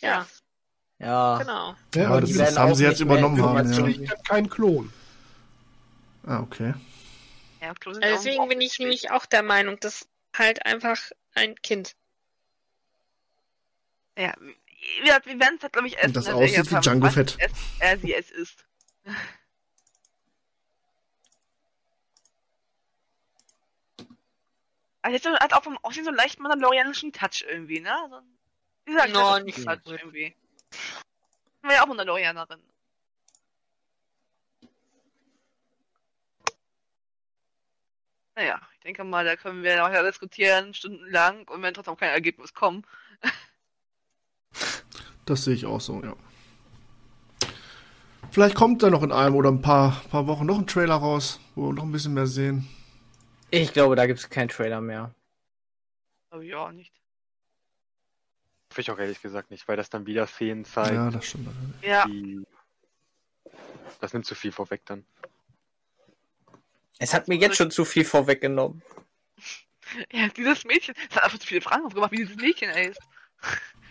Ja, 0.00 0.26
Ja. 0.98 1.38
genau. 1.38 1.74
Ja, 1.94 2.02
Ja, 2.02 2.08
aber 2.08 2.20
das 2.22 2.30
das 2.30 2.38
ist- 2.40 2.48
ist 2.52 2.58
haben 2.58 2.74
sie 2.74 2.84
jetzt 2.84 3.00
übernommen 3.00 3.40
haben, 3.42 3.56
Informationen. 3.58 3.90
natürlich 3.92 4.24
kein 4.24 4.48
Klon. 4.48 4.92
Ah, 6.26 6.40
okay. 6.40 6.74
Ja, 7.60 7.74
Klon 7.74 8.02
Also 8.02 8.14
deswegen 8.24 8.48
bin 8.48 8.60
ich 8.60 8.78
nämlich 8.78 9.10
auch 9.10 9.26
der 9.26 9.42
Meinung, 9.42 9.78
dass 9.80 10.08
halt 10.36 10.64
einfach 10.64 10.98
ein 11.34 11.54
Kind. 11.56 11.94
Ja, 14.18 14.34
wir, 15.02 15.20
wir 15.24 15.40
werden 15.40 15.56
es 15.56 15.62
halt, 15.62 15.72
glaube 15.72 15.88
ich, 15.88 15.94
erst 15.96 16.06
Und 16.06 16.16
das 16.16 16.28
aussieht 16.28 16.70
wie 16.70 16.80
Django 16.80 17.10
Fett. 17.10 17.36
Es, 17.38 17.52
er 17.80 17.98
sie 17.98 18.14
es 18.14 18.30
ist. 18.30 18.64
Also 25.02 25.14
jetzt 25.16 25.40
hat 25.42 25.52
auch 25.54 25.62
vom 25.62 25.78
Aussehen 25.82 26.04
so 26.04 26.10
einen 26.10 26.16
leicht 26.16 26.40
mandalorianischen 26.40 27.12
Touch 27.12 27.44
irgendwie, 27.48 27.80
ne? 27.80 27.94
So, 28.10 28.16
ein- 28.16 28.24
wie 28.86 28.92
gesagt, 28.92 29.12
No, 29.12 29.34
das 29.36 29.44
nicht 29.44 29.64
Touch 29.64 29.80
so. 29.84 29.92
irgendwie. 29.92 30.34
War 31.62 31.72
ja 31.72 31.82
auch 31.82 31.86
Mandalorianerin. 31.86 32.60
Naja, 38.36 38.60
ich 38.74 38.80
denke 38.80 39.02
mal, 39.02 39.24
da 39.24 39.34
können 39.36 39.62
wir 39.62 39.76
nachher 39.76 40.02
diskutieren, 40.02 40.74
stundenlang, 40.74 41.48
und 41.48 41.62
wenn 41.62 41.72
trotzdem 41.72 41.96
kein 41.96 42.10
Ergebnis 42.10 42.52
kommt. 42.52 42.86
Das 45.24 45.44
sehe 45.44 45.54
ich 45.54 45.64
auch 45.66 45.80
so, 45.80 46.02
ja. 46.02 46.14
Vielleicht 48.30 48.54
kommt 48.54 48.82
da 48.82 48.90
noch 48.90 49.02
in 49.02 49.12
einem 49.12 49.34
oder 49.34 49.50
ein 49.50 49.62
paar, 49.62 50.02
paar 50.10 50.26
Wochen 50.26 50.44
noch 50.44 50.58
ein 50.58 50.66
Trailer 50.66 50.96
raus, 50.96 51.40
wo 51.54 51.68
wir 51.68 51.72
noch 51.72 51.84
ein 51.84 51.92
bisschen 51.92 52.12
mehr 52.12 52.26
sehen. 52.26 52.68
Ich 53.50 53.72
glaube, 53.72 53.96
da 53.96 54.06
gibt 54.06 54.18
es 54.18 54.28
keinen 54.28 54.48
Trailer 54.48 54.82
mehr. 54.82 55.14
Aber 56.30 56.42
ja, 56.42 56.70
nicht. 56.70 56.92
Hoffe 58.76 58.82
ich 58.82 58.90
auch 58.90 58.98
ehrlich 58.98 59.22
gesagt 59.22 59.50
nicht, 59.50 59.66
weil 59.68 59.78
das 59.78 59.88
dann 59.88 60.04
wieder 60.04 60.26
Szenen 60.26 60.66
zeigt. 60.66 60.92
Ja, 60.92 61.08
das 61.08 61.24
stimmt. 61.24 61.48
Ja. 61.80 62.04
Das 64.02 64.12
nimmt 64.12 64.26
zu 64.26 64.34
viel 64.34 64.52
vorweg 64.52 64.82
dann. 64.84 65.06
Es 66.98 67.14
hat 67.14 67.26
mir 67.26 67.36
jetzt 67.36 67.56
schon 67.56 67.70
zu 67.70 67.86
viel 67.86 68.04
vorweggenommen. 68.04 68.82
ja, 70.12 70.28
dieses 70.28 70.66
Mädchen. 70.66 70.94
Das 71.08 71.16
hat 71.16 71.24
einfach 71.24 71.38
zu 71.38 71.46
viele 71.46 71.62
Fragen 71.62 71.86
aufgemacht, 71.86 72.12
wie 72.12 72.18
dieses 72.18 72.36
Mädchen 72.36 72.68
ist. 72.68 73.00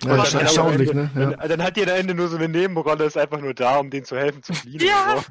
Ja, 0.04 0.18
das 0.18 0.28
ist 0.28 0.34
dann 0.36 0.42
erstaunlich, 0.42 0.94
ne? 0.94 1.10
Ja. 1.16 1.32
dann, 1.32 1.50
dann 1.50 1.64
hat 1.64 1.78
die 1.78 1.82
am 1.82 1.90
Ende 1.90 2.14
nur 2.14 2.28
so 2.28 2.36
eine 2.36 2.48
Nebenrolle, 2.48 3.06
ist 3.06 3.18
einfach 3.18 3.40
nur 3.40 3.56
da, 3.56 3.78
um 3.80 3.90
denen 3.90 4.06
zu 4.06 4.16
helfen 4.16 4.44
zu 4.44 4.54
fliehen. 4.54 4.82
Ja. 4.82 5.16
und 5.16 5.26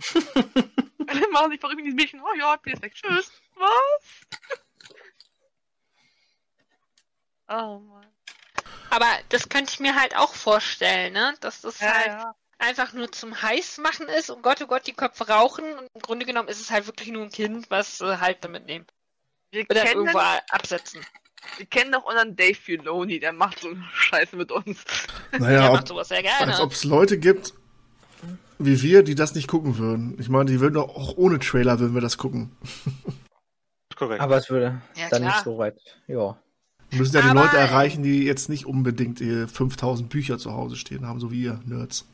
So. 0.00 0.20
Alle 1.08 1.30
machen 1.30 1.50
sich 1.50 1.60
verrückt 1.60 1.76
mit 1.76 1.84
diesem 1.84 1.96
Mädchen. 1.96 2.22
Oh 2.22 2.38
ja, 2.38 2.54
ich 2.54 2.62
bin 2.62 2.72
jetzt 2.72 2.82
weg. 2.82 2.94
Tschüss. 2.94 3.30
Was? 3.56 4.58
Oh 7.46 7.78
Mann. 7.78 8.13
Aber 8.94 9.06
das 9.30 9.48
könnte 9.48 9.72
ich 9.72 9.80
mir 9.80 9.94
halt 9.96 10.16
auch 10.16 10.34
vorstellen, 10.34 11.12
ne? 11.12 11.34
Dass 11.40 11.60
das 11.62 11.80
Ja, 11.80 11.92
halt 11.92 12.06
ja. 12.06 12.34
einfach 12.58 12.92
nur 12.92 13.10
zum 13.10 13.40
Heißmachen 13.42 14.08
ist 14.08 14.30
und 14.30 14.42
Gott, 14.42 14.60
oh 14.62 14.66
Gott, 14.66 14.86
die 14.86 14.92
Köpfe 14.92 15.28
rauchen. 15.28 15.64
Und 15.64 15.88
im 15.94 16.00
Grunde 16.00 16.26
genommen 16.26 16.48
ist 16.48 16.60
es 16.60 16.70
halt 16.70 16.86
wirklich 16.86 17.08
nur 17.08 17.22
ein 17.24 17.30
Kind, 17.30 17.70
was 17.70 18.00
äh, 18.00 18.18
halt 18.18 18.44
damit 18.44 18.66
nehmen. 18.66 18.86
Wir 19.50 19.64
Oder 19.68 19.82
kennen, 19.82 20.00
irgendwo 20.06 20.18
absetzen. 20.50 21.04
wir 21.56 21.66
kennen 21.66 21.92
doch 21.92 22.04
unseren 22.04 22.36
Dave 22.36 22.54
Filoni, 22.54 23.18
der 23.20 23.32
macht 23.32 23.60
so 23.60 23.68
Scheiße 23.94 24.36
mit 24.36 24.50
uns. 24.52 24.84
Naja, 25.32 25.60
Der 25.62 25.70
ob, 25.70 25.76
macht 25.76 25.88
sowas 25.88 26.08
sehr 26.08 26.22
gerne. 26.22 26.52
als 26.52 26.60
ob 26.60 26.72
es 26.72 26.84
Leute 26.84 27.18
gibt, 27.18 27.54
wie 28.58 28.80
wir, 28.82 29.02
die 29.02 29.14
das 29.16 29.34
nicht 29.34 29.48
gucken 29.48 29.78
würden. 29.78 30.16
Ich 30.20 30.28
meine, 30.28 30.46
die 30.46 30.60
würden 30.60 30.74
doch 30.74 30.88
auch 30.88 31.16
ohne 31.16 31.38
Trailer 31.40 31.78
würden 31.80 31.94
wir 31.94 32.00
das 32.00 32.18
gucken. 32.18 32.56
Korrekt. 33.96 34.20
Aber 34.20 34.36
es 34.36 34.50
würde 34.50 34.80
Ja, 34.96 35.08
dann 35.08 35.22
klar. 35.22 35.34
nicht 35.34 35.44
so 35.44 35.58
weit. 35.58 35.78
Ja. 36.06 36.36
Wir 36.94 37.00
müssen 37.00 37.16
ja 37.16 37.22
die 37.22 37.36
Leute 37.36 37.56
erreichen, 37.56 38.02
die 38.04 38.24
jetzt 38.24 38.48
nicht 38.48 38.66
unbedingt 38.66 39.20
ihr 39.20 39.48
5000 39.48 40.08
Bücher 40.08 40.38
zu 40.38 40.52
Hause 40.52 40.76
stehen 40.76 41.06
haben, 41.06 41.18
so 41.18 41.32
wie 41.32 41.42
ihr 41.42 41.60
Nerds. 41.64 42.06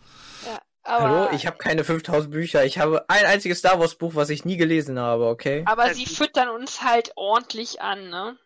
Ja, 0.47 0.59
Aber, 0.85 1.09
Hallo, 1.09 1.29
ich 1.37 1.47
habe 1.47 1.59
keine 1.59 1.85
5000 1.85 2.33
Bücher. 2.33 2.65
Ich 2.65 2.79
habe 2.79 3.05
ein 3.09 3.27
einziges 3.27 3.59
Star 3.59 3.79
Wars 3.79 3.97
Buch, 3.97 4.15
was 4.15 4.31
ich 4.31 4.47
nie 4.47 4.57
gelesen 4.57 4.99
habe, 4.99 5.27
okay? 5.27 5.63
aber 5.67 5.93
sie 5.93 6.07
füttern 6.07 6.49
uns 6.49 6.83
halt 6.83 7.13
ordentlich 7.17 7.83
an, 7.83 8.09
ne? 8.09 8.39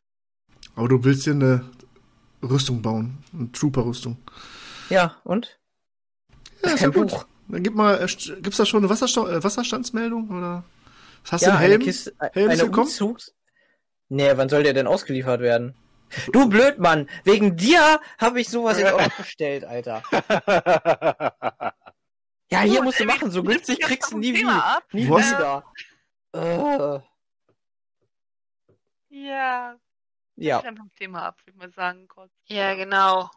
Aber 0.74 0.88
du 0.88 1.04
willst 1.04 1.22
hier 1.22 1.34
eine 1.34 1.64
Rüstung 2.42 2.82
bauen. 2.82 3.18
Eine 3.32 3.52
Trooper-Rüstung. 3.52 4.16
Ja, 4.90 5.16
und? 5.22 5.60
Ja, 6.62 6.70
ist 6.70 6.80
kein 6.80 6.90
ja 6.90 6.98
gut. 6.98 7.10
Buch. 7.10 7.26
Dann 7.46 7.62
gib 7.62 7.74
mal, 7.76 8.02
äh, 8.02 8.06
gibt's 8.40 8.56
da 8.56 8.66
schon 8.66 8.80
eine 8.80 8.90
Wassersto 8.90 9.28
äh, 9.28 9.44
Wasserstandsmeldung? 9.44 10.30
Oder? 10.30 10.64
Hast 11.30 11.42
ja, 11.42 11.50
du 11.50 11.52
einen 11.52 11.60
Helm? 11.60 11.74
eine 11.74 11.84
Kiste, 11.84 12.14
Helm 12.32 12.50
ist 12.50 12.60
eine 12.60 12.70
gekommen? 12.70 12.88
Umzugs... 12.88 13.34
Nee, 14.08 14.32
wann 14.34 14.48
soll 14.48 14.62
der 14.64 14.74
denn 14.74 14.86
ausgeliefert 14.86 15.40
werden? 15.40 15.74
Du 16.32 16.48
Blödmann, 16.48 17.08
wegen 17.24 17.56
dir 17.56 18.00
habe 18.18 18.40
ich 18.40 18.48
sowas 18.48 18.78
jetzt 18.78 18.92
auch 18.92 19.08
bestellt, 19.16 19.64
Alter. 19.64 20.02
Ja, 22.50 22.60
hier 22.60 22.82
musst 22.84 23.00
du 23.00 23.04
machen, 23.04 23.30
so 23.32 23.42
günstig 23.42 23.80
kriegst 23.80 24.12
du 24.12 24.18
nie, 24.18 24.32
Thema 24.32 24.52
wie, 24.52 24.60
ab. 24.60 24.84
nie 24.92 25.10
Was? 25.10 25.30
wieder. 25.30 25.64
Äh, 26.32 27.00
Ja. 29.08 29.76
ja. 30.36 30.62
Ich 30.62 30.78
vom 30.78 30.92
Thema 30.94 31.22
ab, 31.26 31.38
würde 31.40 31.50
ich 31.50 31.56
mal 31.56 31.70
sagen, 31.72 32.06
Gott. 32.06 32.30
Ja, 32.46 32.74
genau. 32.74 33.30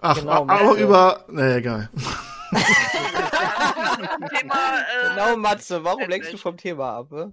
Ach, 0.00 0.14
Genau, 0.16 0.42
aber 0.48 0.74
über. 0.76 1.24
Nee, 1.28 1.56
egal. 1.56 1.88
Thema, 4.30 4.78
äh, 4.80 5.08
Genau, 5.08 5.36
Matze, 5.36 5.82
warum 5.82 6.08
lenkst 6.08 6.32
du 6.32 6.36
vom 6.38 6.56
Thema 6.56 6.98
ab? 6.98 7.10
Ne? 7.10 7.32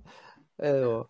Also, 0.58 1.08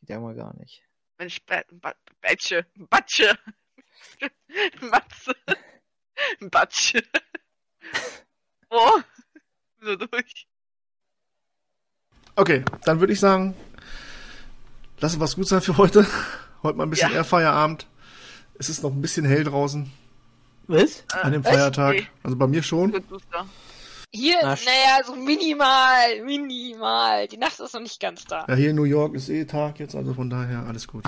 geht 0.00 0.10
ja 0.10 0.20
mal 0.20 0.34
gar 0.34 0.54
nicht. 0.56 0.82
Mensch, 1.20 1.38
Ba- 1.44 1.64
Ba- 1.70 1.94
Batsche, 2.22 2.64
Batsche. 2.88 3.38
Matze. 4.80 5.34
Batsche. 6.40 7.02
Oh. 8.72 9.00
So 9.80 9.96
durch. 9.96 10.46
Okay, 12.36 12.64
dann 12.84 13.00
würde 13.00 13.12
ich 13.12 13.18
sagen, 13.18 13.56
lass 15.00 15.14
es 15.14 15.18
was 15.20 15.34
gut 15.34 15.48
sein 15.48 15.60
für 15.60 15.76
heute. 15.76 16.06
Heute 16.62 16.78
mal 16.78 16.84
ein 16.84 16.90
bisschen 16.90 17.10
Ja. 17.10 17.16
eher 17.16 17.24
Feierabend. 17.24 17.88
Es 18.60 18.68
ist 18.68 18.84
noch 18.84 18.92
ein 18.92 19.02
bisschen 19.02 19.24
hell 19.24 19.42
draußen 19.42 19.90
Was? 20.68 21.02
an 21.08 21.32
dem? 21.32 21.42
Feiertag. 21.42 22.08
Also 22.22 22.36
bei 22.36 22.46
mir 22.46 22.62
schon. 22.62 22.92
Hier, 24.12 24.42
naja, 24.42 25.04
so 25.04 25.14
minimal, 25.14 26.20
minimal. 26.24 27.28
Die 27.28 27.36
Nacht 27.36 27.60
ist 27.60 27.72
noch 27.74 27.80
nicht 27.80 28.00
ganz 28.00 28.24
da. 28.24 28.44
Ja, 28.48 28.54
hier 28.56 28.70
in 28.70 28.76
New 28.76 28.82
York 28.84 29.14
ist 29.14 29.28
eh 29.28 29.44
Tag 29.44 29.78
jetzt, 29.78 29.94
also 29.94 30.14
von 30.14 30.28
daher 30.28 30.64
alles 30.66 30.88
gut. 30.88 31.04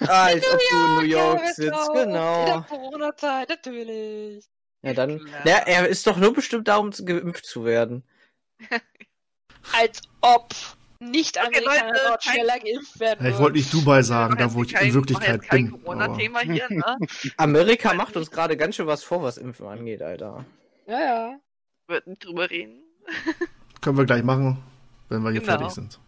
Ah, 0.00 0.24
als 0.24 0.44
ob 0.50 0.58
du 0.70 0.76
in 0.86 0.94
New 0.96 1.00
York 1.02 1.40
Ja, 1.40 1.52
sitzt, 1.52 1.88
In 1.90 1.94
der 1.94 2.04
genau. 2.06 2.62
Corona-Zeit, 2.62 3.48
natürlich. 3.50 4.46
Ja, 4.82 4.94
dann. 4.94 5.18
Klar. 5.18 5.46
Ja, 5.46 5.56
er 5.66 5.86
ist 5.88 6.06
doch 6.06 6.16
nur 6.16 6.32
bestimmt 6.32 6.66
da, 6.68 6.76
um 6.76 6.90
geimpft 6.90 7.44
zu 7.44 7.64
werden. 7.66 8.04
Als 9.78 10.00
ob 10.22 10.54
Nicht-Amerikaner 11.00 11.88
Leute, 11.92 12.00
dort 12.08 12.24
kein- 12.24 12.32
schneller 12.34 12.58
geimpft 12.58 12.98
werden 13.00 13.26
Ja, 13.26 13.32
ich 13.32 13.38
wollte 13.38 13.58
nicht 13.58 13.72
Dubai 13.74 14.02
sagen, 14.02 14.36
da 14.38 14.54
wo 14.54 14.62
ich 14.62 14.70
jetzt 14.70 14.80
in 14.80 14.86
kein- 14.86 14.94
Wirklichkeit 14.94 15.42
kein 15.42 15.70
bin. 15.70 15.82
Corona-Thema 15.84 16.40
hier, 16.40 16.66
ne? 16.70 16.96
Amerika 17.36 17.92
macht 17.92 18.16
uns 18.16 18.30
gerade 18.30 18.56
ganz 18.56 18.76
schön 18.76 18.86
was 18.86 19.04
vor, 19.04 19.22
was 19.22 19.36
Impfen 19.36 19.66
angeht, 19.66 20.00
Alter. 20.00 20.46
Ja, 20.86 20.98
ja. 21.00 21.38
Nicht 22.06 22.24
drüber 22.24 22.48
reden. 22.50 22.82
können 23.80 23.98
wir 23.98 24.04
gleich 24.04 24.22
machen, 24.22 24.62
wenn 25.08 25.22
wir 25.22 25.30
hier 25.30 25.40
Genau. 25.40 25.52
fertig 25.58 25.70
sind. 25.74 25.98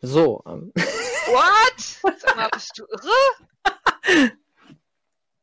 So, 0.00 0.42
ähm, 0.46 0.72
What? 0.76 2.18
Sag 2.20 2.36
mal, 2.36 2.48
bist 2.52 2.76
du 2.78 2.84
irre? 2.84 4.32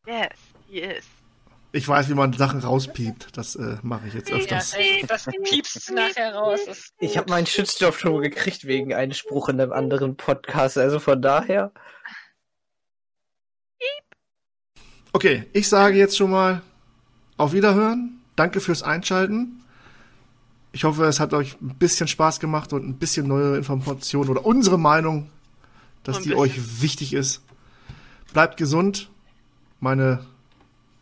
Yes, 0.05 0.29
yes. 0.67 1.05
Ich 1.71 1.87
weiß, 1.87 2.09
wie 2.09 2.15
man 2.15 2.33
Sachen 2.33 2.59
rauspiept. 2.61 3.37
Das 3.37 3.55
äh, 3.55 3.77
mache 3.83 4.07
ich 4.07 4.15
jetzt 4.15 4.29
Ja, 4.29 4.37
öfters. 4.37 4.73
ey, 4.73 5.05
das 5.07 5.27
piepst 5.43 5.91
nachher 5.91 6.33
raus. 6.33 6.91
Ich 6.99 7.15
habe 7.17 7.29
meinen 7.29 7.45
Shitstoff 7.45 7.99
schon 7.99 8.21
gekriegt 8.21 8.65
wegen 8.65 8.93
einem 8.93 9.13
Spruch 9.13 9.49
in 9.49 9.61
einem 9.61 9.71
anderen 9.71 10.17
Podcast, 10.17 10.77
also 10.79 10.99
von 10.99 11.21
daher. 11.21 11.71
Okay, 15.11 15.47
ich 15.53 15.67
sage 15.67 15.97
jetzt 15.97 16.17
schon 16.17 16.31
mal 16.31 16.61
auf 17.37 17.53
Wiederhören. 17.53 18.21
Danke 18.35 18.59
fürs 18.59 18.83
Einschalten. 18.83 19.63
Ich 20.71 20.83
hoffe, 20.83 21.05
es 21.05 21.19
hat 21.19 21.33
euch 21.33 21.59
ein 21.61 21.75
bisschen 21.75 22.07
Spaß 22.07 22.39
gemacht 22.39 22.73
und 22.73 22.87
ein 22.87 22.99
bisschen 22.99 23.27
neue 23.27 23.57
Informationen 23.57 24.29
oder 24.29 24.45
unsere 24.45 24.77
Meinung, 24.77 25.29
dass 26.03 26.21
die 26.21 26.35
euch 26.35 26.81
wichtig 26.81 27.13
ist. 27.13 27.41
Bleibt 28.33 28.57
gesund. 28.57 29.09
Meine 29.79 30.25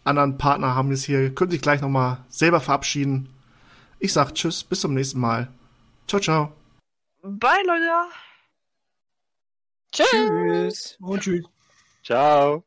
anderen 0.03 0.37
Partner 0.37 0.73
haben 0.75 0.91
es 0.91 1.03
hier, 1.03 1.33
können 1.35 1.51
sich 1.51 1.61
gleich 1.61 1.81
nochmal 1.81 2.19
selber 2.29 2.61
verabschieden. 2.61 3.29
Ich 3.99 4.13
sag 4.13 4.33
Tschüss, 4.33 4.63
bis 4.63 4.79
zum 4.79 4.93
nächsten 4.93 5.19
Mal. 5.19 5.49
Ciao, 6.07 6.21
ciao. 6.21 6.53
Bye, 7.21 7.63
Leute. 7.65 7.91
Tschüss. 9.91 10.07
Tschüss. 10.09 10.97
Und 11.01 11.21
tschüss. 11.21 11.45
Ciao. 12.03 12.66